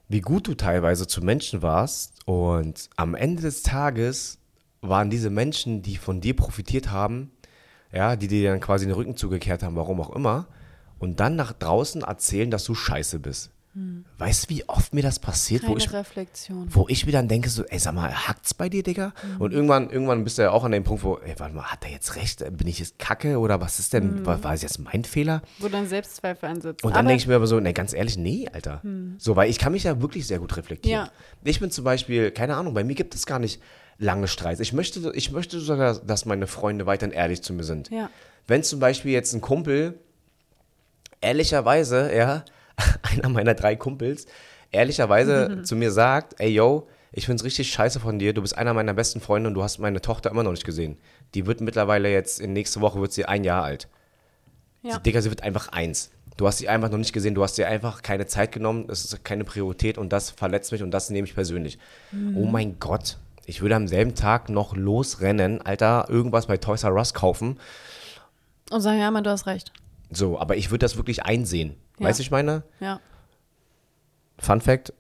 wie 0.09 0.21
gut 0.21 0.49
du 0.49 0.55
teilweise 0.55 1.07
zu 1.07 1.23
Menschen 1.23 1.63
warst 1.63 2.19
und 2.27 2.91
am 2.97 3.15
Ende 3.15 3.43
des 3.43 3.63
Tages 3.63 4.39
waren 4.81 5.11
diese 5.11 5.31
Menschen, 5.31 5.83
die 5.83 5.97
von 5.97 6.21
dir 6.21 6.35
profitiert 6.35 6.91
haben, 6.91 7.31
ja, 7.93 8.17
die 8.17 8.29
dir 8.29 8.51
dann 8.51 8.61
quasi 8.61 8.85
den 8.85 8.95
Rücken 8.95 9.17
zugekehrt 9.17 9.63
haben, 9.63 9.77
warum 9.77 10.01
auch 10.01 10.15
immer, 10.15 10.49
und 10.99 11.21
dann 11.21 11.37
nach 11.37 11.53
draußen 11.53 12.03
erzählen, 12.03 12.51
dass 12.51 12.65
du 12.65 12.75
scheiße 12.75 13.21
bist. 13.21 13.52
Weißt 14.19 14.45
du, 14.45 14.55
wie 14.55 14.69
oft 14.69 14.93
mir 14.93 15.03
das 15.03 15.19
passiert, 15.19 15.63
wo 15.63 15.69
Keine 15.69 15.79
ich, 15.79 15.93
Reflexion. 15.95 16.67
wo 16.69 16.87
ich 16.89 17.07
mir 17.07 17.13
dann 17.13 17.27
denke, 17.27 17.49
so, 17.49 17.65
ey, 17.65 17.79
sag 17.79 17.95
mal, 17.95 18.13
hackt's 18.13 18.53
bei 18.53 18.69
dir, 18.69 18.83
Digga? 18.83 19.15
Und 19.39 19.55
irgendwann, 19.55 19.89
irgendwann 19.89 20.25
bist 20.25 20.37
du 20.37 20.43
ja 20.43 20.51
auch 20.51 20.65
an 20.65 20.73
dem 20.73 20.85
Punkt, 20.85 21.03
wo, 21.05 21.17
ey, 21.17 21.35
warte 21.39 21.55
mal, 21.55 21.65
hat 21.65 21.83
er 21.85 21.91
jetzt 21.91 22.17
recht? 22.17 22.45
Bin 22.59 22.69
ich 22.69 22.81
jetzt 22.81 22.99
kacke 22.99 23.39
oder 23.39 23.63
was 23.63 23.79
ist 23.79 23.95
denn, 23.95 24.27
war, 24.27 24.45
war 24.45 24.53
es 24.53 24.61
jetzt 24.61 24.79
mein 24.79 25.05
Fehler? 25.05 25.41
Wo 25.59 25.69
dann 25.69 25.87
Selbstzweifel 25.87 26.51
ansetzt. 26.51 26.85
Und 26.85 26.95
dann 26.95 27.07
denke 27.07 27.23
ich 27.23 27.27
mir 27.27 27.37
aber 27.37 27.47
so, 27.47 27.61
ne, 27.61 27.73
ganz 27.73 27.95
ehrlich, 27.95 28.19
nee, 28.19 28.47
Alter. 28.53 28.83
So, 29.17 29.37
weil 29.37 29.49
ich 29.49 29.59
kann 29.59 29.73
mich 29.73 29.85
ja 29.85 30.03
wirklich 30.03 30.27
sehr 30.27 30.39
gut 30.39 30.55
reflektieren. 30.55 31.07
Ja. 31.07 31.13
Ich 31.43 31.59
bin 31.59 31.71
zum 31.71 31.85
Beispiel, 31.85 32.31
keine 32.31 32.57
Ahnung, 32.57 32.75
bei 32.75 32.85
mir 32.85 32.95
gibt 32.95 33.15
es 33.15 33.25
gar 33.25 33.39
nicht 33.39 33.63
lange 33.97 34.29
Streits. 34.29 34.61
Ich 34.61 34.75
möchte, 34.75 35.13
ich 35.15 35.33
möchte 35.33 35.61
sogar, 35.61 35.95
dass 35.95 36.27
meine 36.27 36.47
Freunde 36.47 36.85
weiterhin 36.85 37.15
ehrlich 37.15 37.43
zu 37.43 37.55
mir 37.55 37.65
sind. 37.65 37.89
Ja. 37.89 38.11
Wenn 38.47 38.63
zum 38.63 38.81
Beispiel 38.81 39.13
jetzt 39.13 39.33
ein 39.33 39.41
Kumpel, 39.41 39.99
ehrlicherweise, 41.23 42.15
ja, 42.15 42.45
einer 43.03 43.29
meiner 43.29 43.55
drei 43.55 43.77
Kumpels, 43.77 44.27
ehrlicherweise 44.71 45.63
zu 45.63 45.77
mir 45.77 45.91
sagt, 45.91 46.41
ey 46.41 46.51
yo, 46.51 46.89
ich 47.13 47.27
finde 47.27 47.41
es 47.41 47.45
richtig 47.45 47.71
scheiße 47.71 48.01
von 48.01 48.19
dir. 48.19 48.33
Du 48.33 48.41
bist 48.41 48.57
einer 48.57 48.73
meiner 48.73 48.95
besten 48.95 49.21
Freunde 49.21 49.49
und 49.49 49.55
du 49.55 49.63
hast 49.63 49.79
meine 49.79 50.01
Tochter 50.01 50.31
immer 50.31 50.43
noch 50.43 50.53
nicht 50.53 50.65
gesehen. 50.65 50.97
Die 51.35 51.47
wird 51.47 51.61
mittlerweile 51.61 52.11
jetzt, 52.11 52.41
in 52.41 52.55
nächste 52.55 52.81
Woche 52.81 53.01
wird 53.01 53.13
sie 53.13 53.27
ein 53.27 53.45
Jahr 53.45 53.63
alt. 53.63 53.89
Ja. 54.83 54.97
Die, 54.97 55.03
Digga, 55.03 55.21
sie 55.21 55.31
wird 55.31 55.43
einfach 55.43 55.69
eins. 55.69 56.11
Du 56.39 56.47
hast 56.47 56.59
sie 56.59 56.69
einfach 56.69 56.91
noch 56.91 56.99
nicht 56.99 57.13
gesehen, 57.13 57.35
du 57.35 57.43
hast 57.43 57.59
dir 57.59 57.69
einfach 57.69 58.01
keine 58.03 58.27
Zeit 58.27 58.53
genommen, 58.53 58.87
das 58.89 59.05
ist 59.05 59.23
keine 59.23 59.45
Priorität 59.45 59.99
und 59.99 60.11
das 60.13 60.31
verletzt 60.31 60.73
mich 60.73 60.83
und 60.83 60.91
das 60.91 61.11
nehme 61.11 61.27
ich 61.27 61.35
persönlich. 61.35 61.79
Oh 62.35 62.47
mein 62.47 62.79
Gott, 62.81 63.19
ich 63.45 63.61
würde 63.61 63.77
am 63.77 63.87
selben 63.87 64.15
Tag 64.15 64.49
noch 64.49 64.75
losrennen, 64.75 65.61
Alter, 65.61 66.07
irgendwas 66.09 66.47
bei 66.47 66.57
Toys 66.57 66.85
R 66.85 66.95
Us 66.95 67.13
kaufen. 67.13 67.59
Und 68.71 68.81
sagen, 68.81 68.99
ja, 68.99 69.11
Mann, 69.11 69.25
du 69.25 69.31
hast 69.31 69.47
recht. 69.47 69.73
So, 70.11 70.39
aber 70.39 70.57
ich 70.57 70.71
würde 70.71 70.79
das 70.79 70.97
wirklich 70.97 71.25
einsehen. 71.25 71.77
Ja. 72.03 72.09
Weißt 72.09 72.19
du, 72.19 72.23
ich 72.23 72.31
meine? 72.31 72.63
Ja. 72.81 73.01
Fun 74.39 74.61
Fact: 74.61 74.93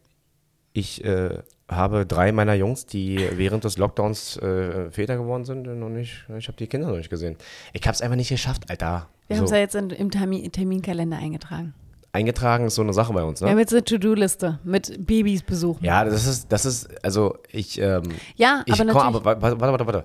Ich 0.73 1.05
äh, 1.05 1.39
habe 1.69 2.07
drei 2.07 2.33
meiner 2.33 2.55
Jungs, 2.55 2.87
die 2.87 3.19
während 3.37 3.65
des 3.65 3.79
Lockdowns 3.79 4.37
äh, 4.39 4.91
Väter 4.91 5.17
geworden 5.17 5.45
sind, 5.45 5.63
noch 5.67 5.89
nicht. 5.89 6.25
Ich 6.39 6.49
habe 6.49 6.57
die 6.59 6.67
Kinder 6.67 6.89
noch 6.89 6.97
nicht 6.97 7.11
gesehen. 7.11 7.37
Ich 7.73 7.83
habe 7.83 7.95
es 7.95 8.03
einfach 8.03 8.17
nicht 8.17 8.29
geschafft, 8.29 8.69
Alter. 8.71 9.09
Wir 9.29 9.39
haben 9.39 9.45
es 9.45 9.51
ja 9.51 9.57
jetzt 9.59 9.75
in, 9.75 9.91
im 9.91 10.11
Termin, 10.11 10.51
Terminkalender 10.53 11.17
eingetragen. 11.17 11.75
Eingetragen 12.15 12.67
ist 12.67 12.75
so 12.75 12.83
eine 12.83 12.93
Sache 12.93 13.15
bei 13.15 13.23
uns, 13.25 13.41
Wir 13.41 13.47
ne? 13.47 13.53
haben 13.53 13.59
jetzt 13.59 13.73
eine 13.73 13.85
To-Do-Liste 13.85 14.59
mit 14.65 15.07
Babys 15.07 15.43
besuchen. 15.43 15.83
Ja, 15.83 16.05
das 16.05 16.27
ist, 16.27 16.53
das 16.53 16.67
ist, 16.67 17.03
also 17.03 17.39
ich, 17.51 17.81
ähm, 17.81 18.03
Ja, 18.37 18.63
ich 18.67 18.79
aber 18.79 18.93
komm, 18.93 19.17
aber 19.17 19.25
wa- 19.25 19.41
warte, 19.41 19.59
warte, 19.59 19.87
warte. 19.87 20.05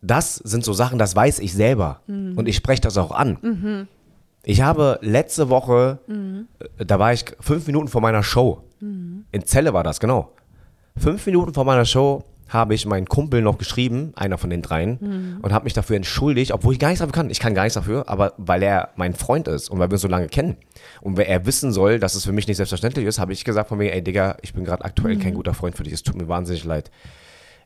Das 0.00 0.36
sind 0.36 0.64
so 0.64 0.72
Sachen, 0.72 0.98
das 0.98 1.14
weiß 1.14 1.40
ich 1.40 1.52
selber. 1.52 2.00
Mhm. 2.06 2.38
Und 2.38 2.48
ich 2.48 2.56
spreche 2.56 2.80
das 2.80 2.96
auch 2.96 3.10
an. 3.10 3.86
Ich 4.44 4.60
habe 4.62 4.98
letzte 5.02 5.48
Woche, 5.48 5.98
Mhm. 6.06 6.48
äh, 6.78 6.84
da 6.84 6.98
war 6.98 7.12
ich 7.12 7.24
fünf 7.40 7.66
Minuten 7.66 7.88
vor 7.88 8.00
meiner 8.00 8.22
Show. 8.22 8.62
In 8.80 9.24
Celle 9.46 9.72
war 9.72 9.82
das, 9.82 9.98
genau. 9.98 10.32
Fünf 10.96 11.24
Minuten 11.24 11.54
vor 11.54 11.64
meiner 11.64 11.86
Show 11.86 12.22
habe 12.48 12.74
ich 12.74 12.84
meinen 12.84 13.06
Kumpel 13.06 13.40
noch 13.40 13.56
geschrieben, 13.56 14.12
einer 14.14 14.36
von 14.36 14.50
den 14.50 14.60
dreien, 14.60 14.98
Mhm. 15.00 15.38
und 15.40 15.52
habe 15.54 15.64
mich 15.64 15.72
dafür 15.72 15.96
entschuldigt, 15.96 16.52
obwohl 16.52 16.74
ich 16.74 16.78
gar 16.78 16.88
nichts 16.88 17.00
dafür 17.00 17.12
kann. 17.14 17.30
Ich 17.30 17.40
kann 17.40 17.54
gar 17.54 17.62
nichts 17.62 17.74
dafür, 17.74 18.06
aber 18.10 18.34
weil 18.36 18.62
er 18.62 18.90
mein 18.96 19.14
Freund 19.14 19.48
ist 19.48 19.70
und 19.70 19.78
weil 19.78 19.88
wir 19.88 19.94
uns 19.94 20.02
so 20.02 20.08
lange 20.08 20.28
kennen 20.28 20.58
und 21.00 21.16
weil 21.16 21.24
er 21.24 21.46
wissen 21.46 21.72
soll, 21.72 21.98
dass 21.98 22.14
es 22.14 22.26
für 22.26 22.32
mich 22.32 22.46
nicht 22.46 22.58
selbstverständlich 22.58 23.06
ist, 23.06 23.18
habe 23.18 23.32
ich 23.32 23.44
gesagt 23.44 23.70
von 23.70 23.78
mir, 23.78 23.92
ey 23.94 24.02
Digga, 24.02 24.36
ich 24.42 24.52
bin 24.52 24.64
gerade 24.64 24.84
aktuell 24.84 25.16
Mhm. 25.16 25.20
kein 25.20 25.34
guter 25.34 25.54
Freund 25.54 25.74
für 25.76 25.82
dich, 25.84 25.94
es 25.94 26.02
tut 26.02 26.16
mir 26.16 26.28
wahnsinnig 26.28 26.64
leid. 26.64 26.90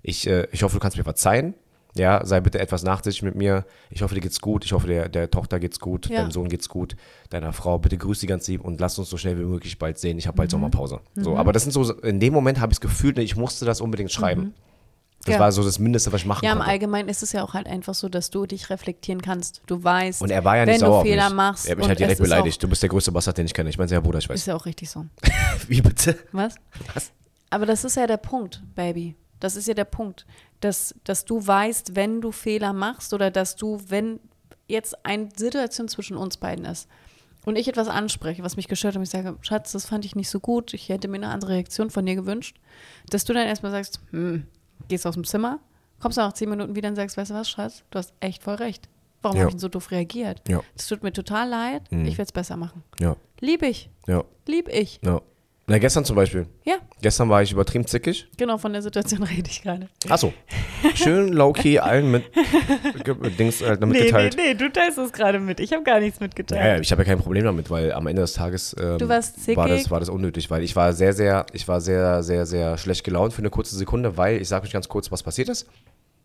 Ich, 0.02 0.28
äh, 0.28 0.46
ich 0.52 0.62
hoffe, 0.62 0.76
du 0.76 0.80
kannst 0.80 0.96
mir 0.96 1.02
verzeihen. 1.04 1.54
Ja, 1.94 2.24
sei 2.24 2.40
bitte 2.40 2.58
etwas 2.60 2.82
nachsichtig 2.84 3.22
mit 3.22 3.34
mir. 3.34 3.64
Ich 3.90 4.02
hoffe, 4.02 4.14
dir 4.14 4.20
geht's 4.20 4.40
gut. 4.40 4.64
Ich 4.64 4.72
hoffe, 4.72 4.86
der, 4.86 5.08
der 5.08 5.30
Tochter 5.30 5.58
geht's 5.58 5.80
gut. 5.80 6.08
Ja. 6.08 6.20
Deinem 6.20 6.30
Sohn 6.30 6.48
geht's 6.48 6.68
gut. 6.68 6.96
Deiner 7.30 7.52
Frau, 7.52 7.78
bitte 7.78 7.96
grüß 7.98 8.20
sie 8.20 8.26
ganz 8.26 8.46
lieb 8.46 8.62
und 8.64 8.78
lass 8.80 8.98
uns 8.98 9.10
so 9.10 9.16
schnell 9.16 9.38
wie 9.38 9.44
möglich 9.44 9.78
bald 9.78 9.98
sehen. 9.98 10.18
Ich 10.18 10.26
habe 10.26 10.34
Mhm. 10.34 10.38
bald 10.38 10.50
Sommerpause. 10.50 11.00
So, 11.16 11.36
aber 11.36 11.52
das 11.52 11.62
sind 11.64 11.72
so, 11.72 11.92
in 12.02 12.20
dem 12.20 12.32
Moment 12.32 12.60
habe 12.60 12.72
ich 12.72 12.78
das 12.78 12.88
Gefühl, 12.88 13.18
ich 13.18 13.36
musste 13.36 13.64
das 13.64 13.80
unbedingt 13.80 14.12
schreiben. 14.12 14.54
Das 15.20 15.26
Mhm. 15.26 15.32
Ja. 15.32 15.40
war 15.40 15.50
so 15.52 15.64
das 15.64 15.80
Mindeste, 15.80 16.12
was 16.12 16.20
ich 16.20 16.26
machen 16.26 16.44
Ja, 16.44 16.52
im 16.52 16.58
konnte. 16.58 16.70
Allgemeinen 16.70 17.08
ist 17.08 17.22
es 17.24 17.32
ja 17.32 17.42
auch 17.42 17.52
halt 17.54 17.66
einfach 17.66 17.94
so, 17.94 18.08
dass 18.08 18.30
du 18.30 18.46
dich 18.46 18.70
reflektieren 18.70 19.20
kannst. 19.20 19.62
Du 19.66 19.82
weißt, 19.82 20.22
Und 20.22 20.30
er 20.30 20.44
war 20.44 20.56
ja 20.56 20.64
nicht 20.66 20.74
wenn 20.74 20.80
sauer 20.80 20.88
du 20.90 20.94
auf 20.98 21.02
Fehler 21.02 21.28
mich. 21.30 21.36
machst. 21.36 21.66
Er 21.66 21.72
hat 21.72 21.78
mich 21.78 21.88
halt 21.88 21.98
direkt 21.98 22.20
beleidigt. 22.22 22.62
Du 22.62 22.68
bist 22.68 22.82
der 22.82 22.88
größte 22.90 23.10
Bastard, 23.10 23.38
den 23.38 23.46
ich 23.46 23.54
kenne. 23.54 23.68
Ich 23.70 23.78
meine, 23.78 23.88
sehr 23.88 24.00
Bruder, 24.00 24.18
ich 24.20 24.26
Auch, 24.30 24.34
ist 24.34 24.42
weiß. 24.42 24.46
ja 24.46 24.54
auch 24.54 24.66
richtig 24.66 24.88
so. 24.90 25.06
Wie 25.68 25.80
bitte? 25.82 26.16
Was? 26.30 26.54
Was? 26.94 27.10
Aber 27.50 27.66
das 27.66 27.82
ist 27.84 27.96
ja 27.96 28.06
der 28.06 28.18
Punkt, 28.18 28.62
Baby. 28.76 29.16
Das 29.40 29.56
ist 29.56 29.68
ja 29.68 29.74
der 29.74 29.84
Punkt, 29.84 30.26
dass, 30.60 30.94
dass 31.04 31.24
du 31.24 31.44
weißt, 31.46 31.94
wenn 31.96 32.20
du 32.20 32.32
Fehler 32.32 32.72
machst 32.72 33.12
oder 33.14 33.30
dass 33.30 33.56
du, 33.56 33.80
wenn 33.88 34.20
jetzt 34.66 35.04
eine 35.04 35.28
Situation 35.36 35.88
zwischen 35.88 36.16
uns 36.16 36.36
beiden 36.36 36.64
ist 36.64 36.88
und 37.46 37.56
ich 37.56 37.68
etwas 37.68 37.88
anspreche, 37.88 38.42
was 38.42 38.56
mich 38.56 38.68
gestört 38.68 38.94
hat 38.94 38.98
und 38.98 39.04
ich 39.04 39.10
sage, 39.10 39.36
Schatz, 39.40 39.72
das 39.72 39.86
fand 39.86 40.04
ich 40.04 40.16
nicht 40.16 40.28
so 40.28 40.40
gut, 40.40 40.74
ich 40.74 40.88
hätte 40.88 41.08
mir 41.08 41.16
eine 41.16 41.28
andere 41.28 41.52
Reaktion 41.52 41.90
von 41.90 42.04
dir 42.04 42.16
gewünscht, 42.16 42.58
dass 43.10 43.24
du 43.24 43.32
dann 43.32 43.46
erstmal 43.46 43.72
sagst, 43.72 44.00
hm, 44.10 44.46
gehst 44.88 45.06
aus 45.06 45.14
dem 45.14 45.24
Zimmer, 45.24 45.60
kommst 46.00 46.18
nach 46.18 46.32
zehn 46.32 46.50
Minuten 46.50 46.74
wieder 46.76 46.88
und 46.88 46.96
sagst, 46.96 47.16
weißt 47.16 47.30
du 47.30 47.34
was, 47.34 47.48
Schatz, 47.48 47.84
du 47.90 47.98
hast 47.98 48.12
echt 48.20 48.42
voll 48.42 48.56
recht. 48.56 48.88
Warum 49.22 49.36
Ja. 49.36 49.42
habe 49.42 49.50
ich 49.50 49.54
denn 49.54 49.60
so 49.60 49.68
doof 49.68 49.90
reagiert? 49.90 50.42
Ja. 50.48 50.60
Das 50.76 50.86
tut 50.86 51.02
mir 51.02 51.12
total 51.12 51.48
leid, 51.48 51.90
Mhm. 51.90 52.04
ich 52.06 52.18
werde 52.18 52.28
es 52.28 52.32
besser 52.32 52.56
machen. 52.56 52.84
Ja, 53.00 53.16
Lieb 53.40 53.62
ich, 53.62 53.88
ja, 54.06 54.24
lieb 54.46 54.68
ich. 54.68 55.00
ja. 55.04 55.20
Na, 55.70 55.78
gestern 55.78 56.02
zum 56.04 56.16
Beispiel. 56.16 56.46
Ja, 56.64 56.76
Gestern 57.02 57.28
war 57.28 57.42
ich 57.42 57.52
übertrieben 57.52 57.86
zickig. 57.86 58.26
genau 58.38 58.56
von 58.56 58.72
der 58.72 58.80
Situation 58.80 59.22
rede 59.24 59.50
ich 59.50 59.62
gerade. 59.62 59.88
Achso. 60.08 60.32
Schön 60.94 61.28
low-key 61.28 61.78
allen 61.78 62.10
mit, 62.10 62.24
mit 63.20 63.38
Dings 63.38 63.60
äh, 63.60 63.76
mitgeteilt. 63.78 64.34
Nee, 64.36 64.42
nee, 64.42 64.48
nee, 64.48 64.54
du 64.54 64.72
teilst 64.72 64.96
es 64.96 65.12
gerade 65.12 65.38
mit. 65.38 65.60
Ich 65.60 65.72
habe 65.74 65.82
gar 65.84 66.00
nichts 66.00 66.20
mitgeteilt. 66.20 66.60
Ja, 66.60 66.68
ja, 66.74 66.80
ich 66.80 66.90
habe 66.90 67.02
ja 67.02 67.06
kein 67.08 67.18
Problem 67.18 67.44
damit, 67.44 67.70
weil 67.70 67.92
am 67.92 68.06
Ende 68.06 68.22
des 68.22 68.32
Tages 68.32 68.74
ähm, 68.80 68.96
Du 68.98 69.08
warst 69.08 69.40
zickig. 69.44 69.58
war, 69.58 69.68
das, 69.68 69.90
war 69.90 70.00
das 70.00 70.08
unnötig, 70.08 70.50
weil 70.50 70.62
ich 70.62 70.74
war 70.74 70.94
sehr, 70.94 71.12
sehr, 71.12 71.44
ich 71.52 71.68
war 71.68 71.82
sehr, 71.82 72.22
sehr, 72.22 72.46
sehr 72.46 72.78
schlecht 72.78 73.04
gelaunt 73.04 73.34
für 73.34 73.42
eine 73.42 73.50
kurze 73.50 73.76
Sekunde, 73.76 74.16
weil 74.16 74.40
ich 74.40 74.48
sage 74.48 74.64
euch 74.64 74.72
ganz 74.72 74.88
kurz, 74.88 75.12
was 75.12 75.22
passiert 75.22 75.50
ist. 75.50 75.68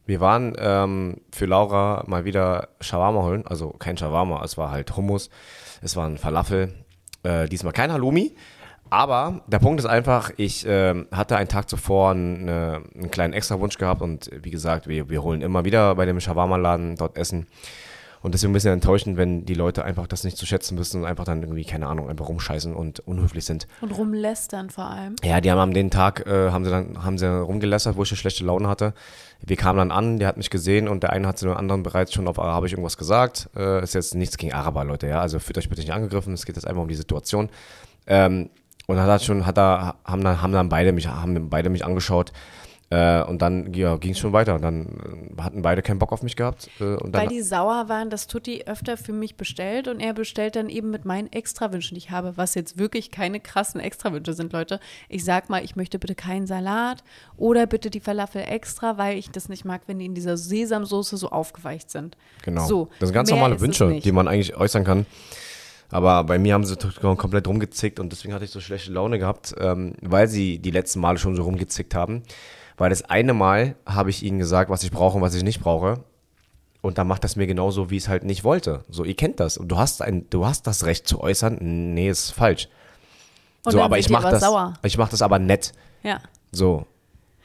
Wir 0.06 0.21
waren 0.21 0.56
ähm, 0.58 1.17
für 1.32 1.45
Laura 1.45 2.03
mal 2.08 2.23
wieder 2.25 2.69
Shawarma 2.79 3.21
holen, 3.23 3.45
also 3.45 3.69
kein 3.71 3.97
Shawarma, 3.97 4.41
es 4.43 4.58
war 4.58 4.71
halt 4.71 4.95
Hummus, 4.95 5.29
es 5.82 5.95
war 5.95 6.08
ein 6.08 6.17
Falafel, 6.17 6.73
äh, 7.23 7.47
diesmal 7.47 7.73
kein 7.73 7.91
Halloumi. 7.91 8.36
Aber 8.93 9.41
der 9.47 9.58
Punkt 9.58 9.79
ist 9.79 9.88
einfach, 9.88 10.29
ich 10.38 10.67
ähm, 10.67 11.08
hatte 11.12 11.36
einen 11.36 11.47
Tag 11.47 11.67
zuvor 11.67 12.12
einen, 12.12 12.47
äh, 12.47 12.79
einen 12.93 13.10
kleinen 13.10 13.34
Extrawunsch 13.34 13.79
gehabt 13.79 14.03
und 14.03 14.29
wie 14.43 14.51
gesagt, 14.51 14.88
wir, 14.88 15.10
wir 15.10 15.23
holen 15.23 15.41
immer 15.41 15.65
wieder 15.65 15.95
bei 15.95 16.06
dem 16.06 16.19
Shawarma-Laden 16.19 16.95
dort 16.97 17.17
Essen. 17.17 17.47
Und 18.21 18.36
deswegen 18.36 18.51
ein 18.51 18.53
bisschen 18.53 18.71
enttäuschend, 18.71 19.17
wenn 19.17 19.45
die 19.45 19.56
Leute 19.56 19.84
einfach 19.84 20.06
das 20.06 20.23
nicht 20.23 20.38
zu 20.38 20.45
schätzen 20.45 20.77
wissen 20.77 21.01
und 21.01 21.08
einfach 21.08 21.25
dann 21.25 21.41
irgendwie, 21.41 21.65
keine 21.65 21.88
Ahnung, 21.88 22.08
einfach 22.08 22.29
rumscheißen 22.29 22.75
und 22.75 22.99
unhöflich 22.99 23.45
sind. 23.45 23.67
Und 23.82 23.97
rumlästern 23.97 24.69
vor 24.69 24.86
allem. 24.86 25.15
Ja, 25.23 25.41
die 25.41 25.49
haben 25.49 25.58
am 25.58 25.73
den 25.73 25.89
Tag, 25.89 26.27
äh, 26.27 26.51
haben 26.51 26.63
sie 26.63 26.69
dann, 26.69 27.03
haben 27.03 27.17
sie 27.17 27.27
rumgelästert, 27.27 27.97
wo 27.97 28.03
ich 28.03 28.12
eine 28.12 28.17
schlechte 28.17 28.45
Laune 28.45 28.67
hatte. 28.67 28.93
Wir 29.43 29.58
kamen 29.58 29.79
dann 29.79 29.91
an, 29.91 30.19
der 30.19 30.27
hat 30.27 30.38
mich 30.38 30.51
gesehen 30.51 30.88
und 30.88 31.01
der 31.01 31.13
eine 31.13 31.27
hat 31.27 31.39
zu 31.39 31.47
dem 31.47 31.58
anderen 31.58 31.82
bereits 31.82 32.13
schon 32.13 32.27
auf 32.27 32.38
Arabisch 32.38 32.73
irgendwas 32.73 32.97
gesagt. 32.97 33.49
Äh, 33.56 33.82
ist 33.82 33.95
jetzt 33.95 34.13
nichts 34.13 34.38
gegen 34.38 34.53
Araber, 34.53 34.84
Leute, 34.84 35.08
ja. 35.08 35.19
Also 35.19 35.39
fühlt 35.39 35.58
euch 35.58 35.67
bitte 35.67 35.82
nicht 35.82 35.91
angegriffen, 35.91 36.34
es 36.34 36.45
geht 36.45 36.58
jetzt 36.58 36.67
einfach 36.67 36.84
um 36.84 36.88
die 36.88 36.93
Situation. 36.93 37.49
Ähm, 38.06 38.51
und 38.88 38.98
dann 38.98 39.08
hat 39.08 39.24
schon, 39.24 39.46
hat 39.46 39.58
er, 39.58 39.96
haben 40.06 40.24
dann, 40.24 40.41
haben 40.41 40.52
dann 40.52 40.69
beide 40.69 40.91
mich, 40.91 41.08
haben 41.08 41.50
beide 41.50 41.69
mich 41.69 41.86
angeschaut. 41.86 42.32
Äh, 42.93 43.24
und 43.24 43.41
dann 43.41 43.74
ja, 43.74 43.96
ging 43.96 44.12
es 44.12 44.19
schon 44.19 44.34
weiter. 44.34 44.60
Dann 44.60 45.34
äh, 45.38 45.41
hatten 45.41 45.63
beide 45.63 45.82
keinen 45.82 45.98
Bock 45.98 46.12
auf 46.12 46.22
mich 46.22 46.36
gehabt. 46.36 46.69
Äh, 46.80 46.98
Weil 47.02 47.28
die 47.28 47.41
sauer 47.41 47.89
waren, 47.89 48.12
dass 48.12 48.28
Tutti 48.28 48.65
öfter 48.67 48.98
für 48.98 49.13
mich 49.13 49.36
bestellt 49.36 49.88
und 49.88 50.00
er 50.00 50.13
bestellt 50.13 50.56
dann 50.56 50.69
eben 50.69 50.91
mit 50.91 51.04
meinen 51.04 51.32
Extrawünschen, 51.32 51.96
die 51.96 52.00
ich 52.00 52.12
habe, 52.12 52.38
was 52.38 52.54
jetzt 52.54 52.78
wirklich 52.78 53.10
keine 53.10 53.39
krassen 53.39 53.82
Extrawünsche 53.82 54.34
sind, 54.34 54.54
Leute. 54.54 54.80
Ich 55.10 55.26
sag 55.26 55.50
mal, 55.50 55.63
ich 55.63 55.76
möchte 55.76 55.98
bitte 55.98 56.13
keinen 56.13 56.46
Salat 56.46 57.04
oder 57.36 57.65
bitte 57.65 57.89
die 57.89 58.00
Falafel 58.00 58.43
extra, 58.43 58.98
weil 58.98 59.17
ich 59.17 59.32
das 59.32 59.50
nicht 59.50 59.65
mag, 59.65 59.82
wenn 59.88 59.98
die 59.98 60.06
in 60.06 60.13
dieser 60.13 60.38
Sesamsoße 60.38 61.17
so 61.17 61.30
aufgeweicht 61.30 61.89
sind. 61.89 62.15
Genau. 62.43 62.67
So, 62.67 62.89
das 63.00 63.10
sind 63.10 63.15
ganz 63.15 63.32
normale 63.32 63.60
Wünsche, 63.60 64.00
die 64.04 64.12
man 64.12 64.28
eigentlich 64.28 64.56
äußern 64.56 64.84
kann. 64.84 65.08
Aber 65.93 66.23
bei 66.23 66.39
mir 66.39 66.53
haben 66.53 66.65
sie 66.65 66.75
komplett 67.01 67.47
rumgezickt 67.47 67.99
und 67.99 68.12
deswegen 68.12 68.34
hatte 68.34 68.45
ich 68.45 68.51
so 68.51 68.60
schlechte 68.60 68.91
Laune 68.91 69.19
gehabt, 69.19 69.53
ähm, 69.60 69.93
weil 70.01 70.27
sie 70.27 70.60
die 70.60 70.71
letzten 70.71 70.99
Male 70.99 71.17
schon 71.17 71.36
so 71.36 71.43
rumgezickt 71.43 71.93
haben. 71.93 72.23
Weil 72.77 72.89
das 72.89 73.03
eine 73.03 73.34
Mal 73.34 73.75
habe 73.86 74.10
ich 74.10 74.23
ihnen 74.23 74.39
gesagt, 74.39 74.69
was 74.69 74.84
ich 74.84 74.91
brauche 74.91 75.17
und 75.17 75.21
was 75.21 75.36
ich 75.36 75.43
nicht 75.43 75.62
brauche. 75.62 76.03
Und 76.82 76.97
dann 76.97 77.08
macht 77.08 77.23
das 77.23 77.36
mir 77.36 77.47
genauso, 77.47 77.89
wie 77.89 77.97
ich 77.97 78.03
es 78.03 78.10
halt 78.10 78.23
nicht 78.23 78.43
wollte. 78.43 78.84
So, 78.89 79.03
ihr 79.06 79.15
kennt 79.15 79.39
das. 79.39 79.58
Und 79.58 79.69
du 79.69 79.77
hast 79.77 80.01
ein, 80.01 80.29
du 80.29 80.45
hast 80.45 80.67
das 80.67 80.86
Recht 80.86 81.08
zu 81.08 81.21
äußern. 81.21 81.58
Nee, 81.62 82.10
ist 82.10 82.32
falsch. 82.32 82.67
Und 83.63 83.73
so, 83.73 83.82
aber 83.82 83.99
ich 83.99 84.10
mache 84.10 84.32
das. 84.32 84.41
sauer. 84.41 84.73
Ich 84.84 84.97
mache 84.97 85.12
das 85.12 85.21
aber 85.21 85.39
nett. 85.39 85.71
Ja. 86.01 86.19
So. 86.51 86.86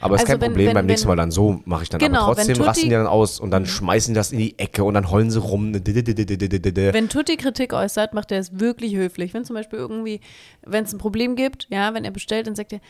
Aber 0.01 0.15
ist 0.15 0.21
Also 0.23 0.33
kein 0.33 0.41
wenn- 0.41 0.51
Problem, 0.53 0.67
wenn- 0.69 0.75
beim 0.75 0.87
nächsten 0.87 1.09
Mal 1.09 1.17
dann 1.17 1.31
so 1.31 1.61
mache 1.65 1.83
ich 1.83 1.89
dann. 1.89 1.99
Genau, 1.99 2.21
aber 2.23 2.35
trotzdem 2.37 2.55
Tutti- 2.55 2.61
Mhm. 2.63 2.69
rasten 2.69 2.85
die 2.85 2.91
dann 2.91 3.07
aus 3.09 3.41
und 3.41 3.51
dann 3.51 3.67
schmeißen 3.67 4.15
die 4.15 4.19
das 4.19 4.31
in 4.33 4.39
die 4.39 4.59
Ecke 4.59 4.85
und 4.85 4.95
dann 4.95 5.11
heulen 5.11 5.31
sie 5.31 5.41
rum. 5.41 5.75
Wenn 5.75 7.09
Tutti 7.09 7.37
Kritik 7.37 7.73
äußert, 7.73 8.15
macht 8.15 8.31
er 8.33 8.39
es 8.39 8.61
wirklich 8.61 8.95
höflich. 8.95 9.35
Wenn 9.35 9.45
zum 9.45 9.55
Beispiel 9.55 9.79
irgendwie, 9.79 10.21
wenn 10.65 10.85
es 10.85 10.93
ein 10.93 10.99
Problem 10.99 11.35
gibt, 11.37 11.67
ja, 11.71 11.95
wenn 11.95 12.05
er 12.05 12.11
bestellt, 12.13 12.47
dann 12.47 12.55
sagt 12.55 12.73
er, 12.73 12.81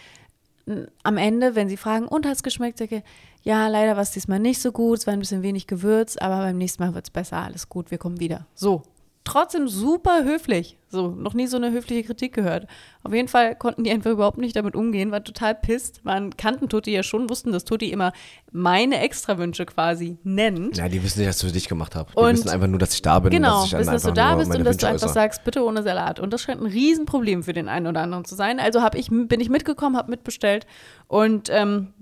am 1.03 1.17
Ende, 1.17 1.55
wenn 1.55 1.69
sie 1.71 1.79
fragen, 1.79 2.07
und 2.07 2.27
hat 2.27 2.35
es 2.37 2.43
geschmeckt, 2.43 2.77
sagt 2.79 2.93
er, 2.93 3.03
ja, 3.43 3.69
leider 3.69 3.95
war 3.97 4.03
es 4.03 4.11
diesmal 4.11 4.39
nicht 4.39 4.61
so 4.61 4.71
gut, 4.71 4.99
es 4.99 5.07
war 5.07 5.15
ein 5.15 5.21
bisschen 5.21 5.43
wenig 5.43 5.67
Gewürz, 5.67 6.19
aber 6.19 6.39
beim 6.39 6.59
nächsten 6.59 6.83
Mal 6.83 6.95
wird 6.95 7.07
es 7.07 7.11
besser, 7.11 7.39
alles 7.39 7.71
gut, 7.71 7.91
wir 7.91 7.97
kommen 7.97 8.21
wieder. 8.21 8.47
So. 8.55 8.83
Trotzdem 9.25 9.69
super 9.69 10.25
höflich. 10.25 10.79
So, 10.91 11.09
noch 11.09 11.35
nie 11.35 11.47
so 11.47 11.59
eine 11.59 11.71
höfliche 11.71 12.03
Kritik 12.03 12.33
gehört. 12.33 12.67
Auf 13.03 13.13
jeden 13.13 13.29
Fall 13.29 13.55
konnten 13.57 13.85
die 13.85 13.91
einfach 13.91 14.11
überhaupt 14.11 14.39
nicht 14.39 14.57
damit 14.57 14.75
umgehen, 14.75 15.11
waren 15.11 15.23
total 15.23 15.55
pisst, 15.55 16.03
waren, 16.07 16.35
kannten 16.39 16.71
Tutti 16.71 16.93
ja 16.93 17.03
schon, 17.03 17.29
wussten, 17.29 17.53
dass 17.53 17.65
Tutti 17.67 17.91
immer 17.93 18.13
meine 18.53 18.99
Extrawünsche 19.01 19.67
quasi 19.67 20.17
nennt. 20.23 20.79
Ja, 20.79 20.89
die 20.89 21.03
wissen 21.03 21.19
nicht, 21.19 21.29
dass 21.29 21.43
ich 21.43 21.47
für 21.49 21.53
dich 21.53 21.69
gemacht 21.69 21.95
habe. 21.95 22.11
Die 22.13 22.19
Und- 22.19 22.33
wissen 22.39 22.49
einfach 22.49 22.69
nur, 22.69 22.79
dass 22.79 22.95
ich 22.95 23.03
da 23.03 23.19
bin. 23.19 23.31
Genau, 23.31 23.65
und 23.65 23.73
dass 23.73 23.81
wissen, 23.81 23.93
dass 23.93 24.03
du 24.05 24.13
da 24.13 24.37
bist 24.37 24.51
und 24.51 24.61
dass 24.61 24.67
Wünsche 24.67 24.79
du 24.79 24.87
einfach 24.87 24.95
äußere. 25.09 25.13
sagst, 25.13 25.45
bitte 25.45 25.63
ohne 25.63 25.83
Salat. 25.83 26.21
Und 26.21 26.33
das 26.33 26.41
scheint 26.41 26.63
ein 26.63 26.67
Riesenproblem 26.67 27.43
für 27.43 27.53
den 27.53 27.69
einen 27.69 27.87
oder 27.87 28.01
anderen 28.01 28.25
zu 28.25 28.35
sein. 28.35 28.59
Also 28.59 28.81
hab 28.81 28.95
ich, 28.95 29.09
bin 29.11 29.41
ich 29.41 29.51
mitgekommen, 29.51 29.97
habe 29.99 30.11
mitbestellt. 30.11 30.67
Und 31.07 31.51
ähm, 31.53 31.93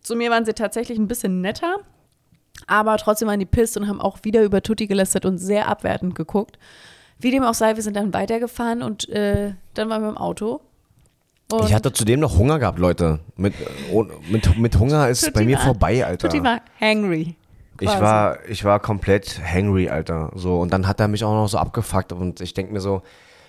zu 0.00 0.16
mir 0.16 0.30
waren 0.30 0.46
sie 0.46 0.54
tatsächlich 0.54 0.98
ein 0.98 1.06
bisschen 1.08 1.42
netter. 1.42 1.76
Aber 2.66 2.96
trotzdem 2.96 3.28
waren 3.28 3.40
die 3.40 3.46
pisst 3.46 3.76
und 3.76 3.88
haben 3.88 4.00
auch 4.00 4.18
wieder 4.22 4.42
über 4.42 4.62
Tutti 4.62 4.86
gelästert 4.86 5.24
und 5.26 5.38
sehr 5.38 5.68
abwertend 5.68 6.14
geguckt. 6.14 6.58
Wie 7.18 7.30
dem 7.30 7.42
auch 7.44 7.54
sei, 7.54 7.76
wir 7.76 7.82
sind 7.82 7.96
dann 7.96 8.12
weitergefahren 8.14 8.82
und 8.82 9.08
äh, 9.08 9.54
dann 9.74 9.88
waren 9.90 10.02
wir 10.02 10.08
im 10.10 10.16
Auto. 10.16 10.60
Und 11.52 11.64
Ich 11.66 11.74
hatte 11.74 11.92
zudem 11.92 12.20
noch 12.20 12.38
Hunger 12.38 12.58
gehabt, 12.58 12.78
Leute. 12.78 13.20
Mit, 13.36 13.54
oh, 13.92 14.06
mit, 14.30 14.56
mit 14.58 14.78
Hunger 14.78 15.08
ist 15.08 15.20
Tutti 15.20 15.32
bei 15.32 15.44
mir 15.44 15.56
war- 15.58 15.64
vorbei, 15.64 16.04
Alter. 16.04 16.28
Tutti 16.28 16.42
war 16.42 16.60
hangry. 16.80 17.36
Ich 17.80 17.88
war, 17.88 18.38
ich 18.48 18.64
war 18.64 18.78
komplett 18.80 19.40
hangry, 19.44 19.88
Alter. 19.88 20.30
So, 20.34 20.60
und 20.60 20.72
dann 20.72 20.86
hat 20.86 21.00
er 21.00 21.08
mich 21.08 21.24
auch 21.24 21.32
noch 21.32 21.48
so 21.48 21.58
abgefuckt 21.58 22.12
und 22.12 22.40
ich 22.40 22.54
denke 22.54 22.72
mir 22.72 22.80
so, 22.80 23.02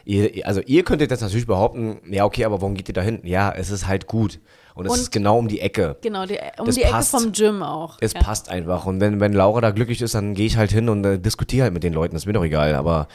ihr, 0.05 0.45
also 0.47 0.59
ihr 0.61 0.83
könntet 0.83 1.11
jetzt 1.11 1.21
natürlich 1.21 1.45
behaupten, 1.45 1.99
ja, 2.09 2.25
okay, 2.25 2.43
aber 2.45 2.59
warum 2.61 2.73
geht 2.73 2.87
ihr 2.87 2.95
da 2.95 3.01
hin? 3.01 3.19
Ja, 3.23 3.51
es 3.51 3.69
ist 3.69 3.87
halt 3.87 4.07
gut. 4.07 4.39
Und 4.75 4.87
es 4.87 4.97
ist 4.97 5.11
genau 5.11 5.37
um 5.37 5.47
die 5.47 5.59
Ecke. 5.59 5.97
Genau, 6.01 6.25
die, 6.25 6.37
um 6.57 6.65
Das 6.65 6.75
die 6.75 6.81
Ecke 6.81 6.91
passt. 6.93 7.11
vom 7.11 7.31
Gym 7.31 7.61
auch. 7.61 7.97
Es 8.01 8.13
ja. 8.13 8.21
passt 8.21 8.49
einfach. 8.49 8.85
Und 8.85 8.99
wenn, 8.99 9.19
wenn 9.19 9.33
Laura 9.33 9.61
da 9.61 9.71
glücklich 9.71 10.01
ist, 10.01 10.15
dann 10.15 10.33
gehe 10.33 10.47
ich 10.47 10.57
halt 10.57 10.71
hin 10.71 10.89
und 10.89 11.05
äh, 11.05 11.19
diskutiere 11.19 11.63
halt 11.65 11.73
mit 11.73 11.83
den 11.83 11.93
Leuten. 11.93 12.15
Das 12.15 12.23
ist 12.23 12.25
mir 12.25 12.33
doch 12.33 12.43
egal. 12.43 12.73
Aber 12.75 13.07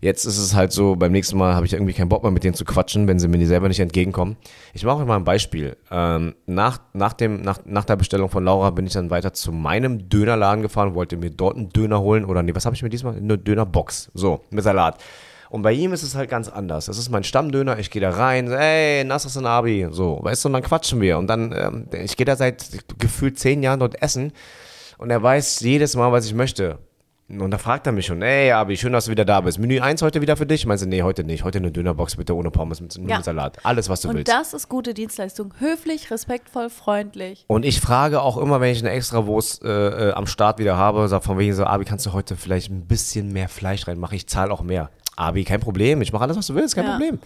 jetzt 0.00 0.24
ist 0.24 0.38
es 0.38 0.54
halt 0.54 0.72
so, 0.72 0.96
beim 0.96 1.12
nächsten 1.12 1.36
Mal 1.36 1.54
habe 1.54 1.66
ich 1.66 1.74
irgendwie 1.74 1.92
keinen 1.92 2.08
Bock 2.08 2.22
mehr 2.22 2.32
mit 2.32 2.44
denen 2.44 2.54
zu 2.54 2.64
quatschen, 2.64 3.06
wenn 3.06 3.18
sie 3.18 3.28
mir 3.28 3.46
selber 3.46 3.68
nicht 3.68 3.80
entgegenkommen. 3.80 4.36
Ich 4.72 4.84
mache 4.84 4.98
euch 5.00 5.06
mal 5.06 5.16
ein 5.16 5.24
Beispiel. 5.24 5.76
Ähm, 5.90 6.34
nach, 6.46 6.78
nach, 6.94 7.12
dem, 7.12 7.42
nach, 7.42 7.58
nach 7.66 7.84
der 7.84 7.96
Bestellung 7.96 8.30
von 8.30 8.44
Laura 8.44 8.70
bin 8.70 8.86
ich 8.86 8.94
dann 8.94 9.10
weiter 9.10 9.34
zu 9.34 9.52
meinem 9.52 10.08
Dönerladen 10.08 10.62
gefahren, 10.62 10.94
wollte 10.94 11.18
mir 11.18 11.30
dort 11.30 11.56
einen 11.56 11.68
Döner 11.68 12.00
holen. 12.00 12.24
Oder 12.24 12.42
nee, 12.42 12.54
was 12.54 12.64
habe 12.64 12.74
ich 12.74 12.82
mir 12.82 12.88
diesmal? 12.88 13.16
Eine 13.16 13.36
Dönerbox. 13.36 14.10
So, 14.14 14.40
mit 14.50 14.64
Salat. 14.64 14.96
Und 15.50 15.62
bei 15.62 15.72
ihm 15.72 15.92
ist 15.92 16.02
es 16.04 16.14
halt 16.14 16.30
ganz 16.30 16.48
anders. 16.48 16.86
Das 16.86 16.96
ist 16.96 17.10
mein 17.10 17.24
Stammdöner. 17.24 17.78
Ich 17.78 17.90
gehe 17.90 18.00
da 18.00 18.10
rein, 18.10 18.50
ey, 18.50 19.02
Nasras 19.04 19.36
und 19.36 19.46
Abi. 19.46 19.88
So, 19.90 20.20
weißt 20.22 20.44
du, 20.44 20.48
und 20.48 20.52
dann 20.54 20.62
quatschen 20.62 21.00
wir. 21.00 21.18
Und 21.18 21.26
dann, 21.26 21.52
ähm, 21.52 21.86
ich 22.04 22.16
gehe 22.16 22.24
da 22.24 22.36
seit 22.36 22.64
gefühlt 22.98 23.38
zehn 23.38 23.62
Jahren 23.62 23.80
dort 23.80 24.00
essen. 24.00 24.32
Und 24.98 25.10
er 25.10 25.22
weiß 25.22 25.60
jedes 25.60 25.96
Mal, 25.96 26.12
was 26.12 26.24
ich 26.26 26.34
möchte. 26.34 26.78
Und 27.28 27.50
da 27.52 27.58
fragt 27.58 27.86
er 27.86 27.92
mich 27.92 28.06
schon, 28.06 28.22
ey, 28.22 28.50
Abi, 28.50 28.76
schön, 28.76 28.92
dass 28.92 29.04
du 29.04 29.10
wieder 29.12 29.24
da 29.24 29.40
bist. 29.40 29.58
Menü 29.60 29.78
1 29.80 30.02
heute 30.02 30.20
wieder 30.20 30.36
für 30.36 30.46
dich? 30.46 30.66
Meinst 30.66 30.84
du, 30.84 30.88
nee, 30.88 31.02
heute 31.02 31.22
nicht. 31.22 31.44
Heute 31.44 31.58
eine 31.58 31.70
Dönerbox 31.70 32.16
bitte 32.16 32.34
ohne 32.34 32.50
Pommes, 32.50 32.80
mit, 32.80 32.96
nur 32.98 33.08
Ja. 33.08 33.16
mit 33.18 33.24
Salat. 33.24 33.58
Alles, 33.64 33.88
was 33.88 34.00
du 34.00 34.08
Und 34.08 34.16
willst. 34.16 34.32
das 34.32 34.52
ist 34.52 34.68
gute 34.68 34.94
Dienstleistung. 34.94 35.54
Höflich, 35.58 36.10
respektvoll, 36.10 36.70
freundlich. 36.70 37.44
Und 37.46 37.64
ich 37.64 37.80
frage 37.80 38.20
auch 38.20 38.36
immer, 38.36 38.60
wenn 38.60 38.72
ich 38.72 38.80
eine 38.80 38.90
extra 38.90 39.26
Wurst 39.26 39.64
äh, 39.64 40.08
äh, 40.08 40.12
am 40.12 40.26
Start 40.26 40.58
wieder 40.58 40.76
habe, 40.76 41.06
sag 41.08 41.22
von 41.24 41.38
wegen 41.38 41.54
so, 41.54 41.64
Abi, 41.64 41.84
kannst 41.84 42.04
du 42.06 42.12
heute 42.12 42.36
vielleicht 42.36 42.70
ein 42.70 42.86
bisschen 42.86 43.32
mehr 43.32 43.48
Fleisch 43.48 43.86
reinmachen? 43.86 44.16
Ich 44.16 44.26
zahle 44.26 44.52
auch 44.52 44.62
mehr. 44.62 44.90
Abi, 45.20 45.44
kein 45.44 45.60
Problem. 45.60 46.00
Ich 46.02 46.12
mache 46.12 46.22
alles, 46.24 46.36
was 46.36 46.46
du 46.46 46.54
willst, 46.54 46.74
kein 46.74 46.84
Ja. 46.84 46.92
Problem. 46.92 47.18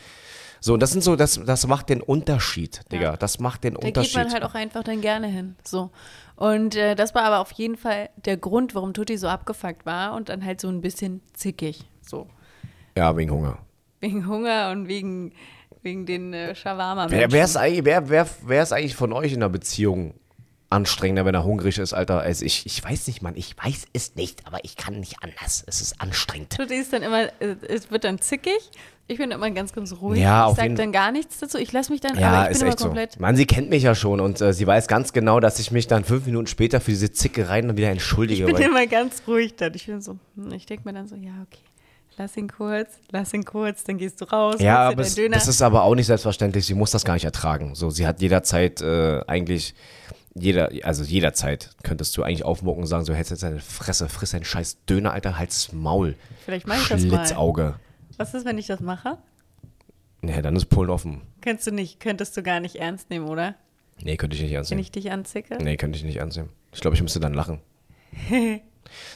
So, 0.61 0.73
und 0.75 0.81
das 0.81 0.93
sind 0.93 1.05
so, 1.05 1.15
das, 1.15 1.39
das 1.45 1.67
macht 1.67 1.91
den 1.91 2.01
Unterschied, 2.01 2.81
Digga. 2.91 3.17
Das 3.19 3.39
macht 3.39 3.65
den 3.65 3.75
Da 3.75 3.81
geht 3.81 3.89
Unterschied. 3.99 4.17
man 4.17 4.33
halt 4.33 4.45
auch 4.45 4.55
einfach 4.55 4.83
dann 4.83 5.03
gerne 5.03 5.27
hin. 5.27 5.57
So. 5.63 5.91
Und 6.37 6.75
äh, 6.75 6.95
das 6.95 7.15
war 7.15 7.23
aber 7.25 7.41
auf 7.41 7.53
jeden 7.53 7.77
Fall 7.77 8.09
der 8.17 8.39
Grund, 8.39 8.75
warum 8.75 8.95
Tutti 8.95 9.19
so 9.19 9.29
abgefuckt 9.29 9.85
war 9.85 10.15
und 10.15 10.31
dann 10.31 10.43
halt 10.45 10.61
so 10.63 10.69
ein 10.69 10.81
bisschen 10.81 11.21
zickig. 11.35 11.85
So. 12.01 12.27
ja, 12.97 13.15
wegen 13.17 13.31
Hunger. 13.31 13.59
Wegen 14.01 14.27
Hunger 14.27 14.71
und 14.73 14.89
wegen, 14.89 15.33
wegen 15.83 16.07
den 16.07 16.33
äh, 16.33 16.55
shawarma 16.55 17.07
Wer, 17.11 17.31
wer, 17.31 17.45
ist 17.45 17.57
eigentlich, 17.57 17.85
wer, 17.85 18.09
wer, 18.09 18.27
wer 18.47 18.63
ist 18.63 18.73
eigentlich 18.73 18.97
von 18.97 19.13
euch 19.13 19.33
in 19.33 19.43
einer 19.43 19.51
Beziehung 19.51 20.15
anstrengender, 20.75 21.25
wenn 21.25 21.35
er 21.35 21.45
hungrig 21.45 21.79
ist, 21.79 21.93
Alter, 21.95 22.21
als 22.21 22.43
ich? 22.43 22.67
Ich 22.67 22.85
weiß 22.85 23.07
nicht, 23.07 23.23
Mann. 23.23 23.35
Ich 23.37 23.57
weiß 23.57 23.87
es 23.93 24.15
nicht, 24.17 24.47
aber 24.47 24.59
ich 24.65 24.77
kann 24.77 25.01
nicht 25.01 25.17
anders. 25.23 25.65
Es 25.67 25.81
ist 25.81 26.01
anstrengend. 26.01 26.55
Tutti 26.57 26.75
ist 26.75 26.93
dann 26.93 27.03
immer, 27.03 27.23
äh, 27.41 27.57
es 27.69 27.91
wird 27.91 28.05
dann 28.05 28.19
zickig. 28.19 28.59
Ich 29.07 29.19
bin 29.19 29.31
immer 29.33 29.51
ganz, 29.51 29.73
ganz 29.75 29.93
ruhig. 30.01 30.21
Ja, 30.21 30.45
ich 30.47 30.51
auf 30.51 30.57
sag 30.57 30.63
jeden- 30.65 30.77
dann 30.77 30.91
gar 30.93 31.13
nichts 31.13 31.39
dazu. 31.39 31.59
Ich 31.59 31.73
lasse 31.73 31.93
mich 31.93 32.01
dann, 32.01 32.19
Ja, 32.19 32.31
aber 32.31 32.45
ich 32.47 32.53
ist 32.53 32.59
bin 32.59 32.63
immer 32.67 32.71
echt 32.73 32.79
so. 32.79 32.85
komplett. 32.87 33.21
Mann, 33.21 33.37
sie 33.37 33.45
kennt 33.47 33.69
mich 33.71 33.83
ja 33.83 33.95
schon 33.95 34.19
und 34.21 34.41
äh, 34.41 34.53
sie 34.55 34.67
weiß 34.67 34.89
ganz 34.89 35.13
genau, 35.13 35.41
dass 35.41 35.59
ich 35.59 35.71
mich 35.71 35.87
dann 35.87 36.05
fünf 36.05 36.25
Minuten 36.27 36.47
später 36.47 36.81
für 36.81 36.91
diese 36.91 37.13
Zickereien 37.13 37.69
dann 37.69 37.77
wieder 37.77 37.91
entschuldige. 37.91 38.47
Ich 38.49 38.55
bin 38.55 38.63
immer 38.63 38.87
ganz 38.87 39.23
ruhig 39.27 39.57
dann. 39.57 39.75
Ich 39.75 39.87
bin 39.87 40.01
so, 40.01 40.17
hm, 40.37 40.53
ich 40.53 40.65
denke 40.67 40.89
mir 40.89 40.95
dann 40.95 41.07
so, 41.07 41.17
ja, 41.17 41.33
okay. 41.47 41.61
Lass 42.17 42.37
ihn 42.37 42.47
kurz, 42.49 42.91
lass 43.11 43.35
ihn 43.35 43.45
kurz, 43.45 43.83
dann 43.83 43.99
gehst 43.99 44.21
du 44.21 44.25
raus. 44.27 44.57
ja, 44.61 44.89
aber 44.89 45.03
es, 45.03 45.17
das 45.17 45.49
ist 45.49 45.61
aber 45.61 45.83
auch 45.83 45.97
nicht 45.97 46.07
selbstverständlich. 46.07 46.65
Sie 46.65 46.75
muss 46.75 46.93
das 46.93 47.05
gar 47.05 47.15
nicht 47.15 47.25
ertragen. 47.25 47.75
So, 47.75 47.91
sie 47.91 48.07
hat 48.07 48.23
jederzeit 48.23 48.81
äh, 48.81 49.21
eigentlich 49.27 49.75
jeder, 50.35 50.71
also 50.83 51.05
jederzeit 51.05 51.71
könntest 51.83 52.17
du 52.17 52.23
eigentlich 52.23 52.45
aufmucken 52.45 52.83
und 52.83 52.87
sagen, 52.89 53.05
so 53.05 53.15
hältst 53.15 53.31
jetzt 53.31 53.43
deine 53.43 53.61
Fresse, 53.61 54.09
friss 54.09 54.33
deinen 54.33 54.45
scheiß 54.45 54.85
Döner, 54.85 55.13
Alter, 55.13 55.39
halt's 55.39 55.73
Maul. 55.73 56.17
Vielleicht 56.45 56.67
mache 56.67 56.81
ich 56.83 56.89
das 56.89 57.03
mal. 57.05 57.19
Schlitzauge. 57.19 57.77
Was 58.17 58.35
ist, 58.35 58.45
wenn 58.45 58.59
ich 58.59 58.67
das 58.67 58.81
mache? 58.81 59.19
Nee, 60.23 60.41
dann 60.43 60.57
ist 60.57 60.67
Polen 60.67 60.91
offen. 60.91 61.23
Könntest 61.41 61.67
du 61.67 61.73
nicht, 61.73 62.01
könntest 62.01 62.37
du 62.37 62.43
gar 62.43 62.61
nicht 62.61 62.77
ernst 62.77 63.11
nehmen, 63.11 63.29
oder? 63.29 63.55
Nee, 64.03 64.17
könnte 64.17 64.37
ich 64.37 64.43
nicht 64.43 64.53
ernst 64.53 64.71
Wenn 64.71 64.77
nehmen. 64.77 64.85
ich 64.85 64.93
dich 64.93 65.11
anzicke? 65.13 65.59
Nee, 65.63 65.77
könnte 65.77 65.99
ich 65.99 66.05
nicht 66.05 66.17
ernst 66.17 66.37
nehmen. 66.37 66.51
Ich 66.73 66.81
glaube, 66.81 66.97
ich 66.97 67.03
müsste 67.03 67.21
dann 67.21 67.35
lachen. 67.35 67.61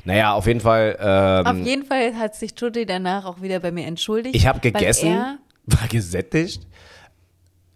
naja, 0.05 0.35
auf 0.35 0.47
jeden 0.47 0.61
Fall. 0.61 0.97
Ähm, 1.01 1.47
Auf 1.47 1.67
jeden 1.67 1.85
Fall 1.85 2.15
hat 2.17 2.35
sich 2.37 2.55
Tutti 2.55 2.87
danach 2.87 3.25
auch 3.25 3.41
wieder 3.41 3.61
bei 3.61 3.73
mir 3.73 3.87
entschuldigt. 3.87 4.37
Ich 4.37 4.47
habe 4.47 4.61
gegessen, 4.61 5.39
war 5.67 5.89
gesättigt. 5.89 6.67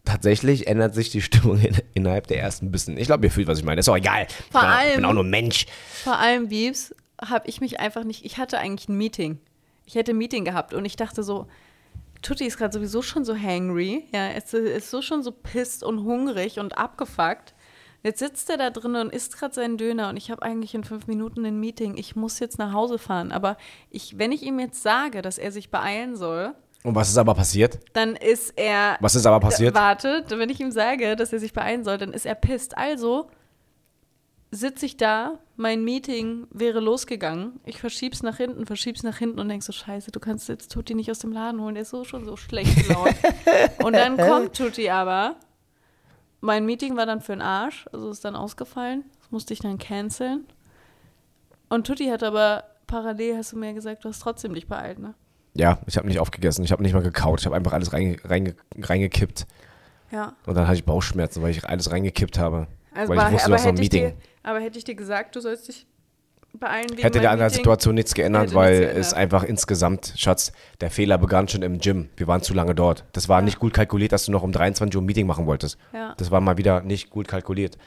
Tatsächlich 0.05 0.67
ändert 0.67 0.95
sich 0.95 1.11
die 1.11 1.23
Stimmung 1.23 1.59
in, 1.61 1.77
innerhalb 1.95 2.27
der 2.27 2.41
ersten 2.41 2.71
Bissen. 2.71 2.97
Ich 2.99 3.07
glaube, 3.07 3.27
ihr 3.27 3.31
fühlt, 3.31 3.47
was 3.47 3.59
ich 3.59 3.65
meine. 3.65 3.81
Ist 3.81 3.89
auch 3.89 3.97
egal. 3.97 4.27
Vor 4.51 4.61
ich 4.61 4.61
bin, 4.61 4.61
auch- 4.61 4.79
allem- 4.79 4.97
bin 4.97 5.05
auch 5.05 5.13
nur 5.13 5.25
Mensch. 5.25 5.67
vor 6.05 6.19
allem 6.19 6.49
Biebs, 6.49 6.95
habe 7.21 7.49
ich 7.49 7.61
mich 7.61 7.79
einfach 7.81 8.03
nicht. 8.05 8.25
Ich 8.25 8.39
hatte 8.39 8.59
eigentlich 8.59 8.89
ein 8.89 8.97
Meeting. 8.97 9.39
Ich 9.87 9.95
hätte 9.95 10.13
ein 10.13 10.19
Meeting 10.19 10.45
gehabt 10.45 10.75
und 10.75 10.85
ich 10.85 10.97
dachte 10.97 11.23
so, 11.23 11.47
Tutti 12.21 12.45
ist 12.47 12.57
gerade 12.57 12.73
sowieso 12.73 13.03
schon 13.03 13.25
so 13.25 13.37
hangry. 13.37 14.05
Ja, 14.13 14.27
er 14.29 14.37
ist, 14.37 14.53
ist 14.55 14.91
so 14.91 15.03
schon 15.03 15.23
so 15.23 15.33
pisst 15.33 15.83
und 15.83 16.05
hungrig 16.05 16.59
und 16.59 16.79
abgefuckt. 16.79 17.55
Jetzt 18.05 18.19
sitzt 18.19 18.51
er 18.51 18.57
da 18.59 18.71
drin 18.71 18.97
und 18.97 19.13
isst 19.13 19.39
gerade 19.39 19.55
seinen 19.55 19.77
Döner 19.79 20.09
und 20.09 20.17
ich 20.17 20.31
habe 20.33 20.43
eigentlich 20.43 20.75
in 20.75 20.83
fünf 20.83 21.07
Minuten 21.07 21.45
ein 21.47 21.61
Meeting. 21.61 21.97
Ich 21.97 22.17
muss 22.17 22.41
jetzt 22.41 22.59
nach 22.59 22.73
Hause 22.73 22.99
fahren. 22.99 23.31
Aber 23.31 23.57
ich, 23.91 24.19
wenn 24.19 24.33
ich 24.33 24.43
ihm 24.43 24.59
jetzt 24.59 24.83
sage, 24.83 25.23
dass 25.23 25.39
er 25.39 25.53
sich 25.53 25.71
beeilen 25.71 26.17
soll, 26.17 26.55
Und 26.85 26.95
was 26.95 27.09
ist 27.09 27.17
aber 27.17 27.35
passiert? 27.35 27.79
dann 27.93 28.17
ist 28.17 28.55
er. 28.57 28.97
Was 29.01 29.15
ist 29.15 29.27
aber 29.27 29.41
passiert? 29.41 29.75
Warte, 29.75 30.25
wenn 30.29 30.51
ich 30.51 30.61
ihm 30.61 30.73
sage, 30.73 31.15
dass 31.17 31.33
er 31.33 31.39
sich 31.39 31.53
beeilen 31.53 31.85
soll, 31.85 31.99
dann 31.99 32.13
ist 32.13 32.27
er 32.27 32.35
pisst. 32.35 32.77
Also 32.77 33.31
sitze 34.51 34.85
ich 34.85 34.99
da, 34.99 35.39
mein 35.57 35.83
Meeting 35.83 36.47
wäre 36.51 36.81
losgegangen. 36.81 37.59
Ich 37.65 37.81
verschieb's 37.81 38.23
nach 38.23 38.37
hinten, 38.37 38.67
verschieb's 38.67 39.03
nach 39.03 39.17
hinten 39.17 39.41
und 39.41 39.49
denk 39.49 39.63
so, 39.63 39.73
scheiße, 39.73 40.11
du 40.11 40.21
kannst 40.21 40.49
jetzt 40.49 40.71
Tutti 40.71 40.95
nicht 40.95 41.11
aus 41.11 41.21
dem 41.21 41.33
Laden 41.33 41.61
holen, 41.61 41.75
der 41.75 41.83
ist 41.83 41.91
so 41.91 42.05
schon 42.05 42.27
so 42.27 42.37
schlecht 42.37 42.87
gelaunt. 42.87 43.15
und 43.83 43.95
dann 43.95 44.17
kommt 44.19 44.55
Tutti 44.55 44.91
aber. 44.91 45.37
Mein 46.41 46.67
Meeting 46.67 46.97
war 46.97 47.07
dann 47.07 47.23
für 47.23 47.33
den 47.33 47.41
Arsch, 47.41 47.87
also 47.93 48.11
ist 48.11 48.25
dann 48.25 48.37
ausgefallen. 48.37 49.05
Das 49.21 49.31
musste 49.31 49.55
ich 49.55 49.61
dann 49.61 49.79
canceln. 49.79 50.47
Und 51.71 51.87
Tutti 51.87 52.09
hat 52.09 52.23
aber 52.23 52.65
parallel, 52.87 53.39
hast 53.39 53.53
du 53.53 53.57
mir 53.57 53.73
gesagt, 53.73 54.05
du 54.05 54.11
hast 54.11 54.21
trotzdem 54.21 54.53
dich 54.53 54.67
beeilt, 54.67 54.99
ne? 54.99 55.15
Ja, 55.55 55.79
ich 55.87 55.97
habe 55.97 56.07
nicht 56.09 56.19
aufgegessen. 56.19 56.65
Ich 56.65 56.73
habe 56.73 56.83
nicht 56.83 56.95
mal 56.95 57.03
gekaut. 57.03 57.41
Ich 57.41 57.47
habe 57.47 57.57
einfach 57.57 57.73
alles 57.73 57.93
reinge, 57.93 58.17
reinge, 58.25 58.55
reingekippt. 58.79 59.47
Ja. 60.11 60.35
Und 60.47 60.55
dann 60.55 60.67
hatte 60.67 60.77
ich 60.77 60.85
Bauchschmerzen, 60.85 61.43
weil 61.43 61.51
ich 61.51 61.67
alles 61.67 61.91
reingekippt 61.91 62.39
habe. 62.39 62.69
Also 62.95 63.09
weil 63.09 63.17
ich 63.17 63.23
aber, 63.23 63.33
wusste, 63.33 63.47
aber, 63.47 63.57
du 63.57 63.69
ein 63.69 63.75
ich 63.75 63.81
Meeting. 63.81 64.03
dir, 64.03 64.15
aber 64.43 64.61
hätte 64.61 64.79
ich 64.79 64.85
dir 64.85 64.95
gesagt, 64.95 65.37
du 65.37 65.41
sollst 65.41 65.69
dich 65.69 65.87
beeilen 66.59 66.91
wegen 66.91 67.03
Hätte 67.03 67.21
der 67.21 67.31
an 67.31 67.39
der 67.39 67.47
Meeting? 67.47 67.57
Situation 67.57 67.95
nichts 67.95 68.15
geändert, 68.15 68.55
weil 68.55 68.71
nichts 68.71 68.87
geändert. 68.87 69.07
es 69.07 69.15
einfach 69.15 69.45
insgesamt, 69.45 70.15
Schatz, 70.17 70.53
der 70.81 70.91
Fehler 70.91 71.19
begann 71.19 71.49
schon 71.49 71.63
im 71.63 71.79
Gym. 71.79 72.11
Wir 72.17 72.27
waren 72.27 72.43
zu 72.43 72.55
lange 72.55 72.75
dort. 72.75 73.05
Das 73.13 73.29
war 73.29 73.41
nicht 73.43 73.59
gut 73.59 73.73
kalkuliert, 73.73 74.13
dass 74.13 74.27
du 74.27 74.33
noch 74.33 74.43
um 74.43 74.53
23 74.53 74.95
Uhr 74.97 75.03
ein 75.03 75.07
Meeting 75.07 75.27
machen 75.27 75.47
wolltest. 75.47 75.79
Ja. 75.93 76.15
Das 76.17 76.31
war 76.31 76.41
mal 76.41 76.59
wieder 76.59 76.83
nicht 76.83 77.11
gut 77.11 77.29
kalkuliert. 77.29 77.79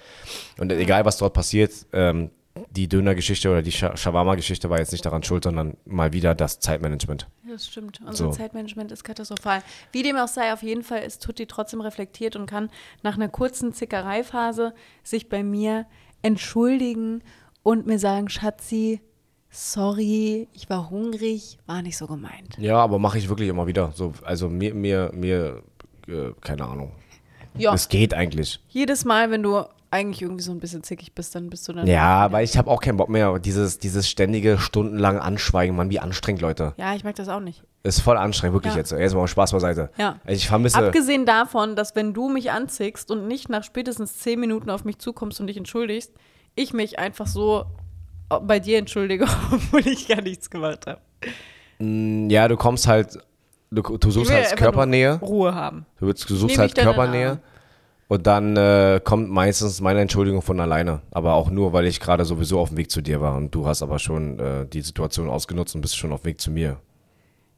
Und 0.58 0.72
egal, 0.72 1.06
was 1.06 1.18
dort 1.18 1.34
passiert, 1.34 1.72
ähm, 1.94 2.32
die 2.72 2.88
Döner-Geschichte 2.88 3.50
oder 3.50 3.62
die 3.62 3.72
Shawarma-Geschichte 3.72 4.70
war 4.70 4.80
jetzt 4.80 4.94
nicht 4.94 5.06
daran 5.06 5.24
schuld, 5.24 5.44
sondern 5.44 5.76
mal 5.86 6.14
wieder 6.14 6.34
das 6.36 6.60
Zeitmanagement. 6.60 7.28
Das 7.56 7.68
stimmt. 7.68 8.02
Unser 8.06 8.26
So. 8.26 8.32
Zeitmanagement 8.32 8.92
ist 8.92 9.06
katastrophal. 9.06 9.62
Wie 9.94 10.04
dem 10.04 10.18
auch 10.18 10.28
sei, 10.28 10.52
auf 10.52 10.62
jeden 10.62 10.84
Fall 10.84 11.04
ist 11.04 11.24
Tutti 11.24 11.46
trotzdem 11.46 11.80
reflektiert 11.80 12.36
und 12.36 12.48
kann 12.48 12.70
nach 13.02 13.16
einer 13.16 13.30
kurzen 13.30 13.72
Zickereiphase 13.74 14.74
sich 15.04 15.30
bei 15.30 15.42
mir 15.42 15.86
entschuldigen 16.22 17.24
und 17.64 17.88
mir 17.88 17.98
sagen, 17.98 18.28
Schatzi, 18.28 19.00
sorry, 19.50 20.50
ich 20.54 20.70
war 20.70 20.90
hungrig, 20.90 21.58
war 21.66 21.82
nicht 21.82 21.98
so 21.98 22.08
gemeint. 22.08 22.58
Ja, 22.58 22.78
aber 22.80 23.00
mache 23.00 23.18
ich 23.18 23.30
wirklich 23.30 23.48
immer 23.48 23.68
wieder. 23.68 23.94
So, 23.96 24.12
also 24.24 24.50
mir, 24.50 24.74
mir, 24.74 25.12
mir, 25.14 25.64
äh, 26.08 26.32
keine 26.42 26.66
Ahnung. 26.66 26.92
Ja, 27.58 27.74
Es 27.74 27.88
geht 27.88 28.14
eigentlich. 28.14 28.60
jedes 28.68 29.06
Mal, 29.06 29.32
wenn 29.32 29.44
du 29.44 29.64
eigentlich 29.96 30.22
irgendwie 30.22 30.44
so 30.44 30.52
ein 30.52 30.60
bisschen 30.60 30.84
zickig 30.84 31.14
bist, 31.16 31.34
dann 31.36 31.50
bist 31.50 31.68
du 31.68 31.74
dann. 31.74 31.88
Ja, 31.88 32.32
weil 32.32 32.44
ich 32.44 32.58
habe 32.58 32.70
auch 32.70 32.82
keinen 32.82 32.98
Bock 32.98 33.10
mehr. 33.10 33.40
Dieses, 33.40 33.80
dieses 33.80 34.10
ständige 34.10 34.58
stundenlange 34.58 35.22
Anschweigen, 35.22 35.76
Mann, 35.76 35.90
wie 35.90 36.00
anstrengend, 36.00 36.42
Leute. 36.42 36.74
Ja, 36.78 36.94
ich 36.96 37.04
mag 37.04 37.16
das 37.16 37.30
auch 37.30 37.40
nicht. 37.40 37.64
Ist 37.84 38.02
voll 38.02 38.18
anstrengend, 38.18 38.56
wirklich 38.56 38.74
Ja. 38.74 38.80
jetzt. 38.80 38.92
Jetzt 38.92 39.16
mal 39.16 39.28
Spaß 39.28 39.52
beiseite. 39.54 39.90
Ja. 39.98 40.20
Ich 40.28 40.48
vermisse. 40.48 40.78
Abgesehen 40.78 41.26
davon, 41.26 41.76
dass 41.76 41.96
wenn 41.96 42.14
du 42.14 42.30
mich 42.30 42.52
anzickst 42.52 43.10
und 43.12 43.28
nicht 43.28 43.50
nach 43.50 43.64
spätestens 43.64 44.18
zehn 44.18 44.40
Minuten 44.40 44.70
auf 44.70 44.84
mich 44.86 45.00
zukommst 45.00 45.40
und 45.40 45.48
dich 45.48 45.58
entschuldigst, 45.58 46.12
ich 46.56 46.74
mich 46.74 47.00
einfach 47.00 47.28
so 47.28 47.66
bei 48.42 48.60
dir 48.60 48.78
entschuldige, 48.80 49.26
obwohl 49.52 49.88
ich 49.88 50.08
gar 50.08 50.22
nichts 50.22 50.50
gemacht 50.50 50.88
habe. 50.88 51.00
Ja, 51.80 52.48
du 52.48 52.56
kommst 52.58 52.88
halt, 52.88 53.20
du, 53.72 53.82
du 53.82 54.12
suchst 54.12 54.32
halt 54.32 54.56
Körpernähe. 54.58 55.20
Ruhe 55.22 55.54
haben. 55.54 55.86
Du, 56.00 56.08
du 56.08 56.14
suchst 56.14 56.56
Nehm 56.56 56.60
halt 56.60 56.76
Körpernähe. 56.76 57.40
Und 58.08 58.28
dann 58.28 58.56
äh, 58.56 59.02
kommt 59.04 59.30
meistens 59.32 59.82
meine 59.82 60.00
Entschuldigung 60.02 60.42
von 60.44 60.60
alleine. 60.60 61.02
Aber 61.12 61.34
auch 61.34 61.50
nur, 61.50 61.74
weil 61.74 61.86
ich 61.86 62.00
gerade 62.00 62.24
sowieso 62.24 62.60
auf 62.60 62.70
dem 62.70 62.78
Weg 62.78 62.92
zu 62.92 63.02
dir 63.02 63.20
war. 63.20 63.36
Und 63.36 63.54
du 63.56 63.66
hast 63.66 63.82
aber 63.82 63.98
schon 63.98 64.40
äh, 64.40 64.66
die 64.68 64.82
Situation 64.82 65.28
ausgenutzt 65.30 65.74
und 65.76 65.82
bist 65.82 65.98
schon 65.98 66.12
auf 66.12 66.22
dem 66.22 66.26
Weg 66.28 66.42
zu 66.42 66.52
mir. 66.52 66.78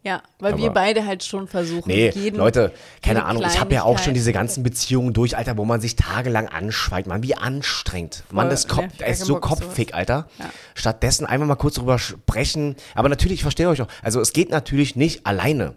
Ja, 0.03 0.21
weil 0.39 0.57
wir 0.57 0.65
Aber- 0.65 0.73
beide 0.75 1.05
halt 1.05 1.21
schon 1.25 1.47
versuchen. 1.47 1.83
Nee, 1.87 2.11
jeden, 2.15 2.37
Leute, 2.37 2.71
keine 3.01 3.25
Ahnung, 3.25 3.43
ich 3.45 3.59
habe 3.59 3.73
ja 3.73 3.83
auch 3.83 3.97
schon 3.99 4.13
diese 4.13 4.31
ganzen 4.31 4.63
Beziehungen 4.63 5.11
durch, 5.11 5.35
Alter, 5.35 5.57
wo 5.57 5.65
man 5.65 5.81
sich 5.81 5.97
tagelang 5.97 6.47
anschweigt. 6.47 7.07
Mann, 7.09 7.23
wie 7.23 7.35
anstrengend. 7.35 8.23
Mann, 8.31 8.45
Voll, 8.45 8.51
das 8.51 8.67
Kopf, 8.69 8.83
ne? 8.83 8.89
das 8.99 9.19
ist 9.19 9.25
so 9.25 9.37
kopfig, 9.41 9.93
Alter. 9.93 10.27
Ja. 10.39 10.45
Stattdessen 10.75 11.25
einfach 11.25 11.45
mal 11.47 11.55
kurz 11.55 11.75
drüber 11.75 11.99
sprechen. 11.99 12.77
Aber 12.95 13.09
natürlich, 13.09 13.39
ich 13.39 13.41
verstehe 13.41 13.67
euch 13.67 13.81
auch. 13.81 13.87
Also 14.01 14.21
es 14.21 14.31
geht 14.31 14.49
natürlich 14.49 14.95
nicht 14.95 15.25
alleine. 15.25 15.73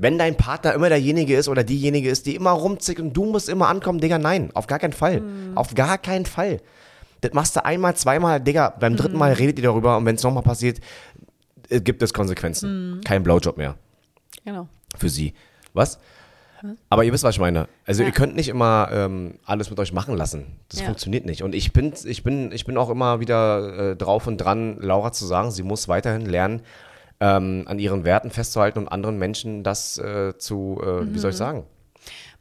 Wenn 0.00 0.16
dein 0.16 0.36
Partner 0.36 0.74
immer 0.74 0.88
derjenige 0.88 1.36
ist 1.36 1.48
oder 1.48 1.64
diejenige 1.64 2.08
ist, 2.08 2.26
die 2.26 2.36
immer 2.36 2.52
rumzickt 2.52 3.00
und 3.00 3.12
du 3.12 3.24
musst 3.24 3.48
immer 3.48 3.68
ankommen, 3.68 3.98
Digga, 4.00 4.18
nein, 4.18 4.50
auf 4.54 4.66
gar 4.68 4.78
keinen 4.78 4.92
Fall. 4.92 5.20
Mhm. 5.20 5.56
Auf 5.58 5.74
gar 5.74 5.98
keinen 5.98 6.24
Fall. 6.24 6.60
Das 7.20 7.32
machst 7.32 7.56
du 7.56 7.64
einmal, 7.64 7.96
zweimal, 7.96 8.40
Digga, 8.40 8.74
beim 8.78 8.96
dritten 8.96 9.14
Mhm. 9.14 9.18
Mal 9.18 9.32
redet 9.32 9.58
ihr 9.58 9.64
darüber 9.64 9.96
und 9.96 10.06
wenn 10.06 10.14
es 10.14 10.22
nochmal 10.22 10.44
passiert, 10.44 10.78
äh, 11.68 11.80
gibt 11.80 12.00
es 12.02 12.14
Konsequenzen. 12.14 12.96
Mhm. 12.96 13.00
Kein 13.02 13.22
Blowjob 13.24 13.56
mehr 13.56 13.74
Genau. 14.44 14.68
für 14.96 15.08
sie. 15.08 15.34
Was? 15.74 15.98
Aber 16.90 17.04
ihr 17.04 17.12
wisst, 17.12 17.22
was 17.22 17.36
ich 17.36 17.40
meine. 17.40 17.68
Also 17.86 18.02
Ja. 18.02 18.08
ihr 18.08 18.12
könnt 18.12 18.34
nicht 18.34 18.48
immer 18.48 18.88
ähm, 18.92 19.34
alles 19.44 19.70
mit 19.70 19.78
euch 19.78 19.92
machen 19.92 20.16
lassen. 20.16 20.56
Das 20.68 20.80
Ja. 20.80 20.86
funktioniert 20.86 21.24
nicht. 21.24 21.42
Und 21.44 21.54
ich 21.54 21.72
bin, 21.72 21.92
ich 22.04 22.24
bin, 22.24 22.50
ich 22.50 22.64
bin 22.64 22.76
auch 22.76 22.90
immer 22.90 23.20
wieder 23.20 23.90
äh, 23.92 23.96
drauf 23.96 24.26
und 24.26 24.38
dran, 24.38 24.76
Laura 24.80 25.12
zu 25.12 25.24
sagen, 25.24 25.50
sie 25.52 25.62
muss 25.62 25.86
weiterhin 25.88 26.26
lernen, 26.26 26.62
ähm, 27.20 27.64
an 27.66 27.78
ihren 27.78 28.04
Werten 28.04 28.30
festzuhalten 28.30 28.78
und 28.80 28.88
anderen 28.88 29.18
Menschen 29.18 29.62
das 29.64 29.98
äh, 29.98 30.36
zu, 30.38 30.80
äh, 30.82 31.06
wie 31.06 31.10
Mhm. 31.10 31.18
soll 31.18 31.30
ich 31.30 31.36
sagen? 31.36 31.64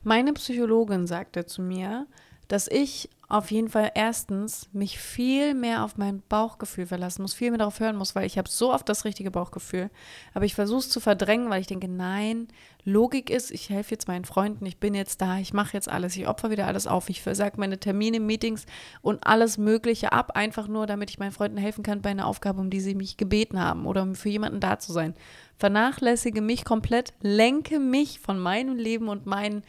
Meine 0.03 0.33
Psychologin 0.33 1.07
sagte 1.07 1.45
zu 1.45 1.61
mir, 1.61 2.05
dass 2.47 2.67
ich 2.67 3.09
auf 3.29 3.51
jeden 3.51 3.67
Fall 3.67 3.91
erstens 3.93 4.69
mich 4.71 4.97
viel 4.99 5.53
mehr 5.53 5.83
auf 5.83 5.97
mein 5.97 6.23
Bauchgefühl 6.29 6.87
verlassen 6.87 7.23
muss, 7.23 7.33
viel 7.33 7.51
mehr 7.51 7.57
darauf 7.57 7.81
hören 7.81 7.97
muss, 7.97 8.15
weil 8.15 8.25
ich 8.25 8.37
habe 8.37 8.47
so 8.47 8.73
oft 8.73 8.87
das 8.87 9.03
richtige 9.03 9.31
Bauchgefühl. 9.31 9.89
Aber 10.33 10.45
ich 10.45 10.55
versuche 10.55 10.79
es 10.79 10.89
zu 10.89 11.01
verdrängen, 11.01 11.49
weil 11.49 11.59
ich 11.59 11.67
denke, 11.67 11.89
nein, 11.89 12.47
Logik 12.85 13.29
ist, 13.29 13.51
ich 13.51 13.69
helfe 13.69 13.91
jetzt 13.91 14.07
meinen 14.07 14.23
Freunden, 14.23 14.65
ich 14.65 14.77
bin 14.77 14.93
jetzt 14.93 15.19
da, 15.19 15.39
ich 15.39 15.53
mache 15.53 15.73
jetzt 15.73 15.89
alles, 15.89 16.15
ich 16.15 16.29
opfer 16.29 16.51
wieder 16.51 16.67
alles 16.67 16.87
auf, 16.87 17.09
ich 17.09 17.21
versage 17.21 17.59
meine 17.59 17.77
Termine, 17.77 18.21
Meetings 18.21 18.65
und 19.01 19.27
alles 19.27 19.57
Mögliche 19.57 20.13
ab, 20.13 20.31
einfach 20.35 20.69
nur, 20.69 20.87
damit 20.87 21.09
ich 21.09 21.19
meinen 21.19 21.33
Freunden 21.33 21.57
helfen 21.57 21.83
kann 21.83 22.01
bei 22.01 22.11
einer 22.11 22.27
Aufgabe, 22.27 22.61
um 22.61 22.69
die 22.69 22.79
sie 22.79 22.95
mich 22.95 23.17
gebeten 23.17 23.59
haben 23.59 23.85
oder 23.87 24.03
um 24.03 24.15
für 24.15 24.29
jemanden 24.29 24.61
da 24.61 24.79
zu 24.79 24.93
sein. 24.93 25.13
Vernachlässige 25.57 26.39
mich 26.39 26.63
komplett, 26.63 27.11
lenke 27.19 27.79
mich 27.79 28.21
von 28.21 28.39
meinem 28.39 28.77
Leben 28.77 29.09
und 29.09 29.25
meinen 29.25 29.63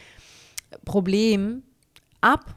Problem 0.85 1.65
ab, 2.21 2.55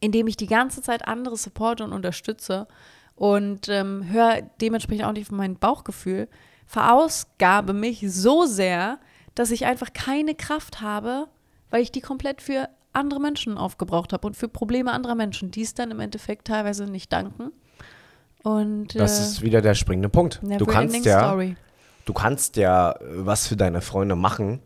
indem 0.00 0.26
ich 0.26 0.36
die 0.36 0.46
ganze 0.46 0.82
Zeit 0.82 1.06
andere 1.06 1.36
supporte 1.36 1.84
und 1.84 1.92
unterstütze 1.92 2.66
und 3.14 3.68
ähm, 3.68 4.10
höre 4.10 4.42
dementsprechend 4.60 5.04
auch 5.04 5.12
nicht 5.12 5.28
von 5.28 5.36
meinem 5.36 5.56
Bauchgefühl, 5.56 6.28
verausgabe 6.66 7.72
mich 7.72 8.04
so 8.10 8.46
sehr, 8.46 8.98
dass 9.34 9.50
ich 9.50 9.66
einfach 9.66 9.92
keine 9.92 10.34
Kraft 10.34 10.80
habe, 10.80 11.26
weil 11.70 11.82
ich 11.82 11.92
die 11.92 12.00
komplett 12.00 12.42
für 12.42 12.68
andere 12.92 13.20
Menschen 13.20 13.58
aufgebraucht 13.58 14.12
habe 14.12 14.26
und 14.26 14.36
für 14.36 14.48
Probleme 14.48 14.92
anderer 14.92 15.14
Menschen, 15.14 15.50
die 15.50 15.62
es 15.62 15.74
dann 15.74 15.90
im 15.90 16.00
Endeffekt 16.00 16.46
teilweise 16.46 16.84
nicht 16.84 17.12
danken. 17.12 17.52
Und 18.42 18.98
Das 18.98 19.18
äh, 19.18 19.22
ist 19.22 19.42
wieder 19.42 19.60
der 19.60 19.74
springende 19.74 20.08
Punkt. 20.08 20.40
Du 20.42 20.66
kannst 20.66 21.04
ja, 21.04 21.28
story. 21.28 21.56
du 22.06 22.12
kannst 22.12 22.56
ja 22.56 22.94
was 23.00 23.46
für 23.46 23.56
deine 23.56 23.80
Freunde 23.80 24.16
machen, 24.16 24.60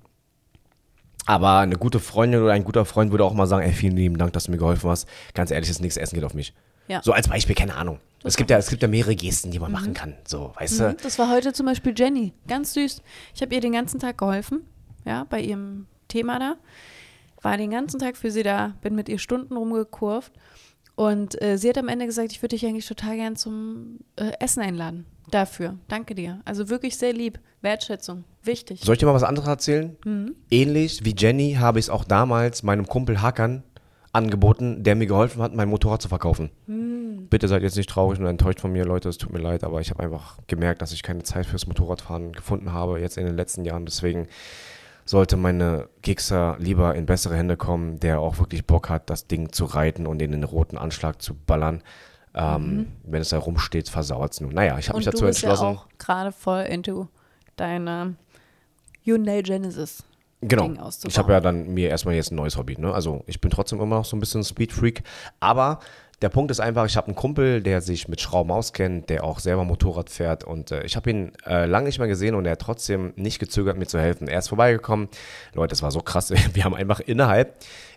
aber 1.26 1.58
eine 1.58 1.76
gute 1.76 2.00
Freundin 2.00 2.42
oder 2.42 2.52
ein 2.52 2.64
guter 2.64 2.84
Freund 2.84 3.10
würde 3.10 3.24
auch 3.24 3.34
mal 3.34 3.46
sagen, 3.46 3.64
ey, 3.66 3.72
vielen 3.72 3.96
lieben 3.96 4.18
Dank, 4.18 4.32
dass 4.32 4.44
du 4.44 4.50
mir 4.50 4.58
geholfen 4.58 4.90
hast. 4.90 5.08
Ganz 5.34 5.50
ehrlich, 5.50 5.68
das 5.68 5.80
nächste 5.80 6.00
Essen 6.00 6.14
geht 6.16 6.24
auf 6.24 6.34
mich. 6.34 6.54
Ja. 6.88 7.02
So 7.02 7.12
als 7.12 7.28
Beispiel, 7.28 7.54
keine 7.54 7.74
Ahnung. 7.74 7.98
Es 8.24 8.36
gibt, 8.36 8.50
ja, 8.50 8.58
es 8.58 8.68
gibt 8.68 8.82
ja 8.82 8.88
mehrere 8.88 9.14
Gesten, 9.16 9.50
die 9.50 9.58
man 9.58 9.72
machen 9.72 9.94
kann. 9.94 10.14
So, 10.26 10.52
weißt 10.58 10.80
Mhm, 10.80 10.84
du? 10.84 10.96
Das 11.02 11.18
war 11.18 11.30
heute 11.30 11.52
zum 11.52 11.66
Beispiel 11.66 11.94
Jenny. 11.96 12.32
Ganz 12.46 12.74
süß. 12.74 13.02
Ich 13.34 13.42
habe 13.42 13.54
ihr 13.54 13.60
den 13.60 13.72
ganzen 13.72 14.00
Tag 14.00 14.18
geholfen, 14.18 14.62
ja, 15.04 15.24
bei 15.28 15.40
ihrem 15.40 15.86
Thema 16.08 16.38
da. 16.38 16.56
War 17.42 17.56
den 17.58 17.70
ganzen 17.70 18.00
Tag 18.00 18.16
für 18.16 18.30
sie 18.30 18.42
da, 18.42 18.74
bin 18.82 18.94
mit 18.94 19.08
ihr 19.10 19.18
Stunden 19.18 19.56
rumgekurvt. 19.56 20.32
Und 20.94 21.40
äh, 21.42 21.58
sie 21.58 21.68
hat 21.68 21.76
am 21.76 21.88
Ende 21.88 22.06
gesagt, 22.06 22.32
ich 22.32 22.40
würde 22.40 22.56
dich 22.56 22.64
eigentlich 22.64 22.86
total 22.86 23.16
gern 23.16 23.36
zum 23.36 23.98
äh, 24.16 24.30
Essen 24.40 24.62
einladen. 24.62 25.06
Dafür. 25.30 25.78
Danke 25.88 26.14
dir. 26.14 26.40
Also 26.44 26.68
wirklich 26.68 26.96
sehr 26.96 27.12
lieb. 27.12 27.40
Wertschätzung. 27.60 28.24
Wichtig. 28.42 28.80
Soll 28.82 28.94
ich 28.94 28.98
dir 28.98 29.06
mal 29.06 29.14
was 29.14 29.22
anderes 29.22 29.48
erzählen? 29.48 29.96
Mhm. 30.04 30.34
Ähnlich 30.50 31.04
wie 31.04 31.14
Jenny 31.16 31.54
habe 31.54 31.78
ich 31.78 31.86
es 31.86 31.90
auch 31.90 32.04
damals 32.04 32.62
meinem 32.62 32.86
Kumpel 32.86 33.22
Hakan 33.22 33.62
angeboten, 34.12 34.84
der 34.84 34.94
mir 34.94 35.06
geholfen 35.06 35.42
hat, 35.42 35.54
mein 35.54 35.68
Motorrad 35.68 36.00
zu 36.00 36.08
verkaufen. 36.08 36.50
Mhm. 36.66 37.26
Bitte 37.30 37.48
seid 37.48 37.62
jetzt 37.62 37.76
nicht 37.76 37.90
traurig 37.90 38.20
und 38.20 38.26
enttäuscht 38.26 38.60
von 38.60 38.70
mir, 38.70 38.84
Leute, 38.84 39.08
es 39.08 39.18
tut 39.18 39.32
mir 39.32 39.40
leid, 39.40 39.64
aber 39.64 39.80
ich 39.80 39.90
habe 39.90 40.02
einfach 40.02 40.38
gemerkt, 40.46 40.82
dass 40.82 40.92
ich 40.92 41.02
keine 41.02 41.24
Zeit 41.24 41.46
fürs 41.46 41.66
Motorradfahren 41.66 42.32
gefunden 42.32 42.72
habe, 42.72 43.00
jetzt 43.00 43.16
in 43.16 43.26
den 43.26 43.34
letzten 43.34 43.64
Jahren. 43.64 43.86
Deswegen 43.86 44.28
sollte 45.04 45.36
meine 45.36 45.88
Gixer 46.02 46.56
lieber 46.60 46.94
in 46.94 47.06
bessere 47.06 47.34
Hände 47.34 47.56
kommen, 47.56 47.98
der 47.98 48.20
auch 48.20 48.38
wirklich 48.38 48.66
Bock 48.66 48.88
hat, 48.88 49.10
das 49.10 49.26
Ding 49.26 49.52
zu 49.52 49.64
reiten 49.64 50.06
und 50.06 50.22
in 50.22 50.32
den 50.32 50.44
roten 50.44 50.78
Anschlag 50.78 51.20
zu 51.20 51.34
ballern. 51.34 51.82
Ähm, 52.34 52.88
Wenn 53.04 53.20
es 53.22 53.28
da 53.28 53.38
rumsteht, 53.38 53.88
versauert 53.88 54.32
es 54.32 54.40
nur. 54.40 54.52
Naja, 54.52 54.78
ich 54.78 54.88
habe 54.88 54.98
mich 54.98 55.06
Mhm. 55.06 55.10
Dazu 55.12 55.22
du 55.24 55.28
bist 55.28 55.42
ja 55.42 55.50
entschlossen. 55.50 55.76
auch 55.78 55.86
gerade 55.98 56.32
voll 56.32 56.62
into 56.62 57.08
deine 57.56 58.16
Hyundai 59.04 59.42
Genesis. 59.42 60.02
Genau. 60.40 60.64
Ding 60.64 60.78
auszubauen. 60.78 61.10
Ich 61.10 61.18
habe 61.18 61.32
ja 61.32 61.40
dann 61.40 61.72
mir 61.72 61.88
erstmal 61.88 62.14
jetzt 62.14 62.30
ein 62.32 62.34
neues 62.36 62.56
Hobby. 62.58 62.76
Ne? 62.78 62.92
Also 62.92 63.22
ich 63.26 63.40
bin 63.40 63.50
trotzdem 63.50 63.80
immer 63.80 63.96
noch 63.96 64.04
so 64.04 64.16
ein 64.16 64.20
bisschen 64.20 64.44
Speedfreak. 64.44 65.02
Aber 65.40 65.78
der 66.20 66.28
Punkt 66.28 66.50
ist 66.50 66.60
einfach, 66.60 66.84
ich 66.86 66.96
habe 66.96 67.06
einen 67.08 67.16
Kumpel, 67.16 67.62
der 67.62 67.80
sich 67.80 68.08
mit 68.08 68.20
Schrauben 68.20 68.50
auskennt, 68.50 69.08
der 69.10 69.24
auch 69.24 69.38
selber 69.38 69.64
Motorrad 69.64 70.10
fährt. 70.10 70.44
Und 70.44 70.70
äh, 70.70 70.82
ich 70.84 70.96
habe 70.96 71.08
ihn 71.10 71.32
äh, 71.46 71.64
lange 71.66 71.86
nicht 71.86 71.98
mehr 71.98 72.08
gesehen 72.08 72.34
und 72.34 72.44
er 72.44 72.52
hat 72.52 72.60
trotzdem 72.60 73.12
nicht 73.16 73.38
gezögert, 73.38 73.78
mir 73.78 73.86
zu 73.86 73.98
helfen. 73.98 74.28
Er 74.28 74.38
ist 74.38 74.48
vorbeigekommen. 74.48 75.08
Leute, 75.54 75.70
das 75.70 75.82
war 75.82 75.90
so 75.90 76.00
krass. 76.00 76.30
Wir 76.52 76.64
haben 76.64 76.74
einfach 76.74 77.00
innerhalb, 77.00 77.54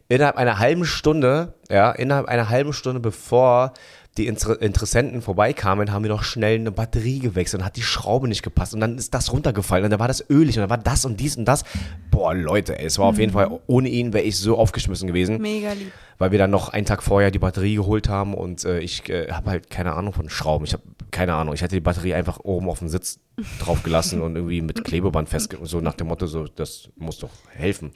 innerhalb 0.08 0.38
einer 0.38 0.58
halben 0.60 0.86
Stunde, 0.86 1.54
ja, 1.70 1.92
innerhalb 1.92 2.28
einer 2.28 2.50
halben 2.50 2.72
Stunde, 2.74 3.00
bevor 3.02 3.74
die 4.18 4.28
Inter 4.28 4.62
Interessenten 4.62 5.22
vorbeikamen, 5.22 5.92
haben 5.92 6.04
wir 6.04 6.10
noch 6.10 6.24
schnell 6.24 6.60
eine 6.60 6.72
Batterie 6.72 7.20
gewechselt 7.20 7.62
und 7.62 7.66
hat 7.66 7.76
die 7.76 7.84
Schraube 7.84 8.28
nicht 8.28 8.44
gepasst 8.44 8.74
und 8.74 8.80
dann 8.80 8.98
ist 8.98 9.14
das 9.14 9.32
runtergefallen 9.32 9.86
und 9.86 9.92
dann 9.92 10.00
war 10.00 10.08
das 10.08 10.28
ölig 10.30 10.58
und 10.58 10.62
dann 10.62 10.70
war 10.70 10.78
das 10.78 11.06
und 11.06 11.20
dies 11.20 11.38
und 11.38 11.46
das. 11.46 11.64
Boah, 12.12 12.34
Leute, 12.34 12.78
ey, 12.78 12.86
es 12.86 12.98
war 13.00 13.06
auf 13.06 13.20
jeden 13.20 13.34
Fall, 13.34 13.60
ohne 13.68 13.90
ihn 13.90 14.14
wäre 14.14 14.24
ich 14.24 14.38
so 14.38 14.58
aufgeschmissen 14.58 15.08
gewesen, 15.08 15.42
Mega 15.42 15.74
lieb. 15.74 15.92
weil 16.18 16.32
wir 16.32 16.40
dann 16.40 16.52
noch 16.52 16.70
einen 16.70 16.86
Tag 16.86 17.04
vorher 17.04 17.32
die 17.32 17.40
Batterie 17.40 17.76
geholt 17.76 18.10
haben 18.10 18.34
und 18.34 18.66
äh, 18.66 18.80
ich 18.80 19.08
äh, 19.10 19.32
habe 19.32 19.52
halt 19.52 19.70
keine 19.70 19.94
Ahnung 19.94 20.14
von 20.14 20.30
Schrauben. 20.30 20.66
Ich 20.66 20.74
habe 20.74 20.84
keine 21.12 21.36
Ahnung. 21.36 21.54
Ich 21.54 21.64
hatte 21.64 21.76
die 21.76 21.82
Batterie 21.82 22.14
einfach 22.14 22.40
oben 22.44 22.70
auf 22.70 22.80
dem 22.80 22.90
Sitz 22.90 23.20
drauf 23.60 23.84
gelassen 23.84 24.22
und 24.22 24.36
irgendwie 24.36 24.62
mit 24.62 24.84
Klebeband 24.84 25.30
festge... 25.30 25.58
So 25.64 25.82
nach 25.82 25.94
dem 25.94 26.08
Motto, 26.08 26.28
so, 26.28 26.46
das 26.46 26.90
muss 26.96 27.20
doch 27.20 27.32
helfen. 27.50 27.92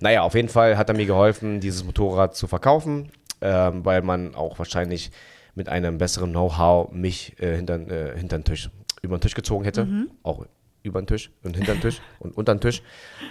naja, 0.00 0.22
auf 0.22 0.34
jeden 0.34 0.48
Fall 0.48 0.76
hat 0.76 0.88
er 0.88 0.96
mir 0.96 1.06
geholfen, 1.06 1.60
dieses 1.60 1.84
Motorrad 1.84 2.36
zu 2.36 2.46
verkaufen, 2.46 3.10
ähm, 3.40 3.84
weil 3.84 4.02
man 4.02 4.34
auch 4.34 4.58
wahrscheinlich 4.58 5.10
mit 5.54 5.68
einem 5.68 5.98
besseren 5.98 6.30
Know-how 6.30 6.90
mich 6.92 7.38
äh, 7.40 7.56
hinter, 7.56 7.74
äh, 7.88 8.18
hinter 8.18 8.38
den 8.38 8.44
Tisch, 8.44 8.70
über 9.02 9.16
den 9.18 9.20
Tisch 9.20 9.34
gezogen 9.34 9.64
hätte. 9.64 9.86
Auch 10.22 10.46
über 10.84 11.00
den 11.00 11.06
Tisch 11.06 11.30
und 11.44 11.56
hinter 11.56 11.74
den 11.74 11.80
Tisch 11.80 12.00
und 12.18 12.36
unter 12.36 12.54
den 12.54 12.60
Tisch. 12.60 12.82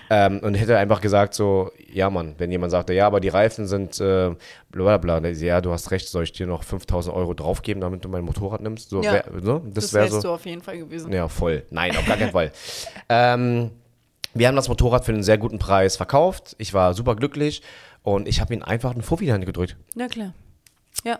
Ähm, 0.09 0.39
und 0.39 0.53
hätte 0.55 0.77
einfach 0.77 1.01
gesagt 1.01 1.33
so, 1.33 1.71
ja 1.91 2.09
Mann, 2.09 2.35
wenn 2.37 2.49
jemand 2.51 2.71
sagte, 2.71 2.93
ja, 2.93 3.05
aber 3.07 3.19
die 3.19 3.27
Reifen 3.27 3.67
sind 3.67 3.99
äh, 3.99 4.33
bla 4.69 4.97
bla 4.97 5.19
bla, 5.19 5.29
ja, 5.29 5.59
du 5.59 5.71
hast 5.71 5.91
recht, 5.91 6.07
soll 6.07 6.23
ich 6.23 6.31
dir 6.31 6.47
noch 6.47 6.63
5000 6.63 7.13
Euro 7.13 7.33
draufgeben, 7.33 7.81
damit 7.81 8.05
du 8.05 8.09
mein 8.09 8.23
Motorrad 8.23 8.61
nimmst? 8.61 8.89
So, 8.89 9.01
Ja. 9.03 9.13
wär, 9.13 9.25
so? 9.41 9.59
Das, 9.59 9.73
Das, 9.73 9.93
wäre 9.93 10.03
wärst 10.05 10.21
so. 10.21 10.29
du 10.29 10.33
auf 10.33 10.45
jeden 10.45 10.61
Fall 10.61 10.77
gewesen. 10.77 11.11
Ja, 11.11 11.27
voll. 11.27 11.63
Nein, 11.71 11.91
auf 11.97 12.05
gar 12.05 12.17
keinen 12.17 12.31
Fall. 12.31 12.51
Ähm, 13.09 13.71
wir 14.33 14.47
haben 14.47 14.55
das 14.55 14.69
Motorrad 14.69 15.03
für 15.03 15.11
einen 15.11 15.23
sehr 15.23 15.37
guten 15.37 15.59
Preis 15.59 15.97
verkauft. 15.97 16.55
Ich 16.57 16.73
war 16.73 16.93
super 16.93 17.17
glücklich 17.17 17.61
und 18.03 18.29
ich 18.29 18.39
habe 18.39 18.53
ihm 18.53 18.63
einfach 18.63 18.91
einen 18.91 19.01
Fuffi 19.01 19.25
in 19.25 19.27
die 19.27 19.33
Hand 19.33 19.45
gedrückt. 19.45 19.75
Na 19.95 20.07
klar. 20.07 20.33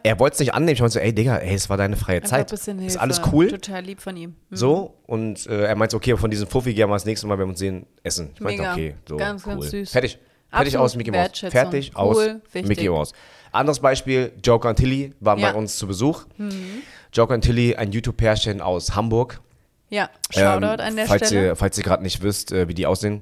Er 0.04 0.20
wollte 0.20 0.36
es 0.36 0.40
nicht 0.40 0.54
annehmen. 0.54 0.74
Ich 0.74 0.80
meinte 0.80 0.94
so, 0.94 1.00
ey 1.00 1.14
Digga, 1.14 1.38
ey, 1.38 1.56
es 1.56 1.70
war 1.70 1.78
deine 1.78 1.96
freie 1.98 2.18
Einfach 2.18 2.30
Zeit. 2.30 2.52
Ist 2.52 2.66
Hilfe. 2.66 3.00
alles 3.00 3.22
cool? 3.32 3.48
Total 3.50 3.84
lieb 3.84 4.00
von 4.02 4.16
ihm. 4.16 4.36
Mhm. 4.50 4.56
So, 4.56 4.96
und 5.08 5.48
äh, 5.48 5.66
er 5.66 5.76
meinte, 5.76 5.94
so, 5.94 5.98
okay, 5.98 6.16
von 6.18 6.30
diesem 6.30 6.48
Fuffi 6.48 6.74
gehen 6.74 6.88
wir 6.90 6.94
das 6.96 7.06
nächste 7.06 7.26
Mal, 7.28 7.34
wenn 7.40 7.46
wir 7.48 7.50
uns 7.52 7.60
sehen, 7.60 7.86
essen. 8.04 8.32
Ich 8.36 8.42
meinte, 8.42 8.62
Mega. 8.62 8.74
okay, 8.74 8.96
so, 9.08 9.18
Ganz, 9.18 9.46
cool. 9.46 9.54
ganz 9.54 9.72
süß. 9.72 9.92
Fertig. 9.92 10.20
Fertig 10.50 10.76
Absolut 10.76 10.86
aus 10.86 10.96
Mickey 10.98 11.12
Mouse. 11.12 11.40
Fertig 11.50 11.92
Cool, 11.96 12.02
aus 12.02 12.18
wichtig. 12.54 12.68
Mickey 12.68 12.90
Mouse. 12.90 13.14
Anderes 13.54 13.80
Beispiel, 13.80 14.34
Joker 14.44 14.70
und 14.70 14.76
Tilly 14.76 15.14
waren 15.22 15.40
Ja. 15.40 15.50
Mhm. 15.50 15.54
bei 15.54 15.60
uns 15.60 15.78
zu 15.78 15.88
Besuch. 15.88 16.26
Joker 17.14 17.34
und 17.34 17.42
Tilly, 17.42 17.76
ein 17.76 17.92
YouTube-Pärchen 17.92 18.62
aus 18.62 18.96
Hamburg. 18.96 19.40
Ja, 19.90 20.10
Shoutout 20.30 20.66
Ähm, 20.66 20.80
an 20.80 20.96
der 20.96 21.06
falls 21.06 21.28
Stelle. 21.28 21.48
Ihr, 21.48 21.56
falls 21.56 21.78
ihr 21.78 21.84
gerade 21.84 22.04
nicht 22.04 22.22
wisst, 22.22 22.52
äh, 22.52 22.68
wie 22.68 22.74
die 22.74 22.86
aussehen. 22.86 23.22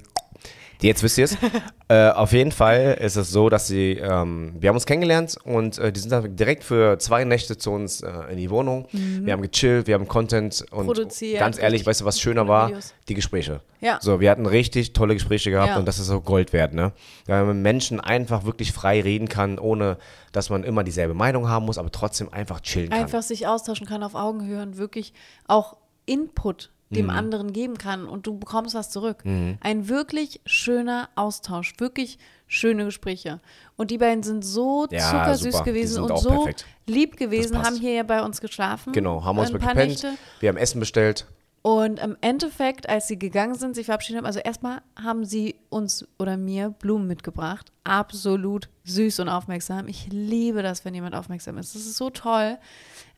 Jetzt 0.81 1.03
wisst 1.03 1.17
ihr 1.17 1.25
es. 1.25 1.37
äh, 1.89 2.09
auf 2.11 2.31
jeden 2.31 2.51
Fall 2.53 2.97
ist 3.01 3.17
es 3.17 3.31
so, 3.31 3.49
dass 3.49 3.67
sie, 3.67 3.93
ähm, 3.93 4.55
wir 4.59 4.69
haben 4.69 4.75
uns 4.77 4.85
kennengelernt 4.85 5.37
und 5.43 5.77
äh, 5.77 5.91
die 5.91 5.99
sind 5.99 6.11
dann 6.11 6.35
direkt 6.37 6.63
für 6.63 6.97
zwei 6.99 7.25
Nächte 7.25 7.57
zu 7.57 7.71
uns 7.71 8.01
äh, 8.01 8.09
in 8.31 8.37
die 8.37 8.49
Wohnung. 8.49 8.87
Wir 8.91 9.33
haben 9.33 9.41
gechillt, 9.41 9.87
wir 9.87 9.95
haben 9.95 10.07
Content 10.07 10.63
und 10.71 10.83
Mhm. 10.83 10.87
Produziert, 10.87 11.39
ganz 11.39 11.59
ehrlich, 11.59 11.85
weißt 11.85 11.99
du, 12.01 12.05
was 12.05 12.19
schöner 12.19 12.47
war? 12.47 12.69
Videos. 12.69 12.93
Die 13.09 13.13
Gespräche. 13.13 13.59
Ja. 13.81 13.97
So, 14.01 14.19
wir 14.21 14.31
hatten 14.31 14.45
richtig 14.45 14.93
tolle 14.93 15.15
Gespräche 15.15 15.51
gehabt 15.51 15.69
Ja. 15.69 15.77
und 15.77 15.85
das 15.85 15.99
ist 15.99 16.07
so 16.07 16.21
Gold 16.21 16.53
wert, 16.53 16.73
ne? 16.73 16.93
Weil 17.25 17.43
man 17.45 17.55
mit 17.57 17.63
Menschen 17.63 17.99
einfach 17.99 18.45
wirklich 18.45 18.71
frei 18.71 19.01
reden 19.01 19.27
kann, 19.27 19.59
ohne 19.59 19.97
dass 20.31 20.49
man 20.49 20.63
immer 20.63 20.83
dieselbe 20.85 21.13
Meinung 21.13 21.49
haben 21.49 21.65
muss, 21.65 21.77
aber 21.77 21.91
trotzdem 21.91 22.31
einfach 22.31 22.61
chillen 22.61 22.89
kann. 22.89 22.99
Einfach 23.01 23.21
sich 23.23 23.47
austauschen 23.47 23.85
kann 23.85 24.01
auf 24.03 24.15
Augenhöhe 24.15 24.61
und 24.61 24.77
wirklich 24.77 25.13
auch 25.47 25.75
Input 26.05 26.71
dem 26.89 27.09
anderen 27.09 27.53
geben 27.53 27.77
kann 27.77 28.05
und 28.05 28.25
du 28.25 28.37
bekommst 28.37 28.73
was 28.75 28.89
zurück. 28.89 29.23
Ein 29.25 29.89
wirklich 29.89 30.41
schöner 30.45 31.09
Austausch, 31.15 31.73
wirklich 31.77 32.17
schöne 32.47 32.85
Gespräche. 32.85 33.39
Und 33.77 33.91
die 33.91 33.99
beiden 33.99 34.23
sind 34.23 34.43
so 34.43 34.87
Ja, 34.89 35.11
zuckersüß 35.11 35.53
super. 35.53 35.65
Gewesen 35.65 36.03
und 36.03 36.17
so 36.17 36.29
perfekt. 36.29 36.65
lieb 36.87 37.15
gewesen, 37.15 37.61
haben 37.63 37.75
hier 37.75 37.93
ja 37.93 38.03
bei 38.03 38.23
uns 38.23 38.41
geschlafen. 38.41 38.91
Genau, 38.91 39.23
haben 39.23 39.37
uns 39.37 39.51
gepennt. 39.51 39.75
Nächte. 39.75 40.13
Wir 40.39 40.49
haben 40.49 40.57
Essen 40.57 40.79
bestellt. 40.79 41.27
Und 41.61 41.99
im 41.99 42.15
Endeffekt, 42.21 42.87
als 42.87 43.07
sie 43.07 43.19
gegangen 43.19 43.55
sind, 43.55 43.75
sich 43.75 43.85
verabschiedet 43.85 44.19
haben, 44.19 44.25
also 44.25 44.39
erstmal 44.39 44.81
haben 45.01 45.25
sie 45.25 45.55
uns 45.69 46.07
oder 46.17 46.37
mir 46.37 46.69
Blumen 46.69 47.05
mitgebracht. 47.05 47.71
Absolut 47.83 48.69
süß 48.85 49.19
und 49.19 49.29
aufmerksam. 49.29 49.87
Ich 49.87 50.07
liebe 50.09 50.63
das, 50.63 50.85
wenn 50.85 50.93
jemand 50.95 51.15
aufmerksam 51.15 51.57
ist. 51.57 51.75
Das 51.75 51.81
ist 51.81 51.97
so 51.97 52.09
toll. 52.09 52.57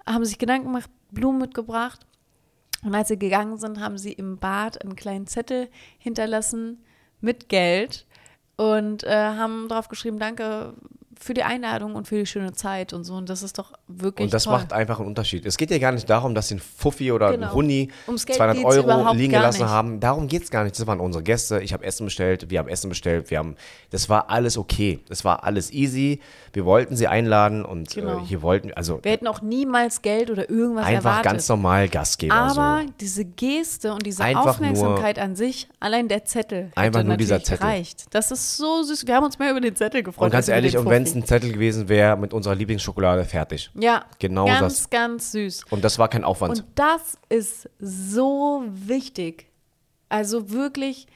Haben 0.07 0.25
sich 0.25 0.39
Gedanken 0.39 0.65
gemacht, 0.67 0.89
Blumen 1.11 1.39
mitgebracht. 1.39 2.05
Und 2.83 2.95
als 2.95 3.09
sie 3.09 3.19
gegangen 3.19 3.57
sind, 3.57 3.79
haben 3.79 3.97
sie 3.97 4.13
im 4.13 4.37
Bad 4.37 4.81
einen 4.81 4.95
kleinen 4.95 5.27
Zettel 5.27 5.69
hinterlassen 5.99 6.83
mit 7.19 7.49
Geld 7.49 8.05
und 8.57 9.03
äh, 9.03 9.09
haben 9.09 9.67
drauf 9.67 9.87
geschrieben, 9.87 10.19
danke 10.19 10.73
für 11.23 11.33
die 11.33 11.43
Einladung 11.43 11.95
und 11.95 12.07
für 12.07 12.17
die 12.17 12.25
schöne 12.25 12.53
Zeit 12.53 12.93
und 12.93 13.03
so. 13.03 13.13
Und 13.15 13.29
das 13.29 13.43
ist 13.43 13.57
doch 13.57 13.71
wirklich 13.87 14.25
Und 14.25 14.33
das 14.33 14.43
toll. 14.45 14.53
macht 14.53 14.73
einfach 14.73 14.99
einen 14.99 15.07
Unterschied. 15.07 15.45
Es 15.45 15.57
geht 15.57 15.71
ja 15.71 15.77
gar 15.77 15.91
nicht 15.91 16.09
darum, 16.09 16.33
dass 16.35 16.47
sie 16.47 16.55
ein 16.55 16.59
Fuffi 16.59 17.11
oder 17.11 17.31
Genau. 17.31 17.47
ein 17.47 17.53
Huni 17.53 17.91
Ums 18.07 18.25
Geld 18.25 18.37
200 18.37 18.57
geht's 18.57 18.75
Euro 18.77 19.13
liegen 19.13 19.31
gelassen 19.33 19.69
haben. 19.69 19.99
Darum 19.99 20.27
geht 20.27 20.43
es 20.43 20.51
gar 20.51 20.63
nicht. 20.63 20.77
Das 20.79 20.85
waren 20.87 20.99
unsere 20.99 21.23
Gäste. 21.23 21.59
Ich 21.61 21.73
habe 21.73 21.83
Essen 21.85 22.05
bestellt. 22.05 22.49
Wir 22.49 22.59
haben 22.59 22.67
Essen 22.69 22.89
bestellt. 22.89 23.29
Wir 23.31 23.37
haben, 23.39 23.55
das 23.91 24.09
war 24.09 24.29
alles 24.29 24.57
okay. 24.57 24.99
Das 25.09 25.23
war 25.23 25.43
alles 25.43 25.71
easy. 25.71 26.19
Wir 26.53 26.65
wollten 26.65 26.95
sie 26.95 27.07
einladen 27.07 27.63
und 27.65 27.93
Genau. 27.93 28.19
äh, 28.19 28.25
hier 28.25 28.41
wollten, 28.41 28.73
also 28.73 28.99
Wir 29.03 29.11
hätten 29.11 29.27
auch 29.27 29.41
niemals 29.41 30.01
Geld 30.01 30.29
oder 30.31 30.49
irgendwas 30.49 30.85
einfach 30.85 31.09
erwartet. 31.11 31.31
ganz 31.31 31.49
normal 31.49 31.87
Gastgeber. 31.89 32.33
Aber 32.33 32.81
so. 32.85 32.93
diese 32.99 33.25
Geste 33.25 33.93
und 33.93 34.05
diese 34.05 34.23
Einfach 34.23 34.47
Aufmerksamkeit 34.47 35.19
an 35.19 35.35
sich, 35.35 35.67
allein 35.79 36.07
der 36.07 36.25
Zettel, 36.25 36.71
Einfach 36.75 37.03
nur 37.03 37.17
dieser 37.17 37.43
Zettel. 37.43 37.59
gereicht. 37.59 38.05
Das 38.11 38.31
ist 38.31 38.57
so 38.57 38.83
süß. 38.83 39.05
Wir 39.07 39.15
haben 39.15 39.25
uns 39.25 39.37
mehr 39.39 39.51
über 39.51 39.61
den 39.61 39.75
Zettel 39.75 40.03
gefreut. 40.03 40.25
Und 40.25 40.31
ganz 40.31 40.47
ehrlich, 40.47 40.77
und 40.77 40.89
wenn 40.89 41.05
Fuffi. 41.13 41.23
ein 41.23 41.25
Zettel 41.27 41.51
gewesen 41.53 41.89
wäre 41.89 42.17
mit 42.17 42.33
unserer 42.33 42.55
Lieblingsschokolade, 42.55 43.25
fertig. 43.25 43.69
ja, 43.75 44.05
genau 44.19 44.45
ganz, 44.45 44.61
das. 44.61 44.89
ganz 44.89 45.31
süß. 45.31 45.65
Und 45.69 45.83
das 45.83 45.97
war 45.99 46.07
kein 46.09 46.23
Aufwand. 46.23 46.59
Und 46.59 46.65
das 46.75 47.15
ist 47.29 47.69
so 47.79 48.63
wichtig. 48.67 49.47
Also 50.09 50.51
wirklich 50.51 51.07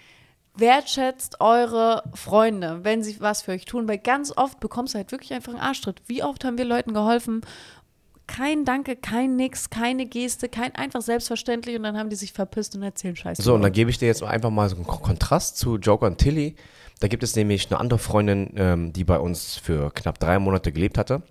wertschätzt 0.57 1.41
eure 1.41 2.03
Freunde, 2.13 2.79
wenn 2.83 3.03
sie 3.03 3.19
was 3.19 3.41
für 3.41 3.51
euch 3.51 3.65
tun, 3.65 3.87
weil 3.87 3.97
ganz 3.97 4.31
oft 4.35 4.59
bekommst 4.59 4.93
du 4.93 4.97
halt 4.99 5.11
wirklich 5.11 5.33
einfach 5.33 5.51
einen 5.51 5.61
Arschtritt. 5.61 6.01
Wie 6.07 6.23
oft 6.23 6.45
haben 6.45 6.57
wir 6.57 6.65
Leuten 6.65 6.93
geholfen? 6.93 7.41
Kein 8.27 8.65
Danke, 8.65 8.95
kein 8.95 9.35
Nix, 9.35 9.69
keine 9.69 10.05
Geste, 10.07 10.49
kein 10.49 10.73
einfach 10.73 11.01
selbstverständlich 11.01 11.75
und 11.75 11.83
dann 11.83 11.97
haben 11.97 12.09
die 12.09 12.15
sich 12.15 12.33
verpisst 12.33 12.75
und 12.75 12.81
erzählen 12.83 13.15
Scheiße. 13.15 13.41
So, 13.41 13.53
und 13.53 13.61
dann 13.61 13.71
gebe 13.71 13.89
ich 13.91 13.99
dir 13.99 14.07
jetzt 14.07 14.23
einfach 14.23 14.49
mal 14.49 14.67
so 14.69 14.77
einen 14.77 14.87
Ko- 14.87 14.97
Kontrast 14.99 15.57
zu 15.57 15.75
Joker 15.77 16.07
und 16.07 16.17
Tilly. 16.17 16.55
Da 16.99 17.07
gibt 17.07 17.23
es 17.23 17.35
nämlich 17.35 17.69
eine 17.69 17.79
andere 17.79 17.99
Freundin, 17.99 18.53
ähm, 18.55 18.93
die 18.93 19.03
bei 19.03 19.19
uns 19.19 19.55
für 19.55 19.91
knapp 19.93 20.19
drei 20.19 20.39
Monate 20.39 20.71
gelebt 20.71 20.97
hatte. 20.97 21.21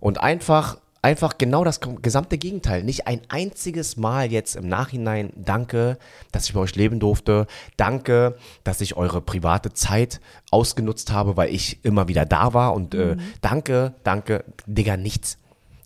Und 0.00 0.20
einfach, 0.20 0.78
einfach 1.02 1.38
genau 1.38 1.64
das 1.64 1.80
gesamte 1.80 2.38
Gegenteil. 2.38 2.82
Nicht 2.82 3.06
ein 3.06 3.20
einziges 3.28 3.96
Mal 3.96 4.32
jetzt 4.32 4.56
im 4.56 4.68
Nachhinein, 4.68 5.32
danke, 5.36 5.98
dass 6.32 6.46
ich 6.46 6.54
bei 6.54 6.60
euch 6.60 6.74
leben 6.74 6.98
durfte. 6.98 7.46
Danke, 7.76 8.36
dass 8.64 8.80
ich 8.80 8.96
eure 8.96 9.20
private 9.20 9.72
Zeit 9.72 10.20
ausgenutzt 10.50 11.12
habe, 11.12 11.36
weil 11.36 11.54
ich 11.54 11.84
immer 11.84 12.08
wieder 12.08 12.26
da 12.26 12.54
war. 12.54 12.74
Und 12.74 12.94
äh, 12.94 13.16
danke, 13.40 13.94
danke, 14.02 14.44
Digga, 14.66 14.96
nichts. 14.96 15.38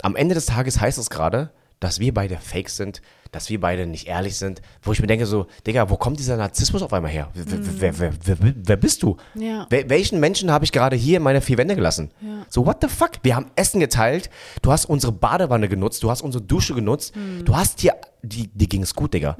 Am 0.02 0.16
Ende 0.16 0.34
des 0.34 0.46
Tages 0.46 0.80
heißt 0.80 0.98
es 0.98 1.10
gerade, 1.10 1.50
dass 1.80 2.00
wir 2.00 2.14
beide 2.14 2.36
fake 2.36 2.70
sind, 2.70 3.02
dass 3.34 3.48
wir 3.50 3.60
beide 3.60 3.86
nicht 3.86 4.06
ehrlich 4.06 4.36
sind, 4.36 4.62
wo 4.82 4.92
ich 4.92 5.00
mir 5.00 5.06
denke 5.06 5.26
so, 5.26 5.46
Digga, 5.66 5.90
wo 5.90 5.96
kommt 5.96 6.18
dieser 6.18 6.36
Narzissmus 6.36 6.82
auf 6.82 6.92
einmal 6.92 7.10
her? 7.10 7.28
Wer, 7.34 7.44
wer, 7.80 7.98
wer, 7.98 8.12
wer, 8.40 8.54
wer, 8.56 8.76
bist 8.76 9.02
du? 9.02 9.16
Ja. 9.34 9.66
Wel 9.70 9.88
welchen 9.90 10.20
Menschen 10.20 10.50
habe 10.50 10.64
ich 10.64 10.72
gerade 10.72 10.96
hier 10.96 11.16
in 11.18 11.22
meine 11.22 11.40
vier 11.40 11.58
Wände 11.58 11.74
gelassen? 11.74 12.10
Ja. 12.20 12.46
So, 12.48 12.64
what 12.66 12.78
the 12.80 12.88
fuck? 12.88 13.10
Wir 13.22 13.36
haben 13.36 13.46
Essen 13.56 13.80
geteilt, 13.80 14.30
du 14.62 14.70
hast 14.72 14.84
unsere 14.86 15.12
Badewanne 15.12 15.68
genutzt, 15.68 16.02
du 16.02 16.10
hast 16.10 16.22
unsere 16.22 16.42
Dusche 16.44 16.74
genutzt, 16.74 17.14
Hm. 17.14 17.44
du 17.44 17.56
hast 17.56 17.80
hier, 17.80 17.94
die, 18.22 18.48
dir 18.48 18.66
ging 18.68 18.82
es 18.82 18.94
gut, 18.94 19.12
Digga. 19.12 19.36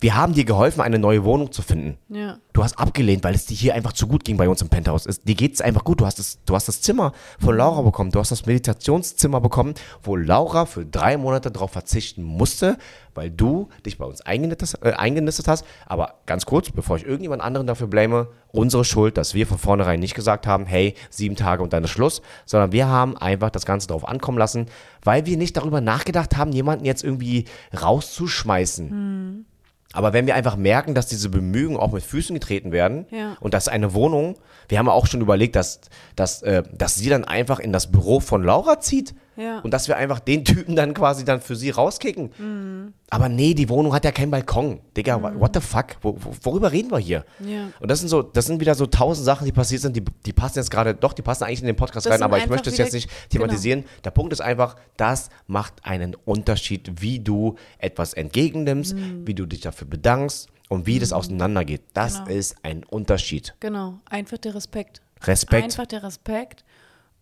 Wir 0.00 0.14
haben 0.16 0.32
dir 0.32 0.44
geholfen, 0.44 0.80
eine 0.80 0.98
neue 0.98 1.22
Wohnung 1.24 1.52
zu 1.52 1.60
finden. 1.60 1.98
Ja. 2.08 2.38
Du 2.54 2.64
hast 2.64 2.78
abgelehnt, 2.78 3.24
weil 3.24 3.34
es 3.34 3.44
dir 3.46 3.54
hier 3.54 3.74
einfach 3.74 3.92
zu 3.92 4.06
gut 4.06 4.24
ging 4.24 4.36
bei 4.38 4.48
uns 4.48 4.62
im 4.62 4.68
Penthouse. 4.68 5.04
Es, 5.06 5.22
dir 5.22 5.34
geht 5.34 5.54
es 5.54 5.60
einfach 5.60 5.84
gut. 5.84 6.00
Du 6.00 6.06
hast, 6.06 6.18
das, 6.18 6.38
du 6.46 6.54
hast 6.54 6.66
das 6.68 6.80
Zimmer 6.80 7.12
von 7.38 7.56
Laura 7.56 7.82
bekommen. 7.82 8.10
Du 8.10 8.18
hast 8.20 8.30
das 8.30 8.46
Meditationszimmer 8.46 9.40
bekommen, 9.40 9.74
wo 10.02 10.16
Laura 10.16 10.64
für 10.66 10.84
drei 10.86 11.16
Monate 11.18 11.50
darauf 11.50 11.72
verzichten 11.72 12.22
musste, 12.22 12.78
weil 13.14 13.30
du 13.30 13.68
dich 13.84 13.98
bei 13.98 14.04
uns 14.04 14.20
eingenistet, 14.22 14.82
äh, 14.82 14.92
eingenistet 14.92 15.48
hast. 15.48 15.64
Aber 15.86 16.14
ganz 16.26 16.46
kurz, 16.46 16.70
bevor 16.70 16.96
ich 16.96 17.04
irgendjemand 17.06 17.42
anderen 17.42 17.66
dafür 17.66 17.86
blame, 17.86 18.28
unsere 18.52 18.84
Schuld, 18.84 19.16
dass 19.16 19.34
wir 19.34 19.46
von 19.46 19.58
vornherein 19.58 20.00
nicht 20.00 20.14
gesagt 20.14 20.46
haben, 20.46 20.66
hey, 20.66 20.94
sieben 21.10 21.36
Tage 21.36 21.62
und 21.62 21.72
dann 21.72 21.84
ist 21.84 21.90
Schluss, 21.90 22.22
sondern 22.44 22.72
wir 22.72 22.86
haben 22.88 23.16
einfach 23.16 23.50
das 23.50 23.64
Ganze 23.66 23.88
darauf 23.88 24.06
ankommen 24.06 24.38
lassen, 24.38 24.66
weil 25.02 25.26
wir 25.26 25.36
nicht 25.36 25.56
darüber 25.56 25.80
nachgedacht 25.80 26.36
haben, 26.36 26.52
jemanden 26.52 26.84
jetzt 26.84 27.02
irgendwie 27.04 27.46
rauszuschmeißen. 27.80 29.46
Aber 29.94 30.12
wenn 30.14 30.26
wir 30.26 30.34
einfach 30.34 30.56
merken, 30.56 30.94
dass 30.94 31.06
diese 31.06 31.28
Bemühungen 31.28 31.76
auch 31.76 31.92
mit 31.92 32.02
Füßen 32.02 32.34
getreten 32.34 32.72
werden 32.72 33.06
Ja. 33.10 33.36
und 33.40 33.52
dass 33.54 33.68
eine 33.68 33.92
Wohnung, 33.92 34.36
wir 34.68 34.78
haben 34.78 34.88
auch 34.88 35.06
schon 35.06 35.20
überlegt, 35.20 35.54
dass, 35.54 35.80
dass, 36.16 36.42
äh, 36.42 36.62
dass 36.72 36.94
sie 36.94 37.10
dann 37.10 37.24
einfach 37.24 37.58
in 37.58 37.72
das 37.72 37.90
Büro 37.92 38.20
von 38.20 38.42
Laura 38.42 38.80
zieht 38.80 39.14
Ja. 39.36 39.60
und 39.60 39.70
dass 39.72 39.88
wir 39.88 39.96
einfach 39.96 40.20
den 40.20 40.44
Typen 40.44 40.76
dann 40.76 40.92
quasi 40.94 41.24
dann 41.24 41.40
für 41.40 41.56
sie 41.56 41.70
rauskicken. 41.70 42.92
Aber 43.10 43.28
nee, 43.28 43.54
die 43.54 43.68
Wohnung 43.68 43.94
hat 43.94 44.04
ja 44.04 44.12
keinen 44.12 44.30
Balkon. 44.30 44.80
Digga, 44.96 45.22
what 45.38 45.52
the 45.54 45.60
fuck? 45.60 45.96
Wo, 46.02 46.16
wo, 46.20 46.34
worüber 46.42 46.70
reden 46.72 46.90
wir 46.90 46.98
hier? 46.98 47.24
Ja. 47.40 47.68
Und 47.80 47.90
das 47.90 48.00
sind 48.00 48.08
so, 48.08 48.22
das 48.22 48.46
sind 48.46 48.60
wieder 48.60 48.74
so 48.74 48.86
tausend 48.86 49.24
Sachen, 49.24 49.44
die 49.46 49.52
passiert 49.52 49.80
sind, 49.82 49.96
die, 49.96 50.04
die 50.26 50.32
passen 50.32 50.58
jetzt 50.58 50.70
gerade, 50.70 50.94
doch, 50.94 51.12
die 51.12 51.22
passen 51.22 51.44
eigentlich 51.44 51.60
in 51.60 51.66
den 51.66 51.76
Podcast 51.76 52.06
Das 52.06 52.12
rein, 52.14 52.22
aber 52.22 52.38
ich 52.38 52.48
möchte 52.48 52.68
es 52.70 52.76
jetzt 52.76 52.92
nicht 52.92 53.10
thematisieren. 53.30 53.84
Der 54.04 54.10
Punkt 54.10 54.32
ist 54.32 54.40
einfach, 54.40 54.76
das 54.96 55.30
macht 55.46 55.74
einen 55.84 56.14
Unterschied, 56.24 57.00
wie 57.00 57.20
du 57.20 57.56
etwas 57.78 58.12
entgegennimmst, 58.14 58.94
Mhm. 58.94 59.26
wie 59.26 59.34
du 59.34 59.46
dich 59.46 59.60
dafür 59.62 59.86
bedankst 59.88 60.48
und 60.68 60.86
wie 60.86 60.98
das 60.98 61.12
auseinandergeht. 61.12 61.82
Das 61.94 62.18
Genau. 62.24 62.30
ist 62.38 62.56
ein 62.62 62.84
Unterschied. 62.84 63.54
Genau, 63.60 63.94
einfach 64.08 64.38
der 64.38 64.54
Respekt. 64.54 65.00
Respekt. 65.24 65.64
Einfach 65.64 65.86
der 65.86 66.02
Respekt 66.02 66.64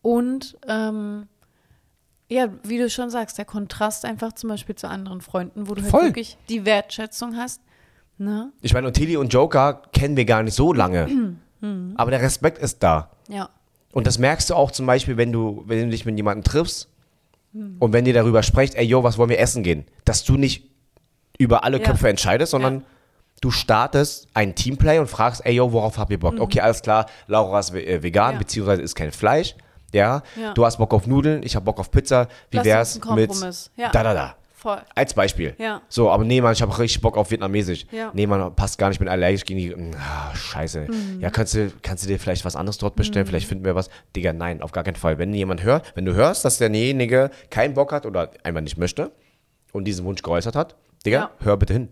und 0.02 0.56
ähm, 0.68 1.26
ja, 2.30 2.48
wie 2.62 2.78
du 2.78 2.88
schon 2.88 3.10
sagst, 3.10 3.36
der 3.38 3.44
Kontrast 3.44 4.04
einfach 4.06 4.32
zum 4.32 4.48
Beispiel 4.48 4.74
zu 4.76 4.88
anderen 4.88 5.20
Freunden, 5.20 5.68
wo 5.68 5.74
du 5.74 5.82
halt 5.82 5.90
Voll. 5.90 6.04
wirklich 6.04 6.38
die 6.48 6.64
Wertschätzung 6.64 7.36
hast. 7.36 7.60
Ne? 8.16 8.52
Ich 8.62 8.72
meine, 8.72 8.92
Tilly 8.92 9.16
und 9.16 9.32
Joker 9.32 9.82
kennen 9.92 10.16
wir 10.16 10.24
gar 10.24 10.42
nicht 10.42 10.54
so 10.54 10.72
lange. 10.72 11.08
Mhm. 11.62 11.92
aber 11.98 12.10
der 12.10 12.22
Respekt 12.22 12.56
ist 12.56 12.82
da. 12.82 13.10
Ja. 13.28 13.50
Und 13.92 14.06
das 14.06 14.16
merkst 14.18 14.48
du 14.48 14.54
auch 14.54 14.70
zum 14.70 14.86
Beispiel, 14.86 15.18
wenn 15.18 15.30
du, 15.30 15.62
wenn 15.66 15.78
du 15.84 15.90
dich 15.90 16.06
mit 16.06 16.16
jemandem 16.16 16.42
triffst 16.42 16.88
Hm. 17.52 17.76
und 17.78 17.92
wenn 17.92 18.06
ihr 18.06 18.14
darüber 18.14 18.42
sprecht, 18.42 18.76
ey, 18.76 18.86
yo, 18.86 19.02
was 19.04 19.18
wollen 19.18 19.28
wir 19.28 19.38
essen 19.38 19.62
gehen? 19.62 19.84
Dass 20.06 20.24
du 20.24 20.38
nicht 20.38 20.70
über 21.36 21.62
alle 21.64 21.76
Ja. 21.78 21.84
Köpfe 21.84 22.08
entscheidest, 22.08 22.52
sondern 22.52 22.76
Ja. 22.76 22.82
du 23.42 23.50
startest 23.50 24.28
ein 24.32 24.54
Teamplay 24.54 24.98
und 25.00 25.08
fragst, 25.08 25.44
ey, 25.44 25.52
yo, 25.54 25.70
worauf 25.72 25.98
habt 25.98 26.10
ihr 26.10 26.18
Bock? 26.18 26.40
Okay, 26.40 26.60
alles 26.60 26.80
klar, 26.80 27.04
Laura 27.26 27.58
ist 27.58 27.74
äh, 27.74 28.02
vegan, 28.02 28.28
Mhm. 28.28 28.32
Ja. 28.34 28.38
beziehungsweise 28.38 28.80
isst 28.80 28.96
kein 28.96 29.12
Fleisch. 29.12 29.54
Ja? 29.92 30.22
Ja. 30.40 30.52
du 30.54 30.64
hast 30.64 30.78
Bock 30.78 30.92
auf 30.94 31.06
Nudeln, 31.06 31.42
ich 31.42 31.56
hab 31.56 31.64
Bock 31.64 31.78
auf 31.78 31.90
Pizza. 31.90 32.28
Wie 32.50 32.58
Lass 32.58 32.66
wär's 32.66 33.00
mit. 33.14 33.70
Ja. 33.76 33.90
da, 33.90 34.02
da, 34.02 34.14
da? 34.14 34.34
Voll. 34.54 34.78
Als 34.94 35.14
Beispiel. 35.14 35.54
Ja. 35.56 35.80
So, 35.88 36.10
aber 36.10 36.22
nee, 36.22 36.38
Mann, 36.42 36.52
ich 36.52 36.60
habe 36.60 36.78
richtig 36.78 37.00
Bock 37.00 37.16
auf 37.16 37.30
Vietnamesisch. 37.30 37.86
Ja. 37.92 38.10
Nee, 38.12 38.26
Mann, 38.26 38.54
passt 38.54 38.76
gar 38.76 38.90
nicht, 38.90 38.98
bin 38.98 39.08
allergisch 39.08 39.46
gegen 39.46 39.58
die. 39.58 39.94
Ah, 39.96 40.34
scheiße. 40.34 40.80
Mhm. 40.80 41.18
Ja, 41.20 41.30
kannst 41.30 41.54
du, 41.54 41.72
kannst 41.80 42.04
du 42.04 42.08
dir 42.08 42.18
vielleicht 42.20 42.44
was 42.44 42.56
anderes 42.56 42.76
dort 42.76 42.94
bestellen? 42.94 43.24
Vielleicht 43.26 43.48
finden 43.48 43.64
wir 43.64 43.74
was. 43.74 43.88
Digga, 44.14 44.34
nein, 44.34 44.60
auf 44.60 44.72
gar 44.72 44.84
keinen 44.84 44.96
Fall. 44.96 45.16
Wenn 45.16 45.32
jemand 45.32 45.62
hört, 45.62 45.96
wenn 45.96 46.04
du 46.04 46.12
hörst, 46.12 46.44
dass 46.44 46.58
derjenige 46.58 47.30
keinen 47.48 47.72
Bock 47.72 47.90
hat 47.90 48.04
oder 48.04 48.32
einfach 48.42 48.60
nicht 48.60 48.76
möchte 48.76 49.12
und 49.72 49.84
diesen 49.84 50.04
Wunsch 50.04 50.20
geäußert 50.20 50.54
hat, 50.56 50.76
Digga, 51.06 51.18
Ja. 51.18 51.30
hör 51.40 51.56
bitte 51.56 51.72
hin. 51.72 51.88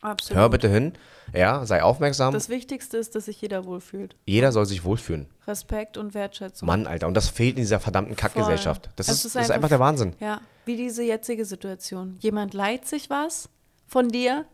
Absolut. 0.00 0.40
Hör 0.40 0.48
bitte 0.48 0.68
hin. 0.68 0.94
Ja, 1.32 1.64
sei 1.66 1.82
aufmerksam. 1.82 2.32
Das 2.32 2.48
Wichtigste 2.48 2.96
ist, 2.98 3.14
dass 3.14 3.26
sich 3.26 3.40
jeder 3.40 3.64
wohlfühlt. 3.64 4.16
Jeder 4.26 4.52
soll 4.52 4.66
sich 4.66 4.84
wohlfühlen. 4.84 5.26
Respekt 5.46 5.96
und 5.96 6.14
Wertschätzung. 6.14 6.66
Mann, 6.66 6.86
Alter. 6.86 7.06
Und 7.08 7.14
das 7.14 7.28
fehlt 7.28 7.56
in 7.56 7.62
dieser 7.62 7.80
verdammten 7.80 8.16
Kackgesellschaft. 8.16 8.90
Das, 8.96 9.08
Es 9.08 9.24
ist, 9.24 9.34
das 9.36 9.44
ist 9.44 9.50
einfach 9.50 9.68
der 9.68 9.80
Wahnsinn. 9.80 10.14
Ja, 10.20 10.40
wie 10.64 10.76
diese 10.76 11.02
jetzige 11.02 11.44
Situation. 11.44 12.16
Jemand 12.20 12.54
leiht 12.54 12.86
sich 12.86 13.10
was 13.10 13.48
von 13.86 14.08
dir 14.08 14.46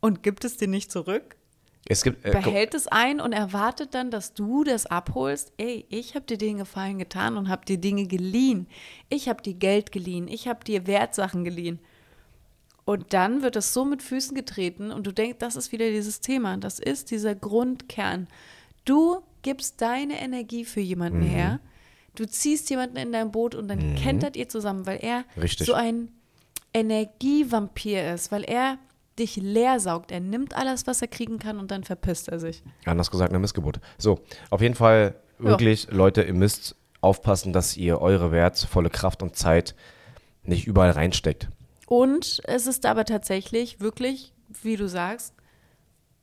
und 0.00 0.22
gibt 0.22 0.44
es 0.44 0.56
dir 0.56 0.68
nicht 0.68 0.92
zurück, 0.92 1.36
Es 1.88 2.02
gibt. 2.02 2.24
Äh, 2.24 2.30
behält 2.32 2.74
es 2.74 2.86
ein 2.88 3.20
und 3.20 3.32
erwartet 3.32 3.94
dann, 3.94 4.10
dass 4.10 4.34
du 4.34 4.64
das 4.64 4.86
abholst. 4.86 5.52
Ey, 5.56 5.86
ich 5.88 6.14
habe 6.14 6.26
dir 6.26 6.38
den 6.38 6.58
Gefallen 6.58 6.98
getan 6.98 7.36
und 7.36 7.48
habe 7.48 7.64
dir 7.64 7.78
Dinge 7.78 8.06
geliehen. 8.06 8.66
Ich 9.08 9.28
habe 9.28 9.42
dir 9.42 9.54
Geld 9.54 9.92
geliehen. 9.92 10.28
Ich 10.28 10.48
habe 10.48 10.64
dir 10.64 10.86
Wertsachen 10.86 11.44
geliehen. 11.44 11.80
Und 12.88 13.12
dann 13.12 13.42
wird 13.42 13.54
das 13.54 13.74
so 13.74 13.84
mit 13.84 14.00
Füßen 14.02 14.34
getreten 14.34 14.90
und 14.92 15.06
du 15.06 15.12
denkst, 15.12 15.36
das 15.40 15.56
ist 15.56 15.72
wieder 15.72 15.90
dieses 15.90 16.22
Thema. 16.22 16.56
Das 16.56 16.78
ist 16.78 17.10
dieser 17.10 17.34
Grundkern. 17.34 18.28
Du 18.86 19.18
gibst 19.42 19.82
deine 19.82 20.18
Energie 20.22 20.64
für 20.64 20.80
jemanden 20.80 21.18
Mhm. 21.18 21.26
her. 21.28 21.60
Du 22.14 22.24
ziehst 22.26 22.70
jemanden 22.70 22.96
in 22.96 23.12
dein 23.12 23.30
Boot 23.30 23.54
und 23.54 23.68
dann 23.68 23.94
kentert 23.94 24.36
ihr 24.38 24.48
zusammen, 24.48 24.86
weil 24.86 25.00
er 25.02 25.24
Richtig. 25.36 25.66
so 25.66 25.74
ein 25.74 26.08
Energievampir 26.72 28.14
ist, 28.14 28.32
weil 28.32 28.42
er 28.44 28.78
dich 29.18 29.36
leer 29.36 29.80
saugt. 29.80 30.10
Er 30.10 30.20
nimmt 30.20 30.56
alles, 30.56 30.86
was 30.86 31.02
er 31.02 31.08
kriegen 31.08 31.38
kann 31.38 31.58
und 31.58 31.70
dann 31.70 31.84
verpisst 31.84 32.28
er 32.30 32.38
sich. 32.40 32.62
Anders 32.86 33.10
gesagt, 33.10 33.30
eine 33.32 33.38
Missgeburt. 33.38 33.80
So, 33.98 34.20
auf 34.48 34.62
jeden 34.62 34.74
Fall 34.74 35.14
wirklich, 35.38 35.88
Leute, 35.90 36.22
ihr 36.22 36.32
müsst 36.32 36.74
aufpassen, 37.02 37.52
dass 37.52 37.76
ihr 37.76 38.00
eure 38.00 38.32
wertvolle 38.32 38.88
Kraft 38.88 39.22
und 39.22 39.36
Zeit 39.36 39.74
nicht 40.42 40.66
überall 40.66 40.92
reinsteckt. 40.92 41.48
Und 41.88 42.42
es 42.44 42.66
ist 42.66 42.84
aber 42.84 43.06
tatsächlich 43.06 43.80
wirklich, 43.80 44.34
wie 44.62 44.76
du 44.76 44.86
sagst, 44.90 45.32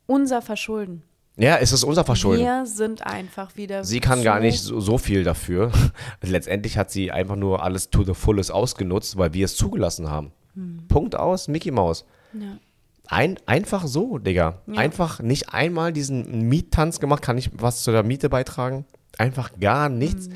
unser 0.06 0.44
Verschulden. 0.44 1.02
Ja, 1.38 1.58
es 1.58 1.72
ist 1.72 1.84
unser 1.84 2.06
Verschulden. 2.06 2.44
Wir 2.44 2.68
sind 2.68 3.04
einfach 3.04 3.58
wieder. 3.58 3.84
Sie 3.84 4.00
kann 4.00 4.22
gar 4.22 4.40
nicht 4.40 4.62
so, 4.62 4.80
so 4.80 5.00
viel 5.00 5.24
dafür. 5.24 5.72
Letztendlich 6.22 6.78
hat 6.78 6.92
sie 6.92 7.12
einfach 7.12 7.36
nur 7.36 7.64
alles 7.64 7.90
to 7.90 8.04
the 8.04 8.14
fullest 8.14 8.52
ausgenutzt, 8.52 9.18
weil 9.18 9.34
wir 9.34 9.46
es 9.46 9.58
zugelassen 9.58 10.12
haben. 10.12 10.32
Hm. 10.54 10.88
Punkt 10.88 11.16
aus, 11.16 11.48
Mickey 11.48 11.72
Maus. 11.72 12.06
Ja. 12.34 12.60
Ein, 13.08 13.40
einfach 13.48 13.88
so, 13.88 14.20
Digga. 14.20 14.62
Ja. 14.68 14.78
Einfach 14.78 15.20
nicht 15.20 15.50
einmal 15.52 15.94
diesen 15.94 16.48
Miettanz 16.48 17.00
gemacht, 17.00 17.24
kann 17.24 17.40
ich 17.40 17.50
was 17.54 17.82
zu 17.82 17.92
der 17.92 18.04
Miete 18.04 18.30
beitragen? 18.30 18.86
Einfach 19.18 19.52
gar 19.60 19.90
nichts. 19.90 20.30
Mhm. 20.30 20.36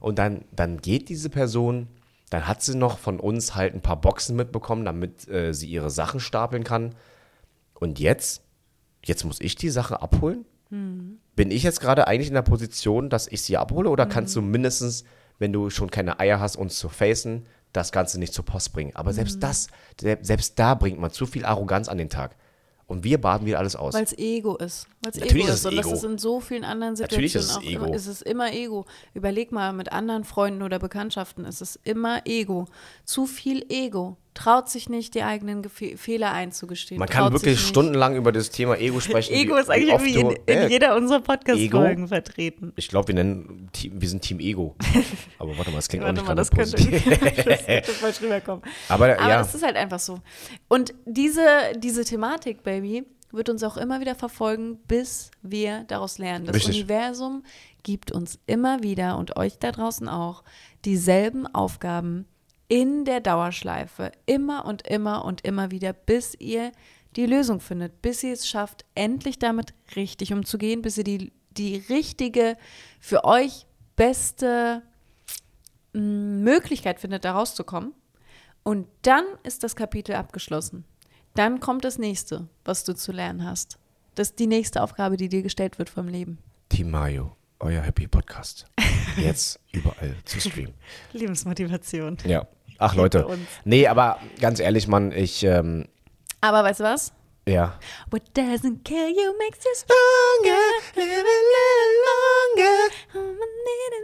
Und 0.00 0.18
dann, 0.18 0.44
dann 0.50 0.78
geht 0.78 1.08
diese 1.08 1.30
Person, 1.30 1.86
dann 2.34 2.48
hat 2.48 2.62
sie 2.62 2.76
noch 2.76 2.98
von 2.98 3.20
uns 3.20 3.54
halt 3.54 3.74
ein 3.74 3.80
paar 3.80 4.00
Boxen 4.00 4.34
mitbekommen, 4.36 4.84
damit 4.84 5.28
äh, 5.28 5.52
sie 5.54 5.68
ihre 5.68 5.90
Sachen 5.90 6.20
stapeln 6.20 6.64
kann. 6.64 6.94
Und 7.74 7.98
jetzt, 8.00 8.42
jetzt 9.04 9.24
muss 9.24 9.40
ich 9.40 9.54
die 9.56 9.70
Sache 9.70 10.02
abholen? 10.02 10.44
Mhm. 10.70 11.18
Bin 11.36 11.50
ich 11.50 11.62
jetzt 11.62 11.80
gerade 11.80 12.06
eigentlich 12.06 12.28
in 12.28 12.34
der 12.34 12.42
Position, 12.42 13.10
dass 13.10 13.26
ich 13.28 13.42
sie 13.42 13.56
abhole? 13.56 13.90
Oder 13.90 14.06
kannst 14.06 14.34
du 14.36 14.42
mindestens, 14.42 15.04
wenn 15.38 15.52
du 15.52 15.70
schon 15.70 15.90
keine 15.90 16.20
Eier 16.20 16.40
hast, 16.40 16.56
uns 16.56 16.78
zu 16.78 16.88
facen, 16.88 17.46
das 17.72 17.92
Ganze 17.92 18.18
nicht 18.18 18.32
zur 18.34 18.44
Post 18.44 18.72
bringen? 18.72 18.94
Aber 18.94 19.10
Mhm. 19.10 19.14
selbst 19.16 19.42
das, 19.42 19.68
se- 20.00 20.18
selbst 20.22 20.58
da 20.58 20.74
bringt 20.74 20.98
man 21.00 21.10
zu 21.10 21.26
viel 21.26 21.44
Arroganz 21.44 21.88
an 21.88 21.98
den 21.98 22.08
Tag. 22.10 22.36
Und 22.86 23.02
wir 23.02 23.18
baden 23.20 23.46
wieder 23.46 23.58
alles 23.58 23.76
aus. 23.76 23.94
Weil 23.94 24.04
es 24.04 24.16
Ego 24.18 24.56
ist. 24.56 24.86
Weil's 25.02 25.16
Natürlich 25.16 25.44
Ego 25.44 25.52
ist 25.52 25.58
es 25.60 25.64
Und 25.66 25.76
das 25.76 25.86
Ego. 25.86 25.94
ist 25.94 26.04
in 26.04 26.18
so 26.18 26.40
vielen 26.40 26.64
anderen 26.64 26.94
Natürlich 26.94 27.32
Situationen 27.32 27.44
ist 27.44 27.50
es 27.50 27.56
auch 27.56 27.62
Ego. 27.62 27.84
immer, 27.86 27.94
ist 27.96 28.06
es 28.06 28.22
immer 28.22 28.52
Ego. 28.52 28.86
Überleg 29.14 29.52
mal, 29.52 29.72
mit 29.72 29.92
anderen 29.92 30.24
Freunden 30.24 30.62
oder 30.62 30.78
Bekanntschaften 30.78 31.44
ist 31.44 31.62
es 31.62 31.78
immer 31.84 32.26
Ego. 32.26 32.66
Zu 33.04 33.26
viel 33.26 33.64
Ego. 33.70 34.16
Traut 34.34 34.68
sich 34.68 34.88
nicht, 34.88 35.14
die 35.14 35.22
eigenen 35.22 35.62
Gefe 35.62 35.96
Fehler 35.96 36.32
einzugestehen. 36.32 36.98
Man 36.98 37.08
kann 37.08 37.32
wirklich 37.32 37.60
stundenlang 37.60 38.16
über 38.16 38.32
das 38.32 38.50
Thema 38.50 38.76
Ego 38.76 38.98
sprechen. 38.98 39.32
Ego 39.34 39.54
wie- 39.54 39.60
ist 39.60 39.70
eigentlich 39.70 40.04
wie 40.04 40.20
in, 40.20 40.30
in 40.46 40.70
jeder 40.70 40.96
unserer 40.96 41.20
Podcast-Folgen 41.20 42.08
vertreten. 42.08 42.72
Ich 42.74 42.88
glaube, 42.88 43.08
wir 43.08 43.14
nennen 43.14 43.68
Team, 43.72 44.00
wir 44.00 44.08
sind 44.08 44.22
Team 44.22 44.40
Ego. 44.40 44.74
Aber 45.38 45.56
warte 45.56 45.70
mal, 45.70 45.76
das 45.76 45.88
klingt 45.88 46.04
auch 46.04 46.12
nicht 46.12 46.26
mal, 46.26 46.34
gerade 46.34 46.40
das 46.40 46.50
könnte, 46.50 46.76
positiv. 46.76 47.04
das 47.44 47.64
könnte 47.66 47.92
falsch 47.92 48.20
rüberkommen. 48.20 48.64
Aber, 48.88 49.04
Aber 49.04 49.28
ja, 49.28 49.38
das 49.38 49.54
ist 49.54 49.62
halt 49.62 49.76
einfach 49.76 50.00
so. 50.00 50.18
Und 50.68 50.94
diese, 51.06 51.46
diese 51.76 52.04
Thematik, 52.04 52.64
Baby, 52.64 53.04
wird 53.30 53.48
uns 53.48 53.62
auch 53.62 53.76
immer 53.76 54.00
wieder 54.00 54.14
verfolgen, 54.14 54.78
bis 54.88 55.30
wir 55.42 55.84
daraus 55.84 56.18
lernen. 56.18 56.46
Das 56.46 56.56
Richtig. 56.56 56.74
Universum 56.74 57.42
gibt 57.82 58.12
uns 58.12 58.38
immer 58.46 58.82
wieder 58.82 59.18
und 59.18 59.36
euch 59.36 59.58
da 59.58 59.72
draußen 59.72 60.08
auch 60.08 60.42
dieselben 60.84 61.46
Aufgaben 61.46 62.26
in 62.68 63.04
der 63.04 63.20
Dauerschleife. 63.20 64.12
Immer 64.26 64.64
und 64.64 64.86
immer 64.86 65.24
und 65.24 65.42
immer 65.42 65.70
wieder, 65.70 65.92
bis 65.92 66.34
ihr 66.38 66.72
die 67.16 67.26
Lösung 67.26 67.60
findet, 67.60 68.02
bis 68.02 68.22
ihr 68.22 68.32
es 68.32 68.48
schafft, 68.48 68.84
endlich 68.94 69.38
damit 69.38 69.74
richtig 69.94 70.32
umzugehen, 70.32 70.82
bis 70.82 70.98
ihr 70.98 71.04
die, 71.04 71.32
die 71.52 71.76
richtige, 71.88 72.56
für 73.00 73.24
euch 73.24 73.66
beste 73.96 74.82
mh, 75.92 76.00
Möglichkeit 76.00 77.00
findet, 77.00 77.24
da 77.24 77.32
rauszukommen. 77.32 77.92
Und 78.62 78.88
dann 79.02 79.24
ist 79.42 79.62
das 79.62 79.76
Kapitel 79.76 80.14
abgeschlossen. 80.14 80.84
Dann 81.34 81.60
kommt 81.60 81.84
das 81.84 81.98
nächste, 81.98 82.48
was 82.64 82.84
du 82.84 82.94
zu 82.94 83.12
lernen 83.12 83.44
hast. 83.44 83.78
Das 84.14 84.30
ist 84.30 84.38
die 84.38 84.46
nächste 84.46 84.82
Aufgabe, 84.82 85.16
die 85.16 85.28
dir 85.28 85.42
gestellt 85.42 85.78
wird 85.78 85.90
vom 85.90 86.08
Leben. 86.08 86.38
Team 86.68 86.90
Mayo, 86.90 87.36
euer 87.60 87.82
Happy 87.82 88.06
Podcast. 88.06 88.66
Jetzt 89.16 89.60
überall 89.72 90.14
zu 90.24 90.40
streamen. 90.40 90.74
Lebensmotivation. 91.12 92.16
Ja. 92.26 92.46
Ach 92.78 92.94
Leute. 92.94 93.26
Nee, 93.64 93.86
aber 93.86 94.18
ganz 94.40 94.58
ehrlich, 94.60 94.88
Mann, 94.88 95.12
ich, 95.12 95.44
ähm, 95.44 95.86
Aber 96.40 96.64
weißt 96.64 96.80
du 96.80 96.84
was? 96.84 97.12
ja. 97.46 97.78
What 98.10 98.22
doesn't 98.36 98.82
kill 98.84 99.08
you 99.10 99.32
makes 99.38 99.64
you 99.64 99.70
stronger. 99.76 100.60
Live 100.96 101.24
a 101.24 101.40
little 101.50 101.94
longer. 102.06 103.94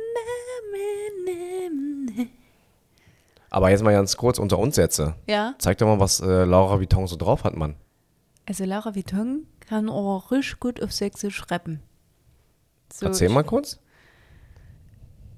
Aber 3.51 3.71
jetzt 3.71 3.83
mal 3.83 3.93
ganz 3.93 4.17
kurz 4.17 4.39
unter 4.39 4.59
uns 4.59 4.77
Sätze. 4.77 5.17
Ja, 5.27 5.55
Zeig 5.59 5.79
doch 5.79 5.87
mal, 5.87 5.99
was 5.99 6.21
äh, 6.21 6.45
Laura 6.45 6.79
Vuitton 6.79 7.07
so 7.09 7.17
drauf 7.17 7.43
hat, 7.45 7.57
Mann. 7.57 7.75
also 8.47 8.65
Laura 8.65 8.95
Vuitton 8.95 9.47
kann 9.61 9.89
auch 9.89 10.31
richtig 10.31 10.61
gut 10.61 10.83
auf 10.83 10.93
Sächsisch 10.93 11.43
rappen. 11.51 11.83
So, 12.93 13.07
Erzähl 13.07 13.29
mal 13.29 13.45
kurz. 13.45 13.79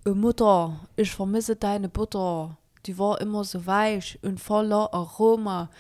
Äh, 0.07 0.11
Mutter, 0.11 0.81
ich 0.97 1.11
vermisse 1.11 1.57
deine 1.57 1.89
Butter. 1.89 2.57
Die 2.87 2.99
war 2.99 3.21
immer 3.21 3.45
so 3.45 3.65
weich 3.67 4.19
und 4.23 4.41
voller 4.41 4.93
Aroma. 4.93 5.71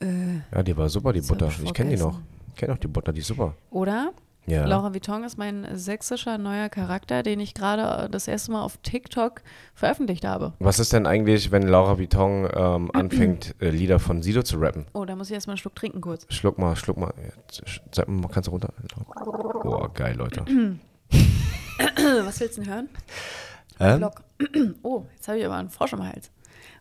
Äh, 0.00 0.38
Ja, 0.52 0.62
die 0.62 0.76
war 0.76 0.88
super, 0.88 1.12
die 1.12 1.20
Butter. 1.20 1.48
ich 1.48 1.62
Ich 1.62 1.72
kenne 1.74 1.90
die 1.90 2.02
noch. 2.02 2.20
Ich 2.48 2.54
kenne 2.56 2.74
auch 2.74 2.78
die 2.78 2.88
Butter, 2.88 3.12
die 3.12 3.20
ist 3.20 3.28
super. 3.28 3.54
oder? 3.70 4.12
Ja. 4.48 4.66
Laura 4.66 4.94
Vuitton 4.94 5.24
ist 5.24 5.36
mein 5.36 5.66
sächsischer 5.76 6.38
neuer 6.38 6.70
Charakter, 6.70 7.22
den 7.22 7.38
ich 7.38 7.52
gerade 7.52 8.04
äh, 8.04 8.08
das 8.08 8.26
erste 8.28 8.52
Mal 8.52 8.62
auf 8.62 8.78
TikTok 8.78 9.42
veröffentlicht 9.74 10.24
habe. 10.24 10.54
Was 10.58 10.78
ist 10.78 10.92
denn 10.92 11.06
eigentlich, 11.06 11.50
wenn 11.50 11.62
Laura 11.62 11.98
Vuitton 11.98 12.48
ähm, 12.54 12.90
anfängt, 12.94 13.54
äh, 13.60 13.68
Lieder 13.68 13.98
von 13.98 14.22
Sido 14.22 14.42
zu 14.42 14.56
rappen? 14.56 14.86
Oh, 14.94 15.04
da 15.04 15.16
muss 15.16 15.28
ich 15.28 15.34
erstmal 15.34 15.52
einen 15.52 15.58
Schluck 15.58 15.74
trinken 15.74 16.00
kurz. 16.00 16.26
Schluck 16.30 16.58
mal, 16.58 16.76
schluck 16.76 16.96
mal. 16.96 17.12
Mal, 18.06 18.28
kannst 18.28 18.46
du 18.46 18.50
runter? 18.52 18.72
Oh, 19.64 19.86
geil, 19.92 20.16
Leute. 20.16 20.44
Was 22.24 22.40
willst 22.40 22.56
du 22.56 22.62
denn 22.62 22.72
hören? 22.72 22.88
Ähm? 23.80 23.98
Block. 23.98 24.22
Oh, 24.82 25.04
jetzt 25.14 25.28
habe 25.28 25.38
ich 25.38 25.44
aber 25.44 25.56
einen 25.56 25.68
Frosch 25.68 25.92
im 25.92 26.02
Hals. 26.02 26.30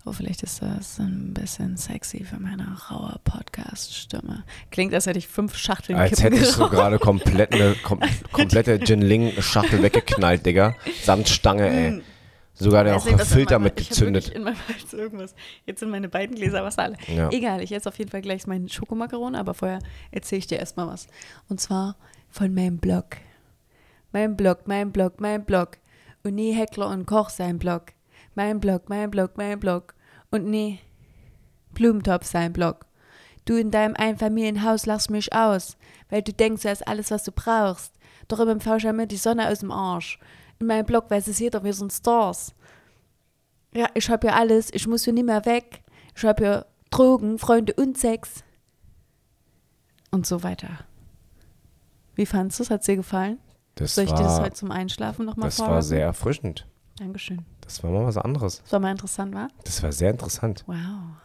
Oh, 0.05 0.13
vielleicht 0.13 0.41
ist 0.43 0.61
das 0.61 0.99
ein 0.99 1.33
bisschen 1.33 1.75
sexy 1.75 2.23
für 2.23 2.39
meine 2.39 2.65
raue 2.89 3.19
Podcast-Stimme. 3.25 4.43
Klingt, 4.71 4.93
als 4.93 5.05
hätte 5.05 5.19
ich 5.19 5.27
fünf 5.27 5.57
Schachteln 5.57 5.97
Als 5.97 6.11
Kippen 6.19 6.33
hättest 6.35 6.53
du 6.55 6.59
geraucht. 6.59 6.71
gerade 6.71 6.99
komplett 6.99 7.53
eine 7.53 7.75
kom 7.83 7.99
komplette 8.31 8.75
Jinling-Schachtel 8.75 9.83
weggeknallt, 9.83 10.45
Digga. 10.45 10.75
Samt 11.03 11.27
Stange, 11.27 11.67
ey. 11.69 12.01
Sogar 12.53 12.83
der 12.85 12.95
auch 12.95 13.05
einen 13.05 13.19
Filter 13.19 13.59
mitgezündet. 13.59 14.29
in 14.29 14.43
meinem 14.43 14.57
Hals 14.67 14.91
irgendwas. 14.93 15.35
Jetzt 15.65 15.81
sind 15.81 15.89
meine 15.91 16.09
beiden 16.09 16.35
Gläser 16.35 16.63
Wasser 16.63 16.83
alle. 16.83 16.97
Ja. 17.07 17.29
Egal, 17.29 17.61
ich 17.61 17.71
esse 17.71 17.87
auf 17.89 17.97
jeden 17.99 18.09
Fall 18.09 18.21
gleich 18.21 18.47
meinen 18.47 18.67
Schokomakaron, 18.69 19.35
aber 19.35 19.53
vorher 19.53 19.79
erzähle 20.11 20.39
ich 20.39 20.47
dir 20.47 20.57
erstmal 20.57 20.87
was. 20.87 21.07
Und 21.49 21.59
zwar 21.61 21.97
von 22.29 22.53
meinem 22.55 22.79
Blog. 22.79 23.17
Mein 24.11 24.35
Blog, 24.37 24.61
mein 24.67 24.91
Blog, 24.91 25.19
mein 25.21 25.45
Blog. 25.45 25.77
Und 26.23 26.33
nie 26.35 26.51
Heckler 26.53 26.87
und 26.89 27.05
Koch 27.05 27.29
sein 27.29 27.59
Blog. 27.59 27.93
Mein 28.37 28.59
Blog, 28.59 28.87
mein 28.87 29.09
Blog, 29.09 29.31
mein 29.35 29.59
Blog. 29.59 29.95
Und 30.29 30.45
nee, 30.45 30.77
Blumentopf 31.73 32.23
sein 32.23 32.53
Blog. 32.53 32.85
Du 33.45 33.55
in 33.55 33.71
deinem 33.71 33.95
Einfamilienhaus 33.95 34.85
lachst 34.85 35.09
mich 35.09 35.33
aus, 35.33 35.75
weil 36.09 36.21
du 36.21 36.33
denkst, 36.33 36.61
du 36.61 36.69
hast 36.69 36.87
alles, 36.87 37.09
was 37.09 37.23
du 37.23 37.31
brauchst. 37.31 37.93
Doch 38.27 38.39
im 38.39 38.57
MV 38.57 38.79
scheint 38.79 38.95
mir 38.95 39.07
die 39.07 39.17
Sonne 39.17 39.49
aus 39.49 39.59
dem 39.61 39.71
Arsch. 39.71 40.19
In 40.59 40.67
meinem 40.67 40.85
Blog 40.85 41.09
weiß 41.09 41.27
es 41.29 41.39
jeder, 41.39 41.63
wir 41.63 41.73
sind 41.73 41.91
Stars. 41.91 42.53
Ja, 43.73 43.87
ich 43.95 44.07
hab 44.07 44.23
ja 44.23 44.35
alles, 44.35 44.71
ich 44.71 44.85
muss 44.85 45.05
hier 45.05 45.13
nicht 45.13 45.25
mehr 45.25 45.45
weg. 45.47 45.81
Ich 46.15 46.23
hab 46.23 46.39
ja 46.39 46.63
Drogen, 46.91 47.39
Freunde 47.39 47.73
und 47.73 47.97
Sex. 47.97 48.43
Und 50.11 50.27
so 50.27 50.43
weiter. 50.43 50.85
Wie 52.13 52.27
fandest 52.27 52.59
du 52.59 52.63
es? 52.65 52.69
Hat 52.69 52.87
dir 52.87 52.97
gefallen? 52.97 53.39
Das 53.73 53.95
Soll 53.95 54.03
ich 54.03 54.11
dir 54.11 54.21
das 54.21 54.37
war, 54.37 54.45
heute 54.45 54.53
zum 54.53 54.69
Einschlafen 54.69 55.25
nochmal 55.25 55.49
das 55.49 55.57
war 55.57 55.69
vorlesen? 55.69 55.89
sehr 55.89 56.05
erfrischend. 56.05 56.67
Dankeschön. 56.99 57.43
Das 57.67 57.83
war 57.83 57.91
mal 57.91 58.05
was 58.05 58.17
anderes. 58.17 58.61
Das 58.63 58.71
war 58.71 58.79
mal 58.79 58.91
interessant, 58.91 59.35
war? 59.35 59.49
Das 59.65 59.83
war 59.83 59.91
sehr 59.91 60.09
interessant. 60.09 60.63
Wow. 60.67 60.77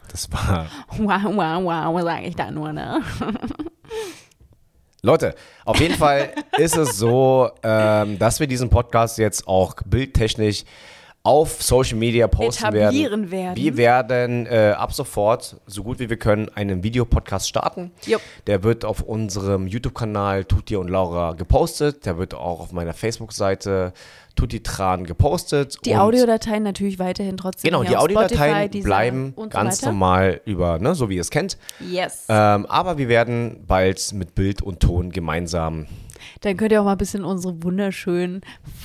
Das 0.09 0.29
war. 0.31 0.67
Wow, 0.97 1.23
wow, 1.35 1.63
wow, 1.63 2.01
sag 2.03 2.23
ich 2.23 2.35
da 2.35 2.51
nur, 2.51 2.73
ne? 2.73 3.01
Leute, 5.01 5.35
auf 5.63 5.79
jeden 5.79 5.95
Fall 5.95 6.33
ist 6.57 6.75
es 6.75 6.97
so, 6.97 7.49
ähm, 7.63 8.19
dass 8.19 8.39
wir 8.39 8.47
diesen 8.47 8.69
Podcast 8.69 9.17
jetzt 9.17 9.47
auch 9.47 9.75
bildtechnisch 9.85 10.65
auf 11.23 11.63
Social 11.63 11.97
Media 11.97 12.27
posten 12.27 12.65
Etablieren 12.65 13.31
werden. 13.31 13.31
werden. 13.31 13.55
Wir 13.55 13.77
werden 13.77 14.45
äh, 14.45 14.73
ab 14.77 14.93
sofort, 14.93 15.55
so 15.65 15.83
gut 15.83 15.99
wie 15.99 16.09
wir 16.09 16.17
können, 16.17 16.49
einen 16.49 16.83
Videopodcast 16.83 17.47
starten. 17.47 17.91
Jupp. 18.05 18.21
Der 18.45 18.63
wird 18.63 18.83
auf 18.83 19.01
unserem 19.01 19.67
YouTube-Kanal 19.67 20.43
Tutti 20.43 20.75
und 20.75 20.89
Laura 20.89 21.31
gepostet. 21.31 22.05
Der 22.05 22.17
wird 22.17 22.33
auch 22.33 22.59
auf 22.59 22.73
meiner 22.73 22.93
Facebook-Seite 22.93 23.93
Tutti 24.35 24.61
Tran 24.63 25.05
gepostet. 25.05 25.77
Die 25.85 25.95
Audiodateien 25.95 26.63
natürlich 26.63 26.99
weiterhin 26.99 27.37
trotzdem. 27.37 27.69
Genau, 27.69 27.83
die 27.83 27.89
Spotify, 27.89 28.17
Audiodateien 28.17 28.71
Deezer 28.71 28.85
bleiben 28.85 29.33
so 29.35 29.47
ganz 29.49 29.81
weiter. 29.81 29.91
normal 29.91 30.41
über, 30.45 30.79
ne, 30.79 30.95
so 30.95 31.09
wie 31.09 31.15
ihr 31.15 31.21
es 31.21 31.29
kennt. 31.29 31.57
Yes. 31.79 32.25
Ähm, 32.29 32.65
aber 32.65 32.97
wir 32.97 33.07
werden 33.07 33.63
bald 33.67 34.13
mit 34.13 34.35
Bild 34.35 34.61
und 34.61 34.79
Ton 34.79 35.11
gemeinsam 35.11 35.87
Dann 36.41 36.57
könnt 36.57 36.71
ihr 36.71 36.81
auch 36.81 36.85
mal 36.85 36.93
ein 36.93 36.97
bisschen 36.97 37.23
unsere 37.23 37.61
wunderschönen 37.63 38.41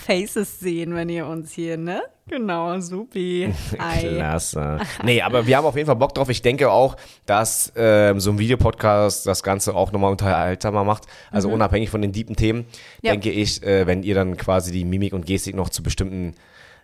Faces 0.07 0.61
sehen, 0.61 0.95
wenn 0.95 1.09
ihr 1.09 1.27
uns 1.27 1.53
hier, 1.53 1.77
ne? 1.77 2.03
Genau, 2.29 2.79
supi. 2.81 3.53
Klasse. 4.01 4.79
Nee, 5.05 5.23
aber 5.23 5.47
wir 5.47 5.57
haben 5.57 5.65
auf 5.65 5.77
jeden 5.77 5.87
Fall 5.87 5.97
Bock 5.97 6.15
drauf. 6.15 6.29
Ich 6.29 6.43
denke 6.43 6.71
auch, 6.71 6.97
dass 7.27 7.73
ähm, 7.77 8.21
so 8.21 8.31
ein 8.31 8.39
Videopodcast 8.39 9.27
das 9.27 9.43
Ganze 9.43 9.75
auch 9.75 9.93
nochmal 9.93 10.11
unterhaltsamer 10.11 10.85
macht. 10.85 11.05
Also 11.31 11.49
unabhängig 11.49 11.91
von 11.91 12.03
den 12.03 12.13
deepen 12.13 12.37
Themen, 12.37 12.59
Mhm. 12.59 12.65
Ja. 13.03 13.13
denke 13.13 13.31
ich, 13.31 13.63
äh, 13.63 13.87
wenn 13.87 14.03
ihr 14.03 14.15
dann 14.15 14.37
quasi 14.37 14.73
die 14.73 14.85
Mimik 14.85 15.13
und 15.13 15.27
Gestik 15.27 15.55
noch 15.55 15.69
zu 15.71 15.83
bestimmten 15.83 16.35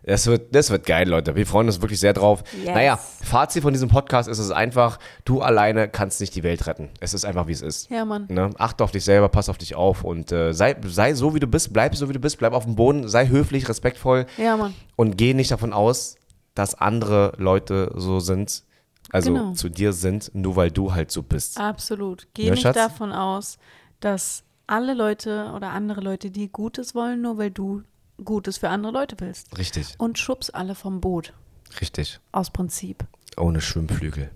das 0.07 0.27
wird, 0.27 0.55
das 0.55 0.71
wird 0.71 0.87
geil, 0.87 1.09
Leute. 1.09 1.35
Wir 1.35 1.47
freuen 1.47 1.67
uns 1.67 1.81
wirklich 1.81 1.99
sehr 2.01 2.13
drauf. 2.13 2.43
Yes. 2.57 2.75
Naja, 2.75 2.97
Fazit 2.97 3.63
von 3.63 3.73
diesem 3.73 3.89
Podcast 3.89 4.29
ist 4.29 4.39
es 4.39 4.51
einfach, 4.51 4.99
du 5.25 5.41
alleine 5.41 5.89
kannst 5.89 6.21
nicht 6.21 6.35
die 6.35 6.43
Welt 6.43 6.67
retten. 6.67 6.91
Es 7.01 7.15
ist 7.15 7.25
einfach, 7.25 7.47
wie 7.47 7.53
es 7.53 7.63
ist. 7.63 7.91
Ja, 7.91 8.05
Mann. 8.05 8.27
Ne? 8.29 8.51
Achte 8.59 8.85
auf 8.85 8.91
dich 8.91 9.05
selber, 9.05 9.29
pass 9.29 9.49
auf 9.49 9.59
dich 9.59 9.75
auf 9.75 10.05
und 10.05 10.31
äh, 10.33 10.53
sei, 10.53 10.77
sei 10.87 11.15
so, 11.15 11.35
wie 11.35 11.41
du 11.41 11.47
bist, 11.47 11.73
bleib 11.73 11.95
so, 11.97 12.09
wie 12.09 12.13
du 12.13 12.19
bist, 12.21 12.39
bleib 12.39 12.53
auf 12.53 12.65
dem 12.65 12.77
Boden, 12.77 13.09
sei 13.09 13.29
höflich, 13.29 13.69
respektvoll 13.69 14.27
Ja, 14.37 14.57
Mann. 14.57 14.75
und 14.97 15.17
geh 15.17 15.33
nicht 15.35 15.51
davon 15.51 15.73
aus, 15.73 16.17
dass 16.55 16.75
andere 16.75 17.33
Leute 17.39 17.91
so 17.97 18.21
sind, 18.21 18.63
also 19.11 19.33
Genau. 19.33 19.53
zu 19.53 19.69
dir 19.69 19.93
sind, 19.93 20.31
nur 20.35 20.57
weil 20.57 20.71
du 20.71 20.93
halt 20.95 21.11
so 21.11 21.23
bist. 21.23 21.59
Absolut. 21.59 22.27
Geh 22.35 22.45
Ja, 22.47 22.51
nicht 22.53 22.63
Schatz? 22.63 22.75
davon 22.75 23.13
aus, 23.13 23.59
dass 24.01 24.45
alle 24.67 24.95
Leute 24.95 25.51
oder 25.55 25.71
andere 25.71 26.01
Leute 26.01 26.31
dir 26.31 26.49
Gutes 26.49 26.95
wollen, 26.95 27.21
nur 27.23 27.39
weil 27.39 27.51
du 27.51 27.83
Gutes 28.23 28.59
für 28.59 28.69
andere 28.69 28.93
Leute 28.93 29.17
willst. 29.19 29.57
Richtig, 29.59 29.95
Und 29.99 30.19
schubs 30.19 30.51
alle 30.51 30.75
vom 30.75 31.01
Boot. 31.01 31.33
richtig. 31.81 32.21
Aus 32.33 32.51
Prinzip. 32.51 33.05
Ohne 33.37 33.61
Schwimmflügel. 33.61 34.31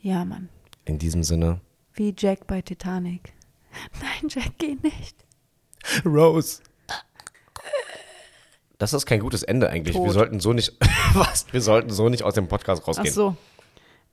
Ja, 0.00 0.24
Mann. 0.24 0.48
In 0.84 0.98
diesem 0.98 1.24
Sinne. 1.24 1.60
Wie 1.94 2.14
Jack 2.16 2.46
bei 2.46 2.62
Titanic. 2.62 3.32
Nein, 4.00 4.28
Jack, 4.28 4.52
geh 4.58 4.76
nicht. 4.82 5.16
Rose. 6.04 6.60
Das 8.78 8.92
ist 8.92 9.06
kein 9.06 9.20
gutes 9.20 9.42
Ende 9.42 9.68
eigentlich. 9.70 9.94
Wir 9.96 10.04
Tot. 10.04 10.12
sollten 10.12 10.40
so 10.40 10.52
nicht, 10.52 10.72
was? 11.14 11.46
Wir 11.52 11.60
sollten 11.60 11.90
so 11.90 12.08
nicht 12.08 12.22
aus 12.22 12.34
dem 12.34 12.48
Podcast 12.48 12.82
Ach 12.84 12.88
rausgehen. 12.88 13.14
so. 13.14 13.36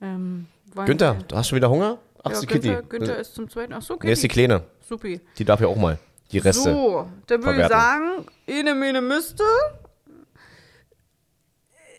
Ähm, 0.01 0.47
Günther, 0.86 1.17
wir- 1.17 1.24
du 1.24 1.36
hast 1.36 1.47
schon 1.49 1.57
wieder 1.57 1.69
Hunger? 1.69 1.97
Ach, 2.24 2.32
Ja, 2.32 2.39
die 2.39 2.45
Kitty. 2.47 2.67
Günther, 2.69 2.84
Günther 2.84 3.17
ist 3.19 3.36
zum 3.36 3.49
zweiten. 3.49 3.74
Ach 3.74 3.82
so, 3.82 3.97
nee, 4.01 4.11
ist 4.11 4.24
die 4.24 4.28
Kitty. 4.28 4.45
Kleine. 4.47 4.63
Supi. 4.88 5.19
Die 5.38 5.45
darf 5.45 5.59
ja 5.61 5.67
auch 5.67 5.76
mal. 5.76 5.97
Die 6.32 6.39
Reste. 6.39 6.63
So, 6.63 7.09
dann 7.27 7.43
würde 7.43 7.61
ich 7.61 7.67
sagen, 7.67 8.25
Ene 8.47 8.75
Mene 8.75 9.01
müsste. 9.01 9.43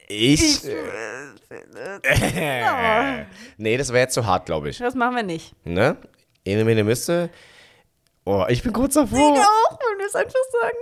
Ich. 0.09 0.62
nee, 3.57 3.76
das 3.76 3.89
wäre 3.89 4.01
jetzt 4.01 4.14
zu 4.14 4.26
hart, 4.26 4.47
glaube 4.47 4.68
ich. 4.70 4.78
Das 4.78 4.95
machen 4.95 5.16
wir 5.16 5.22
nicht. 5.22 5.55
Ne? 5.64 5.97
Ene, 6.45 6.64
mene, 6.64 6.85
miste. 6.85 7.30
Oh, 8.24 8.45
ich 8.49 8.62
bin 8.62 8.72
kurz 8.72 8.95
davor. 8.95 9.35
Ich 9.35 9.41
auch, 9.41 9.78
wenn 9.91 9.99
wir 9.99 10.07
es 10.07 10.14
einfach 10.14 10.39
sagen. 10.61 10.76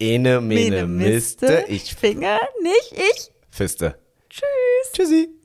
Ene, 0.00 0.40
mene, 0.40 0.86
miste. 0.86 1.64
Ich 1.68 1.94
Finger, 1.94 2.38
nicht 2.62 2.92
ich. 2.92 3.30
fiste. 3.50 3.98
Tschüss. 4.30 4.92
Tschüssi. 4.92 5.37